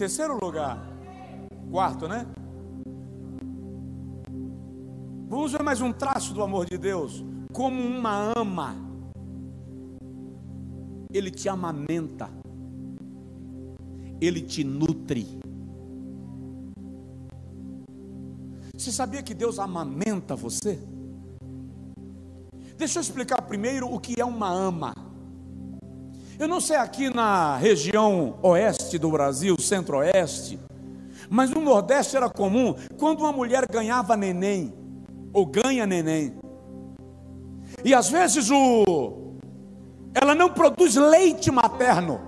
Terceiro 0.01 0.39
lugar. 0.43 0.83
Quarto, 1.69 2.07
né? 2.07 2.25
Vamos 5.29 5.51
ver 5.51 5.61
mais 5.61 5.79
um 5.79 5.93
traço 5.93 6.33
do 6.33 6.41
amor 6.41 6.65
de 6.65 6.75
Deus. 6.75 7.23
Como 7.53 7.79
uma 7.79 8.33
ama, 8.35 8.75
Ele 11.13 11.29
te 11.29 11.47
amamenta, 11.47 12.27
Ele 14.19 14.41
te 14.41 14.63
nutre. 14.63 15.39
Você 18.75 18.91
sabia 18.91 19.21
que 19.21 19.35
Deus 19.35 19.59
amamenta 19.59 20.35
você? 20.35 20.79
Deixa 22.75 22.97
eu 22.97 23.01
explicar 23.03 23.43
primeiro 23.43 23.87
o 23.93 23.99
que 23.99 24.19
é 24.19 24.25
uma 24.25 24.49
ama. 24.49 24.95
Eu 26.41 26.47
não 26.47 26.59
sei 26.59 26.75
aqui 26.75 27.07
na 27.13 27.55
região 27.55 28.39
oeste 28.41 28.97
do 28.97 29.11
Brasil, 29.11 29.55
centro-oeste, 29.61 30.59
mas 31.29 31.51
no 31.51 31.61
Nordeste 31.61 32.17
era 32.17 32.27
comum, 32.27 32.73
quando 32.97 33.19
uma 33.19 33.31
mulher 33.31 33.67
ganhava 33.71 34.17
neném, 34.17 34.73
ou 35.31 35.45
ganha 35.45 35.85
neném, 35.85 36.33
e 37.85 37.93
às 37.93 38.09
vezes 38.09 38.49
o, 38.49 39.35
ela 40.15 40.33
não 40.33 40.49
produz 40.49 40.95
leite 40.95 41.51
materno, 41.51 42.19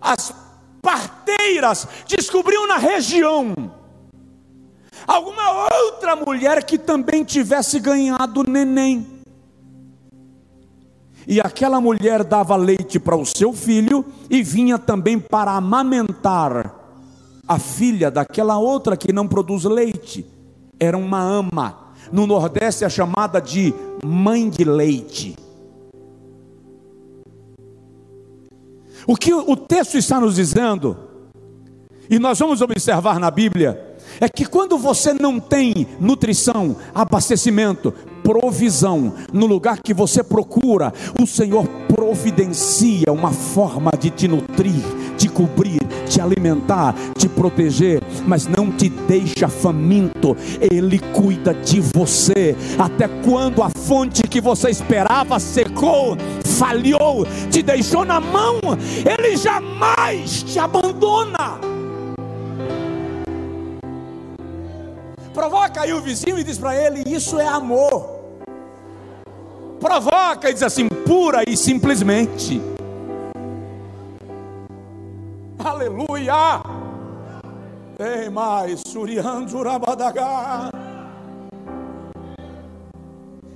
as 0.00 0.32
parteiras 0.80 1.86
descobriam 2.06 2.66
na 2.66 2.78
região 2.78 3.52
alguma 5.06 5.74
outra 5.82 6.16
mulher 6.16 6.64
que 6.64 6.78
também 6.78 7.22
tivesse 7.22 7.78
ganhado 7.78 8.44
neném 8.48 9.17
e 11.28 11.42
aquela 11.42 11.78
mulher 11.78 12.24
dava 12.24 12.56
leite 12.56 12.98
para 12.98 13.14
o 13.14 13.26
seu 13.26 13.52
filho 13.52 14.02
e 14.30 14.42
vinha 14.42 14.78
também 14.78 15.18
para 15.18 15.52
amamentar 15.52 16.74
a 17.46 17.58
filha 17.58 18.10
daquela 18.10 18.56
outra 18.58 18.96
que 18.96 19.12
não 19.12 19.28
produz 19.28 19.64
leite. 19.64 20.24
Era 20.80 20.96
uma 20.96 21.20
ama. 21.20 21.92
No 22.10 22.26
Nordeste 22.26 22.82
é 22.82 22.88
chamada 22.88 23.42
de 23.42 23.74
mãe 24.02 24.48
de 24.48 24.64
leite. 24.64 25.36
O 29.06 29.14
que 29.14 29.34
o 29.34 29.54
texto 29.54 29.96
está 29.96 30.18
nos 30.20 30.34
dizendo 30.34 30.96
E 32.10 32.18
nós 32.18 32.38
vamos 32.38 32.62
observar 32.62 33.20
na 33.20 33.30
Bíblia 33.30 33.87
é 34.20 34.28
que 34.28 34.44
quando 34.44 34.76
você 34.78 35.12
não 35.12 35.38
tem 35.38 35.86
nutrição, 36.00 36.76
abastecimento, 36.94 37.92
provisão 38.22 39.14
no 39.32 39.46
lugar 39.46 39.80
que 39.80 39.94
você 39.94 40.22
procura, 40.22 40.92
o 41.20 41.26
Senhor 41.26 41.66
providencia 41.88 43.10
uma 43.12 43.32
forma 43.32 43.90
de 43.98 44.10
te 44.10 44.28
nutrir, 44.28 44.82
te 45.16 45.28
cobrir, 45.28 45.80
te 46.06 46.20
alimentar, 46.20 46.94
te 47.16 47.28
proteger, 47.28 48.02
mas 48.26 48.46
não 48.46 48.70
te 48.70 48.88
deixa 48.88 49.48
faminto. 49.48 50.36
Ele 50.60 50.98
cuida 50.98 51.54
de 51.54 51.80
você 51.80 52.56
até 52.78 53.08
quando 53.08 53.62
a 53.62 53.70
fonte 53.70 54.22
que 54.22 54.40
você 54.40 54.70
esperava 54.70 55.38
secou, 55.40 56.16
falhou, 56.44 57.26
te 57.50 57.62
deixou 57.62 58.04
na 58.04 58.20
mão, 58.20 58.60
ele 59.04 59.36
jamais 59.36 60.42
te 60.42 60.58
abandona. 60.58 61.78
Provoca 65.38 65.82
aí 65.82 65.92
o 65.92 66.02
vizinho 66.02 66.36
e 66.36 66.42
diz 66.42 66.58
para 66.58 66.74
ele: 66.74 67.04
Isso 67.06 67.38
é 67.38 67.46
amor 67.46 68.18
provoca 69.78 70.50
e 70.50 70.52
diz 70.52 70.62
assim, 70.62 70.88
pura 71.06 71.42
e 71.48 71.56
simplesmente. 71.56 72.60
Aleluia! 75.58 76.60
Ei, 77.98 78.28
mais, 78.28 78.82
Surianzurabadagá. 78.86 80.70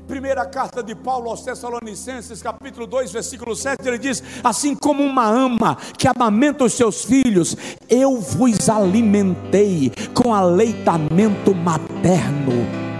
Primeira 0.06 0.44
carta 0.44 0.82
de 0.82 0.94
Paulo 0.94 1.30
aos 1.30 1.42
Tessalonicenses, 1.42 2.42
capítulo 2.42 2.86
2, 2.86 3.12
versículo 3.12 3.54
7, 3.54 3.86
ele 3.86 3.98
diz: 3.98 4.22
Assim 4.42 4.74
como 4.74 5.02
uma 5.02 5.26
ama 5.26 5.76
que 5.96 6.08
amamenta 6.08 6.64
os 6.64 6.74
seus 6.74 7.04
filhos, 7.04 7.56
eu 7.88 8.20
vos 8.20 8.68
alimentei 8.68 9.92
com 10.14 10.34
aleitamento 10.34 11.54
materno 11.54 12.92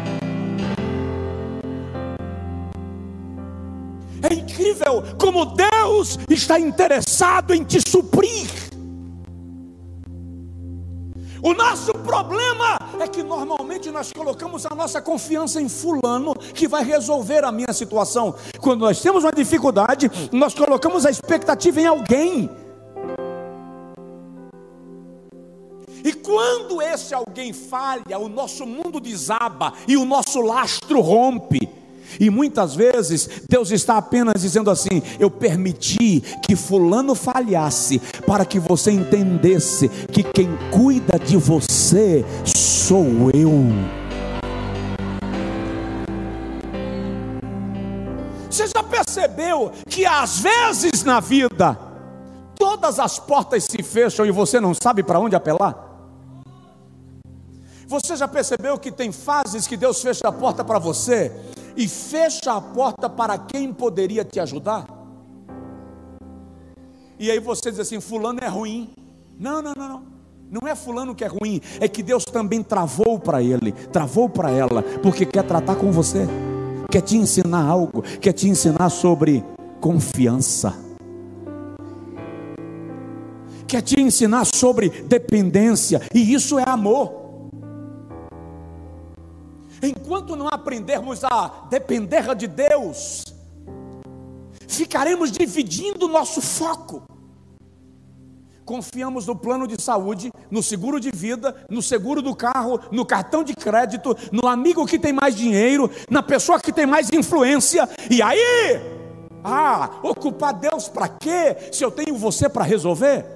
É 4.23 4.35
incrível 4.35 5.03
como 5.19 5.45
Deus 5.45 6.19
está 6.31 6.59
interessado 6.59 7.53
em 7.53 7.65
te 7.65 7.81
suprir. 7.87 8.49
O 11.43 11.53
nosso 11.55 11.93
problema 11.93 12.79
é 13.01 13.09
que 13.09 13.23
normalmente 13.23 13.91
nós 13.91 14.13
colocamos 14.13 14.67
a 14.67 14.75
nossa 14.75 15.01
confiança 15.01 15.61
em 15.61 15.69
Fulano 15.69 16.35
que 16.35 16.67
vai 16.69 16.85
resolver 16.85 17.45
a 17.45 17.53
minha 17.53 17.73
situação. 17.73 18.35
Quando 18.61 18.81
nós 18.81 19.01
temos 19.01 19.25
uma 19.25 19.33
dificuldade, 19.33 20.11
nós 20.33 20.55
colocamos 20.55 21.07
a 21.07 21.11
expectativa 21.11 21.81
em 21.81 21.87
alguém. 21.87 22.51
E 26.05 26.13
quando 26.13 26.83
esse 26.83 27.15
alguém 27.15 27.53
falha, 27.53 28.19
o 28.19 28.29
nosso 28.29 28.67
mundo 28.67 28.99
desaba 28.99 29.73
e 29.87 29.97
o 29.97 30.05
nosso 30.05 30.41
lastro 30.41 31.01
rompe. 31.01 31.82
E 32.19 32.31
muitas 32.31 32.75
vezes 32.75 33.29
Deus 33.49 33.71
está 33.71 33.97
apenas 33.97 34.43
dizendo 34.43 34.71
assim: 34.71 35.03
Eu 35.19 35.31
permiti 35.31 36.23
que 36.43 36.57
Fulano 36.57 37.15
falhasse, 37.15 38.01
para 38.27 38.45
que 38.45 38.59
você 38.59 38.91
entendesse 38.91 39.89
que 39.89 40.23
quem 40.23 40.49
cuida 40.71 41.19
de 41.19 41.37
você 41.37 42.25
sou 42.45 43.31
eu. 43.33 43.53
Você 48.51 48.67
já 48.67 48.83
percebeu 48.83 49.73
que 49.89 50.05
às 50.05 50.41
vezes 50.41 51.03
na 51.05 51.21
vida, 51.21 51.79
todas 52.59 52.99
as 52.99 53.19
portas 53.19 53.65
se 53.65 53.83
fecham 53.83 54.27
e 54.27 54.31
você 54.31 54.61
não 54.61 54.75
sabe 54.75 55.03
para 55.03 55.19
onde 55.19 55.35
apelar? 55.35 55.91
Você 57.87 58.15
já 58.17 58.29
percebeu 58.29 58.79
que 58.79 58.91
tem 58.93 59.11
fases 59.11 59.67
que 59.67 59.77
Deus 59.77 60.01
fecha 60.01 60.29
a 60.29 60.33
porta 60.33 60.65
para 60.65 60.79
você 60.79 61.33
e 61.77 61.89
fecha 61.89 62.53
a 62.53 62.61
porta 62.61 63.09
para 63.09 63.39
quem 63.39 63.73
poderia 63.73 64.25
te 64.25 64.41
ajudar? 64.41 64.87
E 67.19 67.31
aí 67.31 67.39
você 67.39 67.71
diz 67.71 67.81
assim: 67.81 68.01
Fulano 68.01 68.41
é 68.43 68.49
ruim. 68.49 68.91
Não, 69.39 69.63
não, 69.63 69.73
não, 69.77 69.89
não. 69.89 70.13
Não 70.51 70.69
é 70.69 70.75
Fulano 70.75 71.15
que 71.15 71.25
é 71.25 71.29
ruim, 71.29 71.63
é 71.81 71.89
que 71.89 72.03
Deus 72.03 72.27
também 72.27 72.63
travou 72.63 73.19
para 73.19 73.43
ele, 73.43 73.73
travou 73.73 74.29
para 74.29 74.51
ela, 74.51 74.83
porque 75.03 75.25
quer 75.25 75.45
tratar 75.45 75.77
com 75.77 75.91
você, 75.91 76.27
quer 76.91 77.01
te 77.01 77.17
ensinar 77.17 77.65
algo, 77.65 78.03
quer 78.21 78.35
te 78.35 78.47
ensinar 78.47 78.91
sobre 78.91 79.43
confiança 79.81 80.77
quer 83.73 83.81
te 83.81 83.99
ensinar 83.99 84.45
sobre 84.45 84.91
dependência, 84.91 86.03
e 86.13 86.35
isso 86.35 86.59
é 86.59 86.65
amor. 86.69 87.22
Enquanto 89.83 90.37
não 90.37 90.47
aprendermos 90.47 91.25
a 91.25 91.67
depender 91.69 92.35
de 92.37 92.47
Deus, 92.47 93.25
ficaremos 94.69 95.33
dividindo 95.33 96.07
o 96.07 96.09
nosso 96.09 96.41
foco. 96.41 97.03
Confiamos 98.65 99.27
no 99.27 99.35
plano 99.35 99.67
de 99.67 99.83
saúde, 99.83 100.31
no 100.49 100.63
seguro 100.63 101.01
de 101.01 101.11
vida, 101.11 101.67
no 101.69 101.83
seguro 101.83 102.23
do 102.23 102.35
carro, 102.35 102.79
no 102.93 103.05
cartão 103.05 103.43
de 103.43 103.55
crédito, 103.55 104.17
no 104.31 104.47
amigo 104.49 104.87
que 104.87 105.01
tem 105.01 105.13
mais 105.13 105.35
dinheiro, 105.35 105.91
na 106.09 106.23
pessoa 106.23 106.61
que 106.61 106.73
tem 106.73 106.87
mais 106.87 107.11
influência, 107.13 107.89
e 108.09 108.23
aí, 108.23 108.81
ah, 109.43 109.99
ocupar 110.05 110.55
Deus 110.55 110.89
para 110.89 111.09
quê? 111.09 111.57
Se 111.73 111.85
eu 111.85 111.91
tenho 111.91 112.17
você 112.17 112.49
para 112.49 112.63
resolver? 112.63 113.27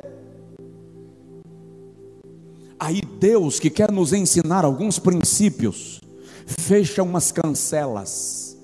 Aí 2.78 3.00
Deus 3.00 3.58
que 3.58 3.68
quer 3.68 3.90
nos 3.90 4.12
ensinar 4.12 4.64
alguns 4.64 4.98
princípios, 4.98 5.98
fecha 6.46 7.02
umas 7.02 7.32
cancelas. 7.32 8.56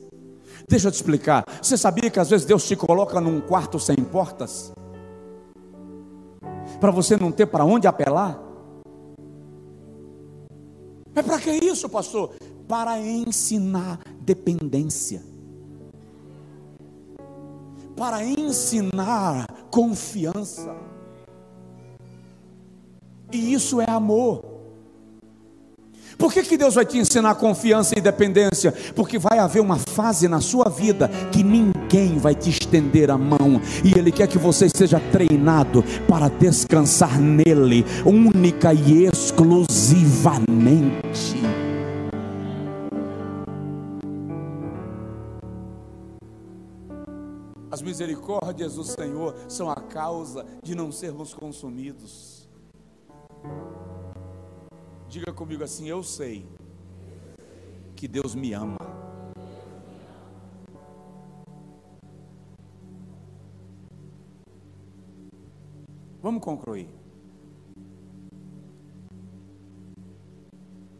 Deixa 0.69 0.89
eu 0.89 0.93
te 0.93 0.95
explicar. 0.95 1.45
Você 1.61 1.77
sabia 1.77 2.09
que 2.09 2.21
às 2.21 2.31
vezes 2.31 2.47
Deus 2.47 2.67
te 2.67 2.77
coloca 2.77 3.21
num 3.21 3.41
quarto 3.41 3.79
sem 3.79 3.97
portas? 3.97 4.73
Para 6.81 6.91
você 6.91 7.17
não 7.17 7.31
ter 7.31 7.47
para 7.47 7.65
onde 7.65 7.87
apelar? 7.87 8.41
É 11.15 11.23
para 11.23 11.39
que 11.39 11.51
isso, 11.51 11.89
pastor? 11.89 12.35
Para 12.67 12.99
ensinar 12.99 14.01
dependência. 14.21 15.23
Para 17.95 18.25
ensinar 18.25 19.47
confiança. 19.71 20.75
E 23.31 23.53
isso 23.53 23.81
é 23.81 23.91
amor. 23.91 24.52
Por 26.19 26.33
que, 26.33 26.43
que 26.43 26.57
Deus 26.57 26.75
vai 26.75 26.85
te 26.85 26.99
ensinar 26.99 27.35
confiança 27.37 27.97
e 27.97 28.01
dependência? 28.01 28.73
Porque 28.95 29.19
vai 29.19 29.39
haver 29.39 29.61
uma 29.61 29.79
fase 29.79 30.29
na 30.29 30.41
sua 30.41 30.69
vida 30.69 31.09
que 31.31 31.43
ninguém 31.43 32.19
vai 32.19 32.35
te 32.35 32.51
estender 32.51 33.11
a 33.11 33.19
mão, 33.19 33.61
e 33.85 33.99
Ele 33.99 34.13
quer 34.13 34.27
que 34.27 34.39
você 34.39 34.69
seja 34.69 35.01
treinado 35.11 35.85
para 36.09 36.29
descansar 36.29 37.21
nele, 37.21 37.85
única 38.05 38.73
e 38.73 39.05
exclusivamente. 39.05 41.37
As 47.71 47.81
misericórdias 47.81 48.75
do 48.75 48.85
Senhor 48.85 49.35
são 49.49 49.71
a 49.71 49.77
causa 49.77 50.45
de 50.63 50.75
não 50.75 50.93
sermos 50.93 51.33
consumidos. 51.33 52.47
Diga 55.13 55.31
comigo 55.31 55.63
assim: 55.63 55.87
Eu 55.87 56.03
sei 56.03 56.43
que 57.95 58.09
Deus 58.09 58.35
me 58.35 58.55
ama. 58.55 58.79
Vamos 66.23 66.43
concluir. 66.43 66.89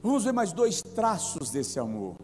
Vamos 0.03 0.25
ver 0.25 0.33
mais 0.33 0.53
dois 0.53 0.83
traços 0.83 1.49
desse 1.49 1.81
amor. 1.81 2.17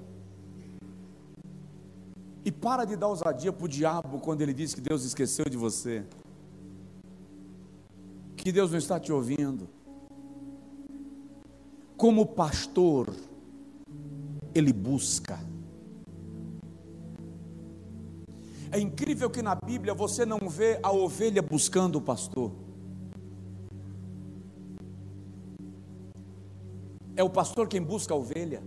E 2.45 2.53
para 2.53 2.85
de 2.85 2.97
dar 2.97 3.09
ousadia 3.09 3.51
para 3.51 3.65
o 3.65 3.69
diabo 3.69 4.21
quando 4.21 4.43
ele 4.43 4.53
diz 4.53 4.75
que 4.75 4.83
Deus 4.83 5.05
esqueceu 5.07 5.47
de 5.47 5.57
você. 5.57 6.05
Que 8.37 8.53
Deus 8.53 8.73
não 8.73 8.79
está 8.79 9.01
te 9.01 9.11
ouvindo 9.11 9.78
como 11.99 12.25
pastor, 12.25 13.13
ele 14.55 14.73
busca. 14.73 15.37
É 18.71 18.79
incrível 18.79 19.29
que 19.29 19.43
na 19.43 19.57
Bíblia 19.57 19.93
você 19.95 20.25
não 20.25 20.39
vê 20.49 20.79
a 20.81 20.93
ovelha 20.93 21.43
buscando 21.43 21.97
o 21.97 22.01
pastor. 22.01 22.53
É 27.17 27.23
o 27.25 27.29
pastor 27.29 27.67
quem 27.67 27.83
busca 27.83 28.15
a 28.15 28.17
ovelha. 28.17 28.63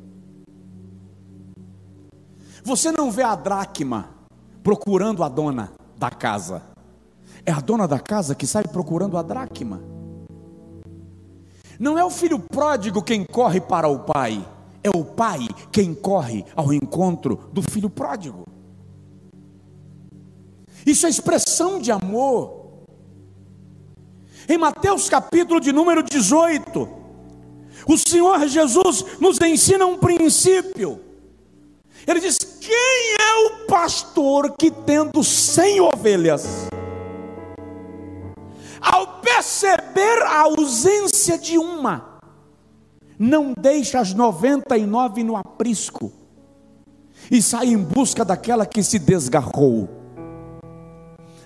Você 2.65 2.91
não 2.91 3.09
vê 3.09 3.23
a 3.23 3.33
dracma 3.33 4.13
procurando 4.61 5.23
a 5.23 5.29
dona 5.29 5.71
da 5.97 6.09
casa. 6.09 6.63
É 7.45 7.51
a 7.51 7.61
dona 7.61 7.87
da 7.87 7.99
casa 7.99 8.35
que 8.35 8.45
sai 8.45 8.63
procurando 8.63 9.17
a 9.17 9.21
dracma. 9.21 9.90
Não 11.81 11.97
é 11.97 12.05
o 12.05 12.11
filho 12.11 12.37
pródigo 12.37 13.01
quem 13.01 13.25
corre 13.25 13.59
para 13.59 13.87
o 13.87 14.01
pai, 14.01 14.47
é 14.83 14.89
o 14.95 15.03
pai 15.03 15.39
quem 15.71 15.95
corre 15.95 16.45
ao 16.55 16.71
encontro 16.71 17.49
do 17.51 17.63
filho 17.63 17.89
pródigo. 17.89 18.45
Isso 20.85 21.07
é 21.07 21.09
expressão 21.09 21.79
de 21.79 21.91
amor. 21.91 22.85
Em 24.47 24.59
Mateus 24.59 25.09
capítulo 25.09 25.59
de 25.59 25.71
número 25.71 26.03
18, 26.03 26.87
o 27.87 27.97
Senhor 27.97 28.47
Jesus 28.47 29.03
nos 29.19 29.41
ensina 29.41 29.83
um 29.87 29.97
princípio. 29.97 31.01
Ele 32.05 32.19
diz: 32.19 32.37
Quem 32.37 33.15
é 33.19 33.47
o 33.47 33.65
pastor 33.65 34.55
que, 34.55 34.69
tendo 34.69 35.23
cem 35.23 35.81
ovelhas, 35.81 36.67
ao 38.81 39.19
perceber 39.21 40.23
a 40.23 40.41
ausência 40.41 41.37
de 41.37 41.57
uma, 41.57 42.19
não 43.19 43.53
deixa 43.53 43.99
as 43.99 44.13
99 44.13 45.23
no 45.23 45.37
aprisco 45.37 46.11
e 47.29 47.41
sai 47.41 47.67
em 47.67 47.77
busca 47.77 48.25
daquela 48.25 48.65
que 48.65 48.81
se 48.81 48.97
desgarrou? 48.97 49.87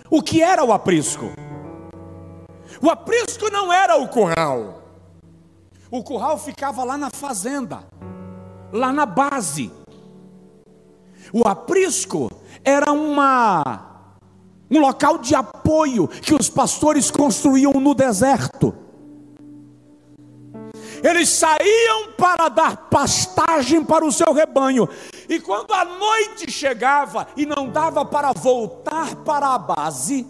O 0.09 0.21
que 0.21 0.41
era 0.41 0.63
o 0.63 0.71
aprisco? 0.71 1.25
O 2.81 2.89
aprisco 2.89 3.49
não 3.51 3.73
era 3.73 3.97
o 3.97 4.07
curral. 4.07 4.81
O 5.91 6.03
curral 6.03 6.37
ficava 6.37 6.83
lá 6.83 6.97
na 6.97 7.09
fazenda, 7.09 7.83
lá 8.71 8.93
na 8.93 9.05
base. 9.05 9.71
O 11.33 11.47
aprisco 11.47 12.31
era 12.63 12.91
uma 12.91 13.94
um 14.69 14.79
local 14.79 15.17
de 15.17 15.35
apoio 15.35 16.07
que 16.07 16.33
os 16.33 16.49
pastores 16.49 17.11
construíam 17.11 17.73
no 17.73 17.93
deserto. 17.93 18.73
Eles 21.03 21.29
saíam 21.29 22.13
para 22.17 22.49
dar 22.49 22.77
pastagem 22.89 23.83
para 23.83 24.05
o 24.05 24.11
seu 24.11 24.33
rebanho, 24.33 24.89
e 25.29 25.39
quando 25.39 25.71
a 25.71 25.85
noite 25.85 26.51
chegava 26.51 27.27
e 27.35 27.45
não 27.45 27.69
dava 27.69 28.03
para 28.05 28.31
voltar 28.31 29.15
para 29.17 29.53
a 29.53 29.57
base, 29.57 30.25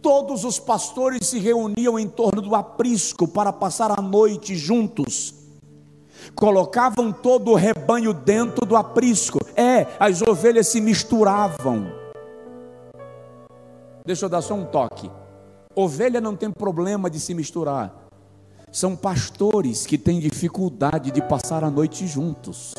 todos 0.00 0.44
os 0.44 0.58
pastores 0.58 1.28
se 1.28 1.38
reuniam 1.38 1.98
em 1.98 2.08
torno 2.08 2.42
do 2.42 2.54
aprisco 2.54 3.26
para 3.26 3.52
passar 3.52 3.96
a 3.96 4.02
noite 4.02 4.54
juntos. 4.56 5.34
Colocavam 6.34 7.12
todo 7.12 7.50
o 7.50 7.56
rebanho 7.56 8.12
dentro 8.12 8.64
do 8.64 8.76
aprisco. 8.76 9.38
É, 9.56 9.86
as 9.98 10.22
ovelhas 10.22 10.68
se 10.68 10.80
misturavam. 10.80 12.01
Deixa 14.04 14.24
eu 14.26 14.28
dar 14.28 14.42
só 14.42 14.54
um 14.54 14.64
toque. 14.64 15.10
Ovelha 15.74 16.20
não 16.20 16.34
tem 16.34 16.50
problema 16.50 17.08
de 17.08 17.20
se 17.20 17.34
misturar. 17.34 17.94
São 18.70 18.96
pastores 18.96 19.86
que 19.86 19.96
têm 19.96 20.18
dificuldade 20.18 21.10
de 21.10 21.22
passar 21.22 21.62
a 21.62 21.70
noite 21.70 22.06
juntos 22.06 22.74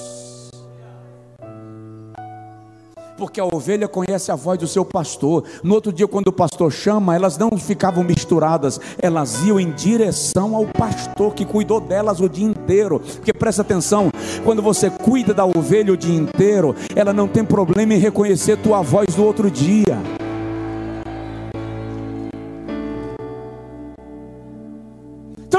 porque 3.23 3.39
a 3.39 3.45
ovelha 3.45 3.87
conhece 3.87 4.33
a 4.33 4.35
voz 4.35 4.59
do 4.59 4.67
seu 4.67 4.83
pastor. 4.83 5.45
No 5.63 5.75
outro 5.75 5.93
dia, 5.93 6.05
quando 6.05 6.27
o 6.27 6.33
pastor 6.33 6.69
chama, 6.71 7.15
elas 7.15 7.37
não 7.37 7.51
ficavam 7.57 8.03
misturadas, 8.03 8.81
elas 9.01 9.41
iam 9.45 9.57
em 9.57 9.71
direção 9.71 10.53
ao 10.53 10.65
pastor 10.65 11.33
que 11.33 11.45
cuidou 11.45 11.79
delas 11.79 12.19
o 12.19 12.27
dia 12.27 12.45
inteiro. 12.45 12.99
Porque 12.99 13.31
presta 13.31 13.61
atenção, 13.61 14.11
quando 14.43 14.61
você 14.61 14.89
cuida 14.89 15.33
da 15.33 15.45
ovelha 15.45 15.93
o 15.93 15.97
dia 15.97 16.13
inteiro, 16.13 16.75
ela 16.93 17.13
não 17.13 17.27
tem 17.27 17.45
problema 17.45 17.93
em 17.93 17.99
reconhecer 17.99 18.57
tua 18.57 18.81
voz 18.81 19.15
no 19.15 19.23
outro 19.23 19.49
dia. 19.49 20.22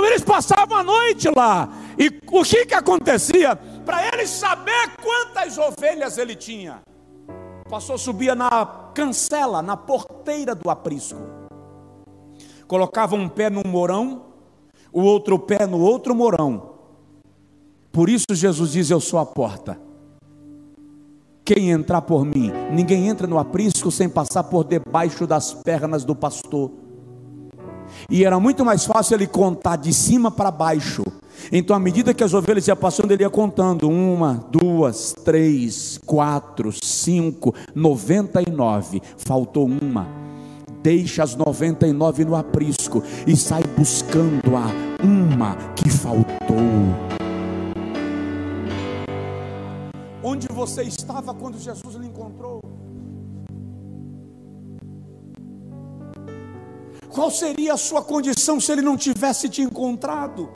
Eles 0.05 0.23
passavam 0.23 0.79
a 0.79 0.83
noite 0.83 1.29
lá. 1.35 1.69
E 1.99 2.09
o 2.31 2.43
que 2.45 2.67
que 2.67 2.75
acontecia? 2.75 3.57
Para 3.85 4.07
eles 4.09 4.31
saber 4.31 4.97
quantas 5.03 5.59
ovelhas 5.59 6.19
ele 6.19 6.35
tinha. 6.35 6.83
O 7.67 7.71
pastor 7.71 7.99
subia 7.99 8.35
na 8.35 8.91
cancela, 8.95 9.63
na 9.63 9.77
porteira 9.77 10.55
do 10.55 10.71
aprisco. 10.71 11.21
Colocava 12.67 13.15
um 13.15 13.29
pé 13.29 13.51
num 13.51 13.63
morão, 13.67 14.27
o 14.93 15.03
outro 15.03 15.39
pé 15.39 15.67
no 15.67 15.81
outro 15.81 16.15
morão. 16.15 16.75
Por 17.93 18.09
isso 18.09 18.27
Jesus 18.31 18.73
diz: 18.73 18.91
Eu 18.91 19.01
sou 19.01 19.19
a 19.19 19.27
porta. 19.27 19.79
Quem 21.45 21.71
entrar 21.71 22.01
por 22.03 22.25
mim, 22.25 22.51
ninguém 22.73 23.07
entra 23.07 23.27
no 23.27 23.39
aprisco 23.39 23.91
sem 23.91 24.09
passar 24.09 24.45
por 24.45 24.65
debaixo 24.65 25.27
das 25.27 25.53
pernas 25.53 26.05
do 26.05 26.15
pastor. 26.15 26.71
E 28.11 28.25
era 28.25 28.39
muito 28.39 28.65
mais 28.65 28.85
fácil 28.85 29.15
ele 29.15 29.27
contar 29.27 29.77
de 29.77 29.93
cima 29.93 30.31
para 30.31 30.51
baixo 30.51 31.05
então, 31.53 31.77
à 31.77 31.79
medida 31.79 32.15
que 32.15 32.25
as 32.25 32.35
ovelhas 32.35 32.67
iam 32.69 32.77
passando, 32.77 33.13
ele 33.13 33.23
ia 33.23 33.31
contando: 33.31 33.89
uma, 33.89 34.45
duas, 34.51 35.15
três, 35.25 35.99
quatro, 36.05 36.73
cinco, 36.73 37.55
noventa 37.75 38.43
e 38.43 38.51
nove. 38.51 39.03
Faltou 39.17 39.67
uma. 39.67 40.07
Deixa 40.83 41.23
as 41.23 41.35
noventa 41.35 41.87
e 41.87 41.93
nove 41.93 42.25
no 42.25 42.37
aprisco 42.37 43.03
e 43.27 43.37
sai 43.37 43.63
buscando 43.77 44.55
a 44.55 44.67
uma 45.03 45.57
que 45.75 45.89
faltou. 45.89 46.27
Onde 50.23 50.47
você 50.49 50.83
estava 50.83 51.33
quando 51.33 51.59
Jesus 51.59 51.95
lhe 51.95 52.07
encontrou? 52.07 52.61
Qual 57.15 57.31
seria 57.31 57.75
a 57.75 57.77
sua 57.77 58.03
condição 58.03 58.59
se 58.59 58.73
ele 58.73 58.83
não 58.83 58.97
tivesse 58.97 59.49
te 59.49 59.63
encontrado? 59.63 60.51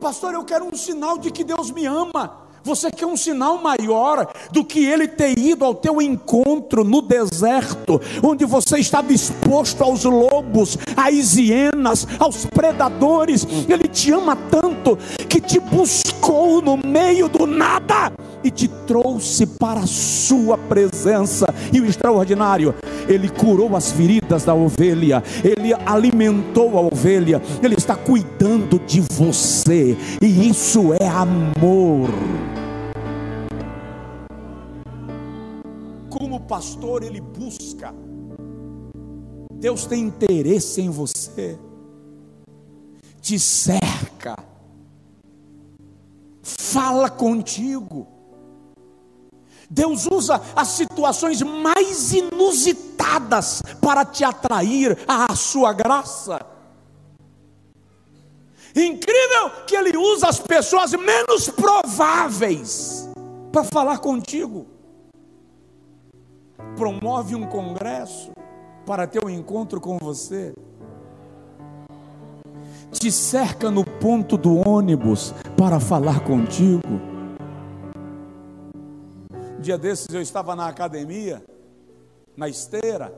Pastor, 0.00 0.34
eu 0.34 0.44
quero 0.44 0.64
um 0.64 0.76
sinal 0.76 1.18
de 1.18 1.32
que 1.32 1.42
Deus 1.42 1.72
me 1.72 1.84
ama. 1.84 2.46
Você 2.62 2.88
quer 2.88 3.06
um 3.06 3.16
sinal 3.16 3.58
maior 3.58 4.32
do 4.52 4.64
que 4.64 4.84
ele 4.84 5.08
ter 5.08 5.36
ido 5.36 5.64
ao 5.64 5.74
teu 5.74 6.00
encontro 6.00 6.84
no 6.84 7.02
deserto, 7.02 8.00
onde 8.22 8.44
você 8.44 8.78
estava 8.78 9.12
exposto 9.12 9.82
aos 9.82 10.04
lobos, 10.04 10.78
às 10.96 11.34
hienas, 11.34 12.06
aos 12.20 12.46
predadores. 12.46 13.44
Ele 13.68 13.88
te 13.88 14.12
ama 14.12 14.36
tanto 14.48 14.96
que 15.28 15.40
te 15.40 15.58
buscou 15.58 16.62
no 16.62 16.76
meio 16.76 17.28
do 17.28 17.48
nada 17.48 18.12
e 18.44 18.50
te 18.50 18.68
trouxe 18.68 19.46
para 19.46 19.80
a 19.80 19.86
sua 19.86 20.56
presença. 20.58 21.46
E 21.72 21.80
o 21.80 21.86
extraordinário, 21.86 22.74
ele 23.08 23.28
curou 23.28 23.76
as 23.76 23.92
feridas 23.92 24.44
da 24.44 24.54
ovelha, 24.54 25.22
ele 25.42 25.72
alimentou 25.86 26.78
a 26.78 26.80
ovelha, 26.80 27.40
ele 27.62 27.74
está 27.74 27.96
cuidando 27.96 28.78
de 28.78 29.00
você, 29.00 29.96
e 30.20 30.48
isso 30.48 30.92
é 30.94 31.08
amor. 31.08 32.08
Como 36.08 36.40
pastor, 36.40 37.02
ele 37.02 37.20
busca, 37.20 37.94
Deus 39.54 39.86
tem 39.86 40.04
interesse 40.04 40.80
em 40.80 40.90
você, 40.90 41.58
te 43.20 43.38
cerca, 43.38 44.36
fala 46.42 47.08
contigo 47.08 48.11
Deus 49.72 50.06
usa 50.06 50.38
as 50.54 50.68
situações 50.68 51.40
mais 51.40 52.12
inusitadas 52.12 53.62
para 53.80 54.04
te 54.04 54.22
atrair 54.22 54.98
à 55.08 55.34
sua 55.34 55.72
graça. 55.72 56.44
Incrível 58.76 59.50
que 59.66 59.74
Ele 59.74 59.96
usa 59.96 60.28
as 60.28 60.38
pessoas 60.38 60.92
menos 60.92 61.48
prováveis 61.48 63.08
para 63.50 63.64
falar 63.64 63.98
contigo. 63.98 64.66
Promove 66.76 67.34
um 67.34 67.46
congresso 67.46 68.30
para 68.84 69.06
ter 69.06 69.24
um 69.24 69.30
encontro 69.30 69.80
com 69.80 69.96
você. 69.96 70.52
Te 72.90 73.10
cerca 73.10 73.70
no 73.70 73.84
ponto 73.84 74.36
do 74.36 74.68
ônibus 74.68 75.34
para 75.56 75.80
falar 75.80 76.20
contigo 76.20 77.11
dia 79.62 79.78
desses 79.78 80.12
eu 80.12 80.20
estava 80.20 80.54
na 80.54 80.66
academia, 80.66 81.42
na 82.36 82.48
esteira, 82.48 83.14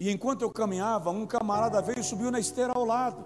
e 0.00 0.10
enquanto 0.10 0.42
eu 0.42 0.50
caminhava, 0.50 1.10
um 1.10 1.26
camarada 1.26 1.80
veio 1.82 2.00
e 2.00 2.04
subiu 2.04 2.30
na 2.30 2.40
esteira 2.40 2.72
ao 2.74 2.84
lado. 2.84 3.22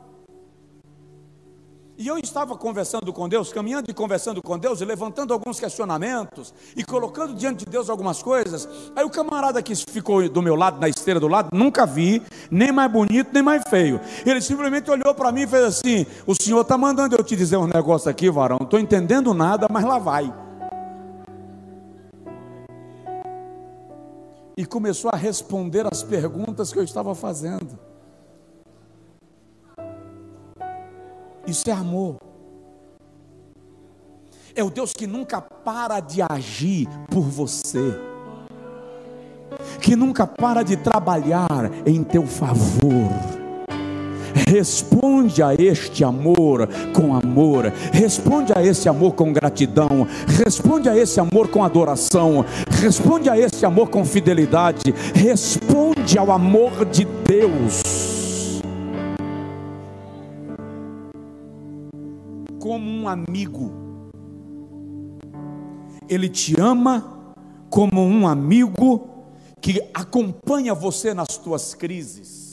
E 1.96 2.08
eu 2.08 2.18
estava 2.18 2.56
conversando 2.56 3.12
com 3.12 3.28
Deus, 3.28 3.52
caminhando 3.52 3.88
e 3.88 3.94
conversando 3.94 4.42
com 4.42 4.58
Deus, 4.58 4.80
e 4.80 4.84
levantando 4.84 5.32
alguns 5.32 5.60
questionamentos, 5.60 6.52
e 6.76 6.82
colocando 6.82 7.32
diante 7.32 7.64
de 7.64 7.70
Deus 7.70 7.88
algumas 7.88 8.20
coisas. 8.20 8.68
Aí 8.96 9.04
o 9.04 9.10
camarada 9.10 9.62
que 9.62 9.72
ficou 9.76 10.28
do 10.28 10.42
meu 10.42 10.56
lado, 10.56 10.80
na 10.80 10.88
esteira 10.88 11.20
do 11.20 11.28
lado, 11.28 11.50
nunca 11.52 11.86
vi, 11.86 12.20
nem 12.50 12.72
mais 12.72 12.90
bonito, 12.90 13.30
nem 13.32 13.44
mais 13.44 13.62
feio. 13.68 14.00
Ele 14.26 14.40
simplesmente 14.40 14.90
olhou 14.90 15.14
para 15.14 15.30
mim 15.30 15.42
e 15.42 15.46
fez 15.46 15.62
assim: 15.62 16.04
O 16.26 16.34
senhor 16.34 16.62
está 16.62 16.76
mandando 16.76 17.14
eu 17.14 17.22
te 17.22 17.36
dizer 17.36 17.58
um 17.58 17.68
negócio 17.68 18.10
aqui, 18.10 18.28
varão, 18.28 18.56
não 18.58 18.64
estou 18.64 18.80
entendendo 18.80 19.32
nada, 19.32 19.68
mas 19.70 19.84
lá 19.84 20.00
vai. 20.00 20.43
E 24.56 24.64
começou 24.64 25.10
a 25.12 25.16
responder 25.16 25.86
as 25.90 26.02
perguntas 26.02 26.72
que 26.72 26.78
eu 26.78 26.84
estava 26.84 27.14
fazendo. 27.14 27.78
Isso 31.46 31.68
é 31.68 31.72
amor. 31.72 32.16
É 34.54 34.62
o 34.62 34.70
Deus 34.70 34.92
que 34.92 35.06
nunca 35.06 35.40
para 35.40 35.98
de 36.00 36.22
agir 36.22 36.88
por 37.10 37.22
você, 37.22 37.98
que 39.80 39.96
nunca 39.96 40.26
para 40.26 40.62
de 40.62 40.76
trabalhar 40.76 41.70
em 41.84 42.04
teu 42.04 42.26
favor. 42.26 43.43
Responde 44.54 45.42
a 45.42 45.52
este 45.52 46.04
amor 46.04 46.68
com 46.94 47.12
amor, 47.12 47.72
responde 47.92 48.52
a 48.54 48.62
esse 48.62 48.88
amor 48.88 49.14
com 49.14 49.32
gratidão, 49.32 50.06
responde 50.28 50.88
a 50.88 50.96
esse 50.96 51.18
amor 51.18 51.48
com 51.48 51.64
adoração, 51.64 52.44
responde 52.80 53.28
a 53.28 53.36
esse 53.36 53.66
amor 53.66 53.88
com 53.88 54.04
fidelidade, 54.04 54.94
responde 55.12 56.16
ao 56.16 56.30
amor 56.30 56.84
de 56.84 57.04
Deus. 57.04 57.82
Como 62.60 62.88
um 62.88 63.08
amigo. 63.08 63.72
Ele 66.08 66.28
te 66.28 66.54
ama 66.60 67.34
como 67.68 68.00
um 68.00 68.28
amigo 68.28 69.08
que 69.60 69.82
acompanha 69.92 70.72
você 70.72 71.12
nas 71.12 71.36
tuas 71.38 71.74
crises. 71.74 72.43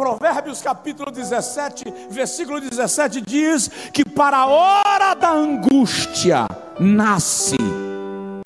Provérbios 0.00 0.62
capítulo 0.62 1.10
17, 1.10 1.84
versículo 2.08 2.58
17 2.58 3.20
diz 3.20 3.68
que 3.92 4.02
para 4.02 4.38
a 4.38 4.46
hora 4.46 5.12
da 5.12 5.30
angústia 5.30 6.46
nasce 6.78 7.58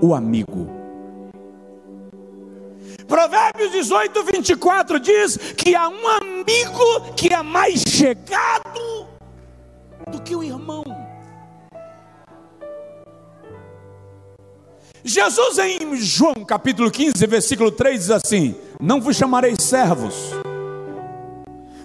o 0.02 0.16
amigo. 0.16 0.68
Provérbios 3.06 3.70
18, 3.70 4.24
24 4.24 4.98
diz 4.98 5.36
que 5.56 5.76
há 5.76 5.88
um 5.88 6.08
amigo 6.08 7.12
que 7.14 7.32
é 7.32 7.40
mais 7.40 7.84
chegado 7.86 9.06
do 10.10 10.20
que 10.22 10.34
o 10.34 10.42
irmão. 10.42 10.82
Jesus 15.04 15.58
em 15.58 15.94
João 15.98 16.44
capítulo 16.44 16.90
15, 16.90 17.24
versículo 17.28 17.70
3 17.70 18.00
diz 18.00 18.10
assim: 18.10 18.56
Não 18.80 19.00
vos 19.00 19.14
chamarei 19.14 19.54
servos, 19.56 20.34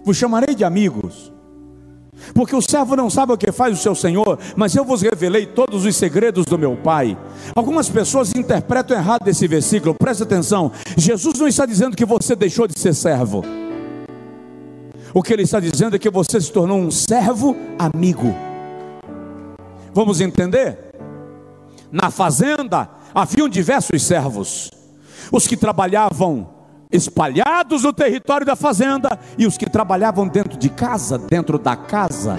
vos 0.10 0.18
chamarei 0.18 0.55
de 0.55 0.64
amigos. 0.64 1.32
Porque 2.34 2.55
o 2.55 2.62
servo 2.62 2.95
não 2.95 3.12
sabe 3.12 3.32
o 3.32 3.38
que 3.38 3.51
faz 3.51 3.78
o 3.78 3.82
seu 3.82 3.93
senhor, 3.93 4.39
mas 4.55 4.76
eu 4.76 4.84
vos 4.84 5.03
revelei 5.03 5.45
todos 5.45 5.86
os 5.86 5.95
segredos 5.95 6.45
do 6.45 6.57
meu 6.57 6.76
Pai. 6.76 7.16
Algumas 7.55 7.89
pessoas 7.89 8.34
interpretam 8.36 8.97
errado 8.97 9.28
esse 9.28 9.47
versículo, 9.47 9.93
preste 9.93 10.24
atenção. 10.24 10.72
Jesus 10.97 11.38
não 11.38 11.47
está 11.47 11.64
dizendo 11.64 11.95
que 11.95 12.05
você 12.05 12.36
deixou 12.36 12.68
de 12.68 12.78
ser 12.78 12.95
servo. 12.95 13.45
O 15.14 15.22
que 15.22 15.32
ele 15.32 15.43
está 15.43 15.60
dizendo 15.60 15.95
é 15.95 15.99
que 15.99 16.10
você 16.10 16.41
se 16.41 16.51
tornou 16.51 16.80
um 16.80 16.89
servo 16.89 17.55
amigo. 17.78 18.36
Vamos 19.93 20.22
entender? 20.22 20.91
Na 21.91 22.10
fazenda, 22.10 22.89
haviam 23.14 23.47
diversos 23.47 24.01
servos, 24.01 24.72
os 25.32 25.47
que 25.47 25.55
trabalhavam 25.55 26.59
espalhados 26.92 27.84
no 27.84 27.94
território 27.94 28.46
da 28.46 28.56
fazenda 28.56 29.20
e 29.38 29.46
os 29.46 29.58
que 29.58 29.70
trabalhavam 29.70 30.28
dentro 30.28 30.58
de 30.58 30.70
casa, 30.70 31.20
dentro 31.20 31.60
da 31.60 31.76
casa. 31.76 32.38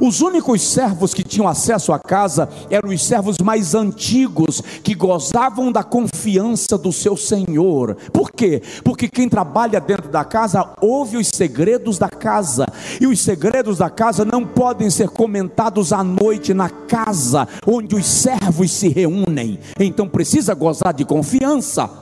Os 0.00 0.22
únicos 0.22 0.62
servos 0.62 1.12
que 1.12 1.22
tinham 1.22 1.46
acesso 1.46 1.92
à 1.92 1.98
casa 1.98 2.48
eram 2.70 2.88
os 2.88 3.04
servos 3.04 3.36
mais 3.38 3.74
antigos, 3.74 4.62
que 4.82 4.94
gozavam 4.94 5.70
da 5.70 5.82
confiança 5.82 6.78
do 6.78 6.90
seu 6.90 7.16
senhor. 7.18 7.96
Por 8.10 8.32
quê? 8.32 8.62
Porque 8.82 9.08
quem 9.08 9.28
trabalha 9.28 9.78
dentro 9.78 10.08
da 10.08 10.24
casa 10.24 10.74
ouve 10.80 11.18
os 11.18 11.28
segredos 11.28 11.98
da 11.98 12.08
casa, 12.08 12.66
e 12.98 13.06
os 13.06 13.20
segredos 13.20 13.76
da 13.76 13.90
casa 13.90 14.24
não 14.24 14.44
podem 14.44 14.88
ser 14.88 15.10
comentados 15.10 15.92
à 15.92 16.02
noite 16.02 16.54
na 16.54 16.70
casa 16.70 17.46
onde 17.66 17.94
os 17.94 18.06
servos 18.06 18.72
se 18.72 18.88
reúnem. 18.88 19.58
Então 19.78 20.08
precisa 20.08 20.54
gozar 20.54 20.94
de 20.94 21.04
confiança. 21.04 21.99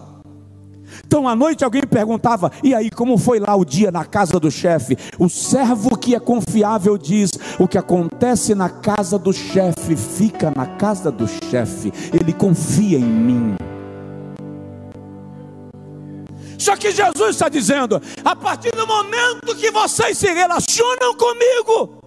Então 1.08 1.26
à 1.26 1.34
noite 1.34 1.64
alguém 1.64 1.80
perguntava: 1.86 2.52
e 2.62 2.74
aí, 2.74 2.90
como 2.90 3.16
foi 3.16 3.40
lá 3.40 3.56
o 3.56 3.64
dia 3.64 3.90
na 3.90 4.04
casa 4.04 4.38
do 4.38 4.50
chefe? 4.50 4.94
O 5.18 5.26
servo 5.26 5.96
que 5.96 6.14
é 6.14 6.20
confiável 6.20 6.98
diz: 6.98 7.30
o 7.58 7.66
que 7.66 7.78
acontece 7.78 8.54
na 8.54 8.68
casa 8.68 9.18
do 9.18 9.32
chefe 9.32 9.96
fica 9.96 10.52
na 10.54 10.66
casa 10.66 11.10
do 11.10 11.26
chefe, 11.26 11.90
ele 12.12 12.34
confia 12.34 12.98
em 12.98 13.02
mim. 13.02 13.56
Só 16.58 16.76
que 16.76 16.92
Jesus 16.92 17.30
está 17.30 17.48
dizendo: 17.48 18.02
a 18.22 18.36
partir 18.36 18.72
do 18.72 18.86
momento 18.86 19.56
que 19.56 19.70
vocês 19.70 20.18
se 20.18 20.30
relacionam 20.30 21.14
comigo, 21.16 22.02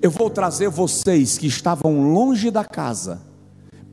eu 0.00 0.12
vou 0.12 0.30
trazer 0.30 0.68
vocês 0.68 1.36
que 1.36 1.48
estavam 1.48 2.12
longe 2.14 2.52
da 2.52 2.64
casa 2.64 3.29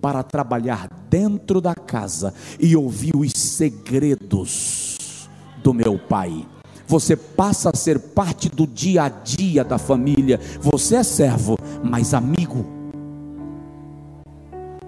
para 0.02 0.24
trabalhar 0.24 0.90
dentro 1.10 1.60
da 1.60 1.74
casa 1.74 2.34
e 2.60 2.76
ouvir 2.76 3.16
os 3.16 3.32
segredos 3.34 5.30
do 5.64 5.74
meu 5.74 5.98
pai. 5.98 6.46
Você 6.88 7.16
passa 7.18 7.70
a 7.70 7.78
ser 7.78 8.00
parte 8.00 8.48
do 8.48 8.66
dia 8.66 9.04
a 9.04 9.10
dia 9.10 9.64
da 9.64 9.78
família. 9.78 10.40
Você 10.62 10.96
é 10.96 11.04
servo, 11.04 11.58
mas 11.84 12.14
amigo. 12.14 12.66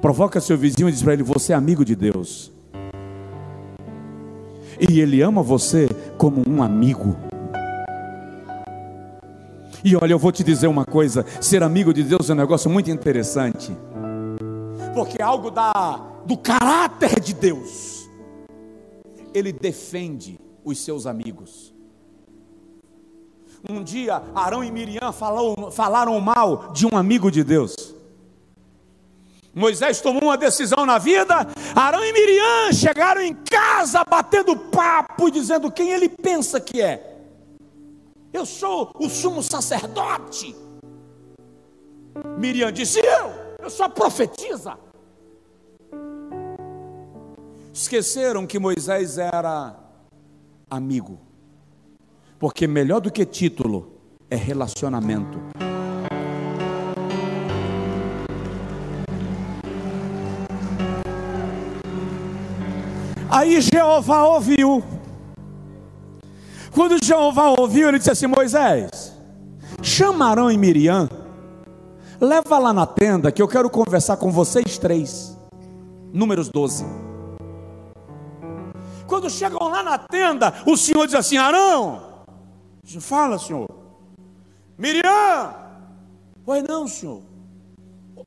Provoca 0.01 0.39
seu 0.39 0.57
vizinho 0.57 0.87
e 0.87 0.91
diz 0.93 1.03
para 1.03 1.13
ele: 1.13 1.23
Você 1.23 1.51
é 1.51 1.55
amigo 1.55 1.83
de 1.83 1.95
Deus. 1.95 2.51
E 4.79 5.01
ele 5.01 5.21
ama 5.21 5.43
você 5.43 5.89
como 6.17 6.41
um 6.47 6.63
amigo. 6.63 7.17
E 9.83 9.95
olha, 9.95 10.13
eu 10.13 10.19
vou 10.19 10.31
te 10.31 10.41
dizer 10.41 10.67
uma 10.67 10.85
coisa: 10.85 11.25
ser 11.41 11.63
amigo 11.63 11.93
de 11.93 12.03
Deus 12.03 12.29
é 12.29 12.33
um 12.33 12.37
negócio 12.37 12.69
muito 12.69 12.89
interessante 12.89 13.75
porque 14.93 15.21
é 15.21 15.23
algo 15.23 15.49
da, 15.51 15.71
do 16.25 16.37
caráter 16.37 17.19
de 17.19 17.33
Deus. 17.33 18.09
Ele 19.33 19.51
defende 19.51 20.39
os 20.63 20.79
seus 20.79 21.05
amigos. 21.05 21.73
Um 23.69 23.83
dia, 23.83 24.23
Arão 24.33 24.63
e 24.63 24.71
Miriam 24.71 25.11
falou, 25.11 25.69
falaram 25.71 26.19
mal 26.19 26.71
de 26.71 26.85
um 26.85 26.95
amigo 26.95 27.29
de 27.29 27.43
Deus. 27.43 27.95
Moisés 29.53 29.99
tomou 29.99 30.23
uma 30.23 30.37
decisão 30.37 30.85
na 30.85 30.97
vida. 30.97 31.47
Arão 31.75 32.03
e 32.03 32.13
Miriam 32.13 32.71
chegaram 32.71 33.21
em 33.21 33.33
casa 33.33 34.03
batendo 34.09 34.55
papo, 34.55 35.29
dizendo 35.29 35.71
quem 35.71 35.89
ele 35.89 36.07
pensa 36.07 36.59
que 36.59 36.81
é. 36.81 37.17
Eu 38.31 38.45
sou 38.45 38.91
o 38.97 39.09
sumo 39.09 39.41
sacerdote. 39.43 40.55
Miriam 42.37 42.71
disse: 42.71 43.01
Eu, 43.69 43.71
eu 43.71 43.71
sou 43.71 43.85
a 43.85 43.89
profetisa. 43.89 44.77
Esqueceram 47.71 48.47
que 48.47 48.57
Moisés 48.57 49.19
era 49.19 49.75
amigo, 50.69 51.19
porque 52.39 52.65
melhor 52.67 52.99
do 52.99 53.11
que 53.11 53.23
título 53.25 54.01
é 54.29 54.35
relacionamento. 54.35 55.39
Aí 63.29 63.61
Jeová 63.61 64.25
ouviu. 64.25 64.83
Quando 66.71 67.03
Jeová 67.03 67.51
ouviu, 67.51 67.87
ele 67.87 67.99
disse 67.99 68.09
assim: 68.11 68.25
Moisés, 68.25 69.13
chama 69.83 70.27
Arão 70.27 70.51
e 70.51 70.57
Miriam, 70.57 71.07
leva 72.19 72.59
lá 72.59 72.73
na 72.73 72.85
tenda 72.85 73.31
que 73.31 73.41
eu 73.41 73.47
quero 73.47 73.69
conversar 73.69 74.17
com 74.17 74.31
vocês 74.31 74.77
três. 74.77 75.37
Números 76.11 76.49
12. 76.49 76.85
Quando 79.07 79.29
chegam 79.29 79.67
lá 79.69 79.81
na 79.81 79.97
tenda, 79.97 80.53
o 80.65 80.77
Senhor 80.77 81.05
diz 81.05 81.15
assim: 81.15 81.37
Arão, 81.37 82.01
fala, 82.99 83.39
Senhor. 83.39 83.67
Miriam, 84.77 85.53
pois 86.45 86.63
não, 86.63 86.87
Senhor. 86.87 87.21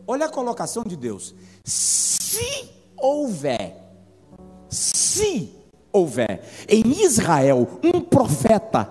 Olha 0.06 0.26
a 0.26 0.28
colocação 0.28 0.82
de 0.84 0.96
Deus. 0.96 1.34
Se 1.64 2.68
houver, 2.96 3.76
se 4.68 5.54
houver 5.92 6.42
em 6.68 7.04
Israel 7.04 7.68
um 7.82 8.00
profeta, 8.00 8.88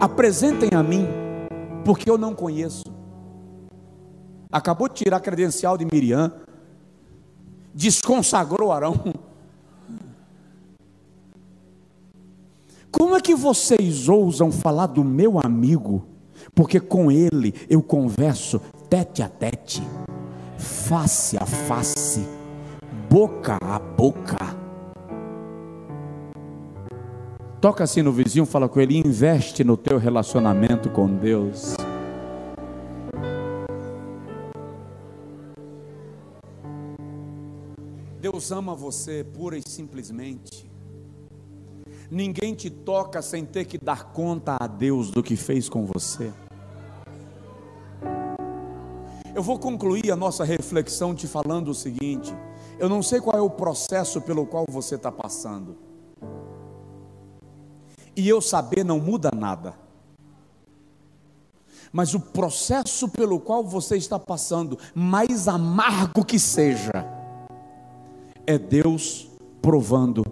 apresentem 0.00 0.70
a 0.74 0.82
mim, 0.82 1.06
porque 1.84 2.08
eu 2.08 2.16
não 2.16 2.34
conheço. 2.34 2.95
Acabou 4.50 4.88
de 4.88 4.94
tirar 4.94 5.16
a 5.18 5.20
credencial 5.20 5.76
de 5.76 5.86
Miriam, 5.90 6.32
desconsagrou 7.74 8.72
Arão 8.72 8.94
Como 12.98 13.14
é 13.14 13.20
que 13.20 13.34
vocês 13.34 14.08
ousam 14.08 14.50
falar 14.50 14.86
do 14.86 15.04
meu 15.04 15.38
amigo? 15.38 16.06
Porque 16.54 16.80
com 16.80 17.10
ele 17.10 17.54
eu 17.68 17.82
converso 17.82 18.58
tete 18.88 19.22
a 19.22 19.28
tete, 19.28 19.82
face 20.56 21.36
a 21.36 21.44
face, 21.44 22.26
boca 23.10 23.58
a 23.60 23.78
boca. 23.78 24.38
Toca 27.60 27.84
assim 27.84 28.00
no 28.00 28.12
vizinho, 28.12 28.46
fala 28.46 28.66
com 28.66 28.80
ele, 28.80 28.96
investe 28.96 29.62
no 29.62 29.76
teu 29.76 29.98
relacionamento 29.98 30.88
com 30.88 31.06
Deus. 31.06 31.75
Deus 38.36 38.52
ama 38.52 38.74
você 38.74 39.24
pura 39.24 39.56
e 39.56 39.62
simplesmente. 39.66 40.70
Ninguém 42.10 42.54
te 42.54 42.68
toca 42.68 43.22
sem 43.22 43.46
ter 43.46 43.64
que 43.64 43.78
dar 43.78 44.12
conta 44.12 44.58
a 44.60 44.66
Deus 44.66 45.10
do 45.10 45.22
que 45.22 45.36
fez 45.36 45.70
com 45.70 45.86
você. 45.86 46.30
Eu 49.34 49.42
vou 49.42 49.58
concluir 49.58 50.10
a 50.10 50.16
nossa 50.16 50.44
reflexão 50.44 51.14
te 51.14 51.26
falando 51.26 51.68
o 51.68 51.74
seguinte: 51.74 52.36
eu 52.78 52.90
não 52.90 53.02
sei 53.02 53.22
qual 53.22 53.38
é 53.38 53.40
o 53.40 53.48
processo 53.48 54.20
pelo 54.20 54.44
qual 54.44 54.66
você 54.68 54.96
está 54.96 55.10
passando, 55.10 55.74
e 58.14 58.28
eu 58.28 58.42
saber 58.42 58.84
não 58.84 59.00
muda 59.00 59.30
nada, 59.34 59.74
mas 61.90 62.12
o 62.12 62.20
processo 62.20 63.08
pelo 63.08 63.40
qual 63.40 63.64
você 63.64 63.96
está 63.96 64.18
passando, 64.18 64.78
mais 64.94 65.48
amargo 65.48 66.22
que 66.22 66.38
seja, 66.38 67.15
é 68.46 68.58
Deus 68.58 69.28
provando 69.60 70.22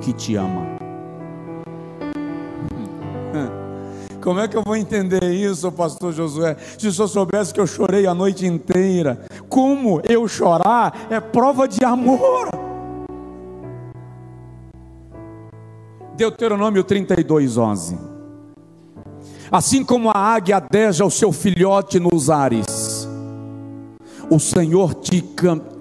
que 0.00 0.12
te 0.12 0.36
ama. 0.36 0.78
Como 4.22 4.40
é 4.40 4.48
que 4.48 4.56
eu 4.56 4.62
vou 4.64 4.76
entender 4.76 5.30
isso, 5.32 5.70
pastor 5.70 6.12
Josué? 6.12 6.56
Se 6.78 6.92
senhor 6.92 7.08
soubesse 7.08 7.52
que 7.52 7.60
eu 7.60 7.66
chorei 7.66 8.06
a 8.06 8.14
noite 8.14 8.46
inteira, 8.46 9.24
como 9.48 10.00
eu 10.08 10.26
chorar 10.26 11.06
é 11.08 11.20
prova 11.20 11.68
de 11.68 11.84
amor. 11.84 12.48
Deuteronômio 16.16 16.82
32, 16.82 17.56
11. 17.56 17.96
Assim 19.50 19.84
como 19.84 20.10
a 20.10 20.18
águia 20.18 20.56
adeja 20.56 21.04
o 21.04 21.10
seu 21.10 21.32
filhote 21.32 22.00
nos 22.00 22.28
ares, 22.28 23.08
o 24.28 24.38
Senhor 24.38 24.94
te, 24.94 25.24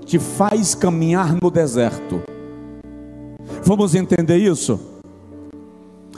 te 0.08 0.18
faz 0.18 0.74
caminhar 0.74 1.38
no 1.42 1.52
deserto. 1.52 2.24
Vamos 3.64 3.94
entender 3.94 4.38
isso? 4.38 4.80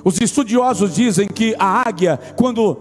Os 0.05 0.21
estudiosos 0.21 0.93
dizem 0.93 1.27
que 1.27 1.55
a 1.57 1.89
águia, 1.89 2.19
quando 2.37 2.77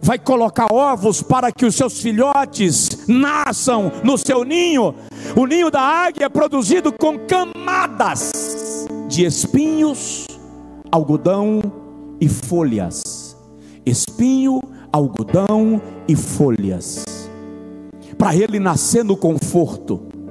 vai 0.00 0.18
colocar 0.18 0.72
ovos 0.72 1.20
para 1.20 1.50
que 1.50 1.66
os 1.66 1.74
seus 1.74 2.00
filhotes 2.00 3.06
nasçam 3.08 3.90
no 4.04 4.16
seu 4.16 4.44
ninho, 4.44 4.94
o 5.36 5.46
ninho 5.46 5.70
da 5.70 5.80
águia 5.80 6.26
é 6.26 6.28
produzido 6.28 6.92
com 6.92 7.18
camadas 7.18 8.86
de 9.08 9.24
espinhos, 9.24 10.26
algodão 10.90 11.60
e 12.20 12.28
folhas. 12.28 13.36
Espinho, 13.84 14.60
algodão 14.92 15.82
e 16.06 16.14
folhas. 16.14 17.04
Para 18.16 18.36
ele 18.36 18.60
nascer 18.60 19.04
no 19.04 19.16
conforto. 19.16 20.21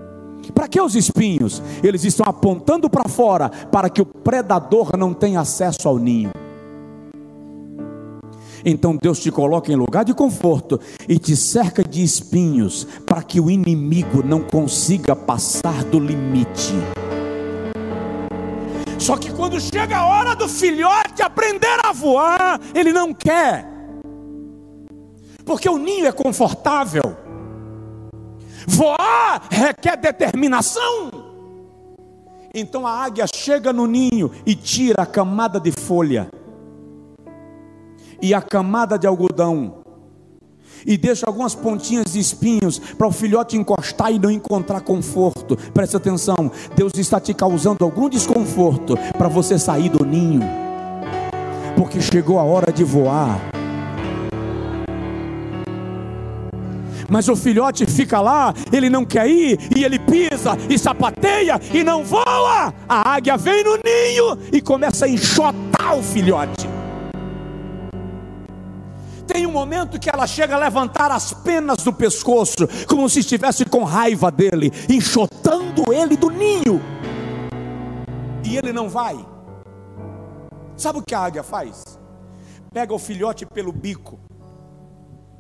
Para 0.54 0.68
que 0.68 0.80
os 0.80 0.96
espinhos? 0.96 1.62
Eles 1.84 2.04
estão 2.04 2.26
apontando 2.28 2.90
para 2.90 3.10
fora, 3.10 3.50
para 3.50 3.90
que 3.90 4.02
o 4.02 4.06
predador 4.06 4.98
não 4.98 5.14
tenha 5.14 5.40
acesso 5.40 5.88
ao 5.88 5.98
ninho. 5.98 6.32
Então 8.64 8.96
Deus 9.02 9.20
te 9.20 9.32
coloca 9.32 9.72
em 9.72 9.76
lugar 9.76 10.06
de 10.06 10.14
conforto 10.14 10.80
e 11.10 11.18
te 11.18 11.36
cerca 11.36 11.84
de 11.84 12.04
espinhos, 12.04 12.88
para 13.06 13.24
que 13.24 13.40
o 13.40 13.50
inimigo 13.50 14.24
não 14.24 14.42
consiga 14.42 15.16
passar 15.16 15.84
do 15.86 16.00
limite. 16.00 16.74
Só 19.00 19.18
que 19.18 19.32
quando 19.32 19.60
chega 19.60 19.98
a 19.98 20.06
hora 20.06 20.36
do 20.36 20.48
filhote 20.48 21.24
aprender 21.24 21.80
a 21.84 21.92
voar, 21.92 22.60
ele 22.76 22.94
não 22.94 23.12
quer, 23.14 23.68
porque 25.44 25.68
o 25.68 25.80
ninho 25.80 26.06
é 26.06 26.12
confortável. 26.12 27.31
Voar 28.68 29.48
requer 29.50 29.98
determinação. 29.98 31.10
Então 32.54 32.86
a 32.86 32.92
águia 32.92 33.26
chega 33.34 33.72
no 33.72 33.88
ninho 33.88 34.32
e 34.46 34.56
tira 34.56 35.04
a 35.04 35.06
camada 35.06 35.60
de 35.60 35.72
folha 35.72 36.30
e 38.22 38.34
a 38.34 38.42
camada 38.42 39.00
de 39.00 39.08
algodão 39.08 39.82
e 40.86 40.98
deixa 40.98 41.28
algumas 41.28 41.56
pontinhas 41.56 42.14
de 42.14 42.20
espinhos 42.20 42.80
para 42.80 43.08
o 43.08 43.12
filhote 43.12 43.58
encostar 43.58 44.12
e 44.12 44.20
não 44.20 44.32
encontrar 44.32 44.82
conforto. 44.82 45.56
Presta 45.74 45.98
atenção, 45.98 46.52
Deus 46.76 46.94
está 46.96 47.20
te 47.20 47.34
causando 47.34 47.84
algum 47.84 48.10
desconforto 48.10 48.98
para 49.18 49.28
você 49.28 49.58
sair 49.60 49.90
do 49.90 50.06
ninho, 50.06 50.42
porque 51.76 52.02
chegou 52.02 52.40
a 52.40 52.44
hora 52.44 52.72
de 52.72 52.84
voar. 52.84 53.51
Mas 57.12 57.28
o 57.28 57.36
filhote 57.36 57.86
fica 57.86 58.22
lá, 58.22 58.54
ele 58.72 58.90
não 58.90 59.04
quer 59.04 59.28
ir, 59.28 59.60
e 59.76 59.84
ele 59.84 60.00
pisa 60.00 60.58
e 60.70 60.80
sapateia 60.80 61.60
e 61.74 61.84
não 61.84 62.06
voa. 62.06 62.74
A 62.88 63.16
águia 63.16 63.36
vem 63.36 63.66
no 63.66 63.76
ninho 63.76 64.40
e 64.50 64.62
começa 64.62 65.04
a 65.04 65.10
enxotar 65.10 65.98
o 65.98 66.02
filhote. 66.02 66.70
Tem 69.28 69.46
um 69.46 69.52
momento 69.52 70.00
que 70.00 70.10
ela 70.10 70.26
chega 70.26 70.56
a 70.56 70.60
levantar 70.60 71.12
as 71.12 71.34
penas 71.34 71.84
do 71.84 71.92
pescoço, 71.92 72.66
como 72.88 73.10
se 73.10 73.20
estivesse 73.20 73.66
com 73.66 73.84
raiva 73.84 74.32
dele, 74.32 74.72
enxotando 74.90 75.92
ele 75.92 76.16
do 76.16 76.30
ninho. 76.30 76.82
E 78.46 78.56
ele 78.56 78.72
não 78.72 78.88
vai. 78.88 79.20
Sabe 80.78 81.00
o 81.00 81.04
que 81.06 81.14
a 81.14 81.20
águia 81.20 81.44
faz? 81.44 81.84
Pega 82.74 82.94
o 82.94 83.00
filhote 83.00 83.46
pelo 83.46 83.74
bico, 83.74 84.18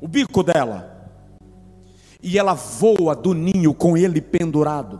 o 0.01 0.07
bico 0.07 0.43
dela, 0.43 0.90
e 2.21 2.37
ela 2.37 2.53
voa 2.53 3.15
do 3.15 3.33
ninho 3.33 3.73
com 3.73 3.97
ele 3.97 4.21
pendurado. 4.21 4.99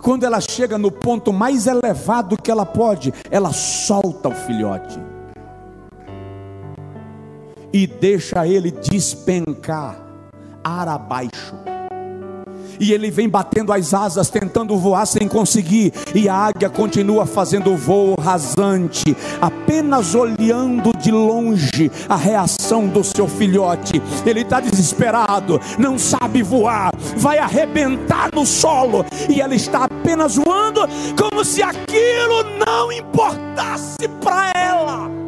Quando 0.00 0.24
ela 0.24 0.40
chega 0.40 0.76
no 0.76 0.90
ponto 0.90 1.32
mais 1.32 1.66
elevado 1.66 2.36
que 2.36 2.50
ela 2.50 2.66
pode, 2.66 3.12
ela 3.30 3.52
solta 3.52 4.28
o 4.28 4.34
filhote 4.34 4.98
e 7.72 7.86
deixa 7.86 8.46
ele 8.46 8.70
despencar 8.70 9.96
ar 10.62 10.88
abaixo 10.88 11.54
e 12.82 12.92
ele 12.92 13.12
vem 13.12 13.28
batendo 13.28 13.72
as 13.72 13.94
asas, 13.94 14.28
tentando 14.28 14.76
voar 14.76 15.06
sem 15.06 15.28
conseguir, 15.28 15.92
e 16.12 16.28
a 16.28 16.34
águia 16.34 16.68
continua 16.68 17.24
fazendo 17.24 17.72
o 17.72 17.76
voo 17.76 18.16
rasante, 18.20 19.16
apenas 19.40 20.16
olhando 20.16 20.90
de 20.98 21.12
longe 21.12 21.92
a 22.08 22.16
reação 22.16 22.88
do 22.88 23.04
seu 23.04 23.28
filhote. 23.28 24.02
Ele 24.26 24.40
está 24.40 24.58
desesperado, 24.58 25.60
não 25.78 25.96
sabe 25.96 26.42
voar, 26.42 26.90
vai 27.16 27.38
arrebentar 27.38 28.30
no 28.34 28.44
solo, 28.44 29.06
e 29.30 29.40
ela 29.40 29.54
está 29.54 29.84
apenas 29.84 30.34
voando, 30.34 30.80
como 31.16 31.44
se 31.44 31.62
aquilo 31.62 32.42
não 32.66 32.90
importasse 32.90 34.08
para 34.20 34.50
ela. 34.56 35.21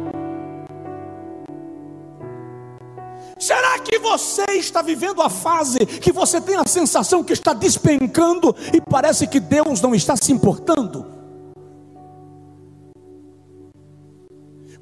Será 3.37 3.77
que 3.79 3.99
você 3.99 4.45
está 4.51 4.81
vivendo 4.81 5.21
a 5.21 5.29
fase 5.29 5.85
que 5.85 6.11
você 6.11 6.39
tem 6.39 6.55
a 6.55 6.65
sensação 6.65 7.23
que 7.23 7.33
está 7.33 7.53
despencando 7.53 8.55
e 8.73 8.79
parece 8.79 9.27
que 9.27 9.39
Deus 9.39 9.81
não 9.81 9.93
está 9.93 10.15
se 10.15 10.31
importando? 10.31 11.05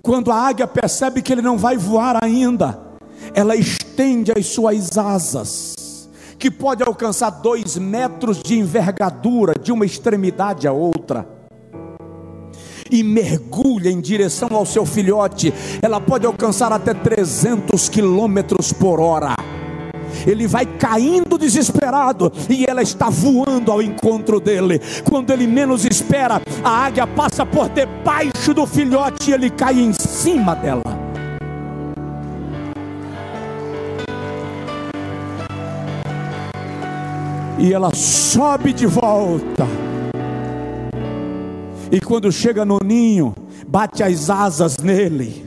Quando 0.04 0.32
a 0.32 0.36
águia 0.36 0.68
percebe 0.68 1.22
que 1.22 1.32
ele 1.32 1.42
não 1.42 1.58
vai 1.58 1.78
voar 1.78 2.24
ainda, 2.24 2.80
ela 3.34 3.56
estende 3.56 4.32
as 4.38 4.46
suas 4.48 4.98
asas, 4.98 6.10
que 6.38 6.52
pode 6.52 6.84
alcançar 6.84 7.30
dois 7.30 7.78
metros 7.78 8.44
de 8.44 8.60
envergadura 8.60 9.54
de 9.60 9.72
uma 9.72 9.86
extremidade 9.86 10.68
a 10.68 10.74
outra 10.74 11.43
e 12.94 13.02
mergulha 13.02 13.90
em 13.90 14.00
direção 14.00 14.50
ao 14.52 14.68
seu 14.68 14.86
filhote, 14.86 15.52
ela 15.82 16.00
pode 16.00 16.28
alcançar 16.28 16.72
até 16.72 16.94
300 16.94 17.90
quilômetros 17.90 18.72
por 18.72 19.00
hora. 19.00 19.36
Ele 20.28 20.46
vai 20.46 20.64
caindo 20.64 21.40
desesperado 21.40 22.32
e 22.48 22.66
ela 22.70 22.84
está 22.84 23.10
voando 23.10 23.72
ao 23.72 23.82
encontro 23.82 24.40
dele. 24.40 24.80
Quando 25.10 25.32
ele 25.32 25.48
menos 25.48 25.86
espera, 25.86 26.40
a 26.64 26.86
águia 26.86 27.08
passa 27.08 27.44
por 27.44 27.68
debaixo 27.68 28.54
do 28.54 28.68
filhote 28.68 29.32
e 29.32 29.34
ele 29.34 29.50
cai 29.50 29.80
em 29.80 29.92
cima 29.92 30.56
dela. 30.56 30.84
E 37.58 37.74
ela 37.74 37.94
sobe 37.96 38.72
de 38.72 38.86
volta 38.86 39.68
e 41.94 42.02
quando 42.02 42.32
chega 42.32 42.66
no 42.66 42.80
ninho, 42.84 43.36
bate 43.68 44.02
as 44.02 44.28
asas 44.28 44.78
nele, 44.78 45.46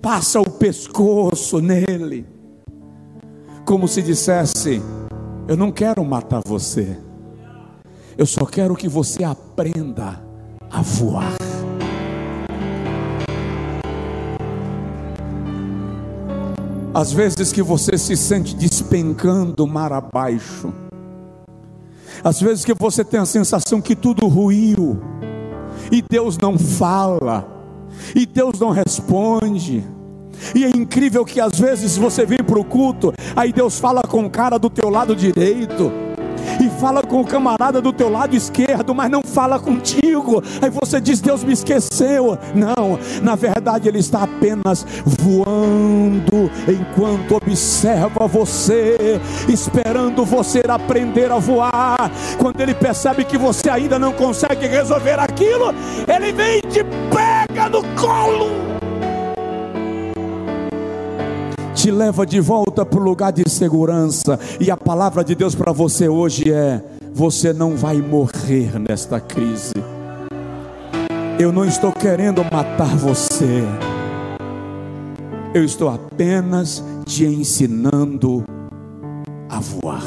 passa 0.00 0.40
o 0.40 0.48
pescoço 0.48 1.60
nele, 1.60 2.24
como 3.64 3.88
se 3.88 4.00
dissesse: 4.00 4.80
Eu 5.48 5.56
não 5.56 5.72
quero 5.72 6.04
matar 6.04 6.42
você, 6.46 6.96
eu 8.16 8.24
só 8.24 8.46
quero 8.46 8.76
que 8.76 8.88
você 8.88 9.24
aprenda 9.24 10.24
a 10.70 10.80
voar. 10.80 11.34
Às 16.94 17.10
vezes 17.10 17.52
que 17.52 17.64
você 17.64 17.98
se 17.98 18.16
sente 18.16 18.54
despencando 18.54 19.66
mar 19.66 19.92
abaixo, 19.92 20.72
às 22.24 22.40
vezes 22.40 22.64
que 22.64 22.72
você 22.72 23.04
tem 23.04 23.20
a 23.20 23.26
sensação 23.26 23.82
que 23.82 23.94
tudo 23.94 24.26
ruiu 24.26 24.98
e 25.92 26.00
Deus 26.00 26.38
não 26.38 26.58
fala, 26.58 27.46
e 28.16 28.24
Deus 28.24 28.58
não 28.58 28.70
responde. 28.70 29.84
E 30.54 30.64
é 30.64 30.70
incrível 30.70 31.24
que 31.24 31.38
às 31.38 31.58
vezes 31.58 31.96
você 31.98 32.24
vem 32.24 32.42
para 32.42 32.58
o 32.58 32.64
culto, 32.64 33.12
aí 33.36 33.52
Deus 33.52 33.78
fala 33.78 34.02
com 34.02 34.24
o 34.24 34.30
cara 34.30 34.58
do 34.58 34.70
teu 34.70 34.88
lado 34.88 35.14
direito 35.14 35.92
fala 36.74 37.02
com 37.02 37.20
o 37.20 37.26
camarada 37.26 37.80
do 37.80 37.92
teu 37.92 38.08
lado 38.08 38.36
esquerdo, 38.36 38.94
mas 38.94 39.10
não 39.10 39.22
fala 39.22 39.58
contigo. 39.58 40.42
Aí 40.60 40.70
você 40.70 41.00
diz: 41.00 41.20
Deus 41.20 41.42
me 41.42 41.52
esqueceu. 41.52 42.38
Não, 42.54 42.98
na 43.22 43.34
verdade, 43.34 43.88
Ele 43.88 43.98
está 43.98 44.22
apenas 44.22 44.86
voando 45.04 46.50
enquanto 46.68 47.36
observa 47.36 48.26
você, 48.26 49.20
esperando 49.48 50.24
você 50.24 50.62
aprender 50.68 51.30
a 51.30 51.38
voar. 51.38 52.10
Quando 52.38 52.60
Ele 52.60 52.74
percebe 52.74 53.24
que 53.24 53.38
você 53.38 53.70
ainda 53.70 53.98
não 53.98 54.12
consegue 54.12 54.66
resolver 54.66 55.18
aquilo, 55.18 55.74
Ele 56.06 56.32
vem 56.32 56.58
e 56.58 56.62
te 56.62 56.84
pega 57.10 57.68
no 57.68 57.82
colo 57.94 58.83
te 61.74 61.90
leva 61.90 62.24
de 62.24 62.40
volta 62.40 62.86
para 62.86 62.98
o 62.98 63.02
lugar 63.02 63.32
de 63.32 63.48
segurança. 63.50 64.38
E 64.60 64.70
a 64.70 64.76
palavra 64.76 65.24
de 65.24 65.34
Deus 65.34 65.54
para 65.54 65.72
você 65.72 66.08
hoje 66.08 66.50
é: 66.50 66.82
você 67.12 67.52
não 67.52 67.76
vai 67.76 67.96
morrer 67.98 68.78
nesta 68.78 69.20
crise. 69.20 69.74
Eu 71.38 71.52
não 71.52 71.64
estou 71.64 71.92
querendo 71.92 72.42
matar 72.44 72.96
você. 72.96 73.64
Eu 75.52 75.64
estou 75.64 75.88
apenas 75.88 76.82
te 77.04 77.24
ensinando 77.24 78.44
a 79.48 79.58
voar. 79.60 80.04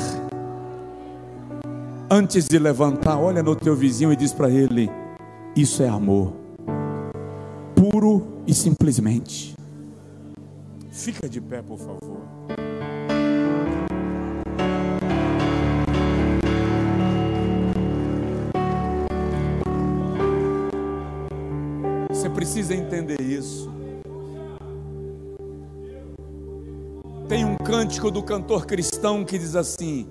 Antes 2.10 2.48
de 2.48 2.58
levantar, 2.58 3.20
olha 3.20 3.44
no 3.44 3.56
teu 3.56 3.76
vizinho 3.76 4.14
e 4.14 4.16
diz 4.16 4.32
para 4.32 4.50
ele: 4.50 4.90
Isso 5.56 5.84
é 5.84 5.90
amor, 5.90 6.32
puro 7.76 8.26
e 8.48 8.54
simplesmente. 8.54 9.57
Fica 10.98 11.30
de 11.30 11.40
pé, 11.40 11.62
por 11.62 11.78
favor. 11.78 12.28
Você 22.10 22.28
precisa 22.32 22.74
entender 22.74 23.22
isso. 23.22 23.72
Tem 27.30 27.46
um 27.46 27.56
cântico 27.58 28.10
do 28.10 28.24
cantor 28.24 28.66
cristão 28.66 29.24
que 29.24 29.38
diz 29.38 29.56
assim: 29.56 30.10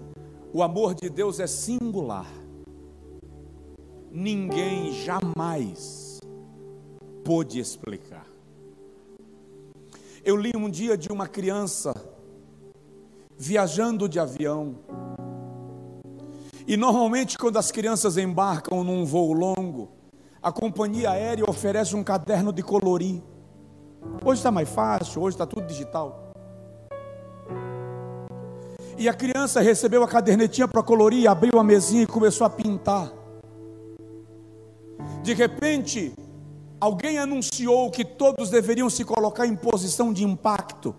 O 0.53 0.63
amor 0.63 0.95
de 0.95 1.11
Deus 1.11 1.41
é 1.41 1.49
singular. 1.49 2.31
Ninguém 4.13 4.93
jamais 4.93 6.21
pôde 7.25 7.59
explicar. 7.59 8.36
Eu 10.27 10.35
li 10.35 10.51
um 10.57 10.69
dia 10.69 10.99
de 10.99 11.09
uma 11.09 11.29
criança 11.29 11.95
viajando 13.39 14.09
de 14.09 14.19
avião. 14.19 14.75
E 16.67 16.77
normalmente, 16.77 17.39
quando 17.39 17.59
as 17.59 17.71
crianças 17.71 18.17
embarcam 18.17 18.83
num 18.83 19.05
voo 19.05 19.33
longo, 19.33 19.89
a 20.43 20.51
companhia 20.51 21.11
aérea 21.11 21.49
oferece 21.49 21.95
um 21.95 22.03
caderno 22.03 22.53
de 22.53 22.61
colorir. 22.61 23.23
Hoje 24.25 24.41
está 24.41 24.51
mais 24.51 24.69
fácil, 24.69 25.23
hoje 25.23 25.37
está 25.37 25.47
tudo 25.47 25.65
digital. 25.65 26.33
E 28.99 29.09
a 29.09 29.15
criança 29.15 29.61
recebeu 29.61 30.03
a 30.03 30.09
cadernetinha 30.09 30.67
para 30.67 30.83
colorir, 30.83 31.31
abriu 31.31 31.57
a 31.61 31.63
mesinha 31.63 32.03
e 32.03 32.07
começou 32.07 32.45
a 32.45 32.51
pintar. 32.51 33.13
De 35.23 35.35
repente, 35.35 36.13
Alguém 36.87 37.19
anunciou 37.19 37.91
que 37.91 38.05
todos 38.05 38.49
deveriam 38.49 38.89
se 38.89 39.05
colocar 39.05 39.45
em 39.45 39.57
posição 39.57 40.13
de 40.13 40.23
impacto, 40.23 40.95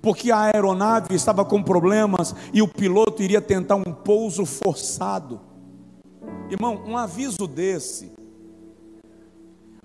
porque 0.00 0.30
a 0.30 0.42
aeronave 0.42 1.12
estava 1.12 1.44
com 1.44 1.60
problemas 1.60 2.32
e 2.54 2.62
o 2.62 2.68
piloto 2.68 3.20
iria 3.20 3.42
tentar 3.42 3.74
um 3.74 3.92
pouso 3.92 4.46
forçado. 4.46 5.40
Irmão, 6.48 6.84
um 6.86 6.96
aviso 6.96 7.48
desse, 7.48 8.12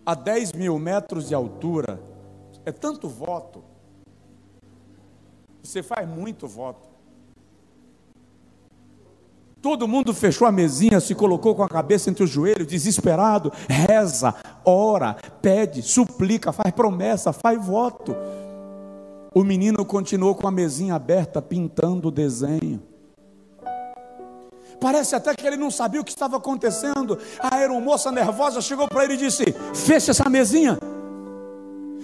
a 0.06 0.14
10 0.14 0.52
mil 0.52 0.78
metros 0.78 1.30
de 1.30 1.34
altura, 1.34 2.00
é 2.64 2.72
tanto 2.72 3.10
voto. 3.10 3.64
Você 5.64 5.82
faz 5.82 6.08
muito 6.08 6.48
voto. 6.48 6.95
Todo 9.66 9.88
mundo 9.88 10.14
fechou 10.14 10.48
a 10.48 10.52
mesinha, 10.52 11.00
se 11.00 11.16
colocou 11.16 11.56
com 11.56 11.64
a 11.64 11.68
cabeça 11.68 12.08
entre 12.08 12.24
os 12.24 12.30
joelhos, 12.30 12.68
desesperado, 12.68 13.52
reza, 13.68 14.36
ora, 14.64 15.16
pede, 15.42 15.82
suplica, 15.82 16.52
faz 16.52 16.72
promessa, 16.72 17.34
faz 17.34 17.66
voto. 17.66 18.16
O 19.34 19.44
menino 19.44 19.84
continuou 19.84 20.36
com 20.36 20.48
a 20.48 20.52
mesinha 20.52 20.94
aberta, 20.94 21.42
pintando 21.42 22.10
o 22.10 22.12
desenho. 22.12 22.80
Parece 24.80 25.16
até 25.16 25.34
que 25.34 25.48
ele 25.48 25.58
não 25.58 25.72
sabia 25.72 26.00
o 26.00 26.06
que 26.06 26.12
estava 26.12 26.38
acontecendo. 26.38 27.18
A 27.40 27.56
aeromoça 27.56 28.12
nervosa 28.12 28.62
chegou 28.62 28.88
para 28.88 29.04
ele 29.04 29.16
e 29.16 29.18
disse: 29.18 29.46
Feche 29.74 30.12
essa 30.12 30.30
mesinha, 30.30 30.78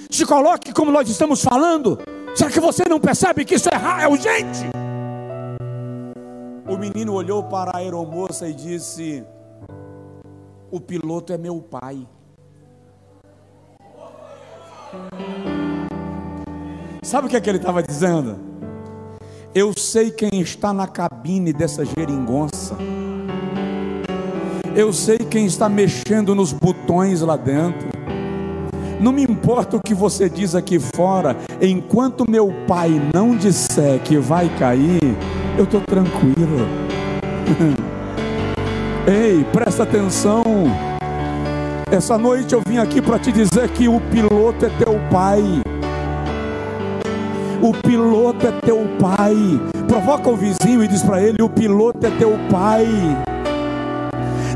se 0.09 0.25
coloque 0.25 0.73
como 0.73 0.91
nós 0.91 1.07
estamos 1.07 1.43
falando. 1.43 1.99
Será 2.33 2.49
que 2.49 2.59
você 2.59 2.89
não 2.89 2.99
percebe 2.99 3.45
que 3.45 3.53
isso 3.53 3.69
é, 3.69 4.03
é 4.03 4.07
urgente? 4.07 4.80
O 6.71 6.77
menino 6.77 7.13
olhou 7.15 7.43
para 7.43 7.71
a 7.71 7.79
aeromoça 7.79 8.47
e 8.47 8.53
disse: 8.53 9.25
O 10.71 10.79
piloto 10.79 11.33
é 11.33 11.37
meu 11.37 11.59
pai. 11.59 12.07
Sabe 17.03 17.27
o 17.27 17.29
que, 17.29 17.35
é 17.35 17.41
que 17.41 17.49
ele 17.49 17.57
estava 17.57 17.83
dizendo? 17.83 18.39
Eu 19.53 19.73
sei 19.77 20.11
quem 20.11 20.39
está 20.39 20.71
na 20.71 20.87
cabine 20.87 21.51
dessa 21.51 21.83
geringonça. 21.83 22.77
Eu 24.73 24.93
sei 24.93 25.17
quem 25.17 25.45
está 25.47 25.67
mexendo 25.67 26.33
nos 26.33 26.53
botões 26.53 27.19
lá 27.19 27.35
dentro. 27.35 27.89
Não 29.01 29.11
me 29.11 29.23
importa 29.23 29.75
o 29.75 29.81
que 29.81 29.93
você 29.93 30.29
diz 30.29 30.55
aqui 30.55 30.79
fora, 30.79 31.35
enquanto 31.59 32.29
meu 32.31 32.53
pai 32.65 32.91
não 33.13 33.35
disser 33.35 33.99
que 34.03 34.17
vai 34.17 34.47
cair, 34.57 35.01
eu 35.57 35.63
estou 35.63 35.81
tranquilo. 35.81 36.67
Ei, 39.07 39.43
presta 39.51 39.83
atenção. 39.83 40.43
Essa 41.91 42.17
noite 42.17 42.53
eu 42.53 42.61
vim 42.65 42.77
aqui 42.77 43.01
para 43.01 43.19
te 43.19 43.31
dizer 43.31 43.67
que 43.69 43.87
o 43.87 43.99
piloto 43.99 44.65
é 44.65 44.69
teu 44.69 44.99
pai. 45.11 45.61
O 47.61 47.73
piloto 47.73 48.47
é 48.47 48.51
teu 48.63 48.87
pai. 48.99 49.35
Provoca 49.87 50.29
o 50.29 50.37
vizinho 50.37 50.83
e 50.83 50.87
diz 50.87 51.03
para 51.03 51.21
ele: 51.21 51.41
O 51.41 51.49
piloto 51.49 52.05
é 52.05 52.11
teu 52.11 52.37
pai. 52.49 52.87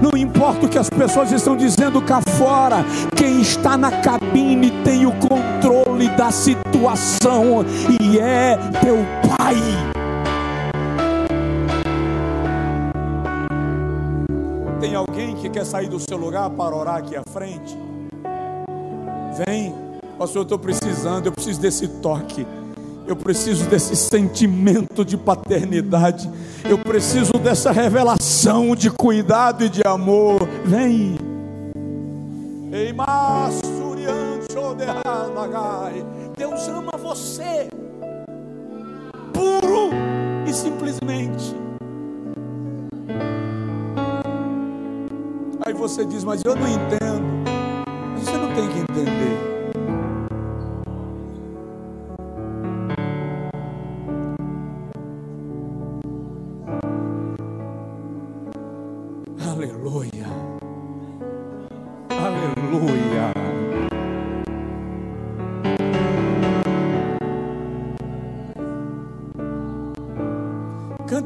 Não 0.02 0.18
importa 0.18 0.66
o 0.66 0.70
que 0.70 0.78
as 0.78 0.90
pessoas 0.90 1.32
estão 1.32 1.56
dizendo 1.56 2.02
cá 2.02 2.22
fora, 2.38 2.86
quem 3.16 3.42
está 3.42 3.78
na 3.78 3.92
cabine 3.92 4.72
tem 4.84 5.06
o 5.06 5.12
controle 5.14 6.10
da 6.10 6.32
situação 6.32 7.66
e 8.00 8.20
é 8.20 8.58
teu 8.82 8.98
pai. 9.38 9.95
Quer 15.66 15.70
sair 15.70 15.90
do 15.90 16.00
seu 16.00 16.18
lugar 16.18 16.50
para 16.52 16.76
orar 16.76 16.98
aqui 16.98 17.16
à 17.16 17.24
frente? 17.34 17.78
Vem, 19.46 19.74
pastor, 20.18 20.38
eu 20.38 20.44
estou 20.44 20.60
precisando, 20.60 21.26
eu 21.26 21.32
preciso 21.32 21.60
desse 21.60 21.88
toque. 21.88 22.46
Eu 23.08 23.16
preciso 23.16 23.66
desse 23.70 23.96
sentimento 23.96 25.04
de 25.06 25.18
paternidade. 25.18 26.30
Eu 26.68 26.78
preciso 26.78 27.34
dessa 27.34 27.72
revelação 27.72 28.76
de 28.76 28.90
cuidado 28.90 29.64
e 29.64 29.70
de 29.70 29.82
amor. 29.86 30.48
Vem. 30.66 31.16
Deus 36.36 36.68
ama 36.68 36.92
você. 36.98 37.68
Puro 39.34 39.92
e 40.48 40.54
simplesmente. 40.54 41.56
Você 45.86 46.04
diz, 46.04 46.24
mas 46.24 46.42
eu 46.44 46.56
não 46.56 46.68
entendo. 46.68 47.46
Você 48.18 48.36
não 48.36 48.52
tem 48.56 48.68
que 48.70 48.80
entender. 48.80 49.25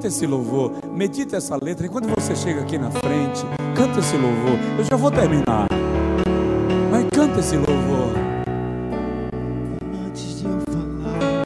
Esse 0.09 0.27
louvor, 0.27 0.73
medita 0.91 1.37
essa 1.37 1.55
letra. 1.55 1.85
E 1.85 1.89
quando 1.89 2.07
você 2.13 2.35
chega 2.35 2.61
aqui 2.61 2.77
na 2.77 2.91
frente, 2.91 3.45
canta 3.75 3.99
esse 3.99 4.17
louvor. 4.17 4.57
Eu 4.77 4.83
já 4.83 4.95
vou 4.97 5.11
terminar. 5.11 5.67
Mas 6.91 7.05
canta 7.11 7.39
esse 7.39 7.55
louvor. 7.55 8.13
Antes 10.05 10.39
de 10.39 10.45
eu 10.45 10.59
falar, 10.71 11.43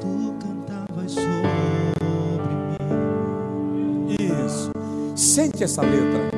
tu 0.00 0.34
cantavas 0.40 1.12
sobre 1.12 2.54
mim. 4.08 4.16
Isso. 4.46 4.70
Sente 5.14 5.64
essa 5.64 5.82
letra. 5.82 6.33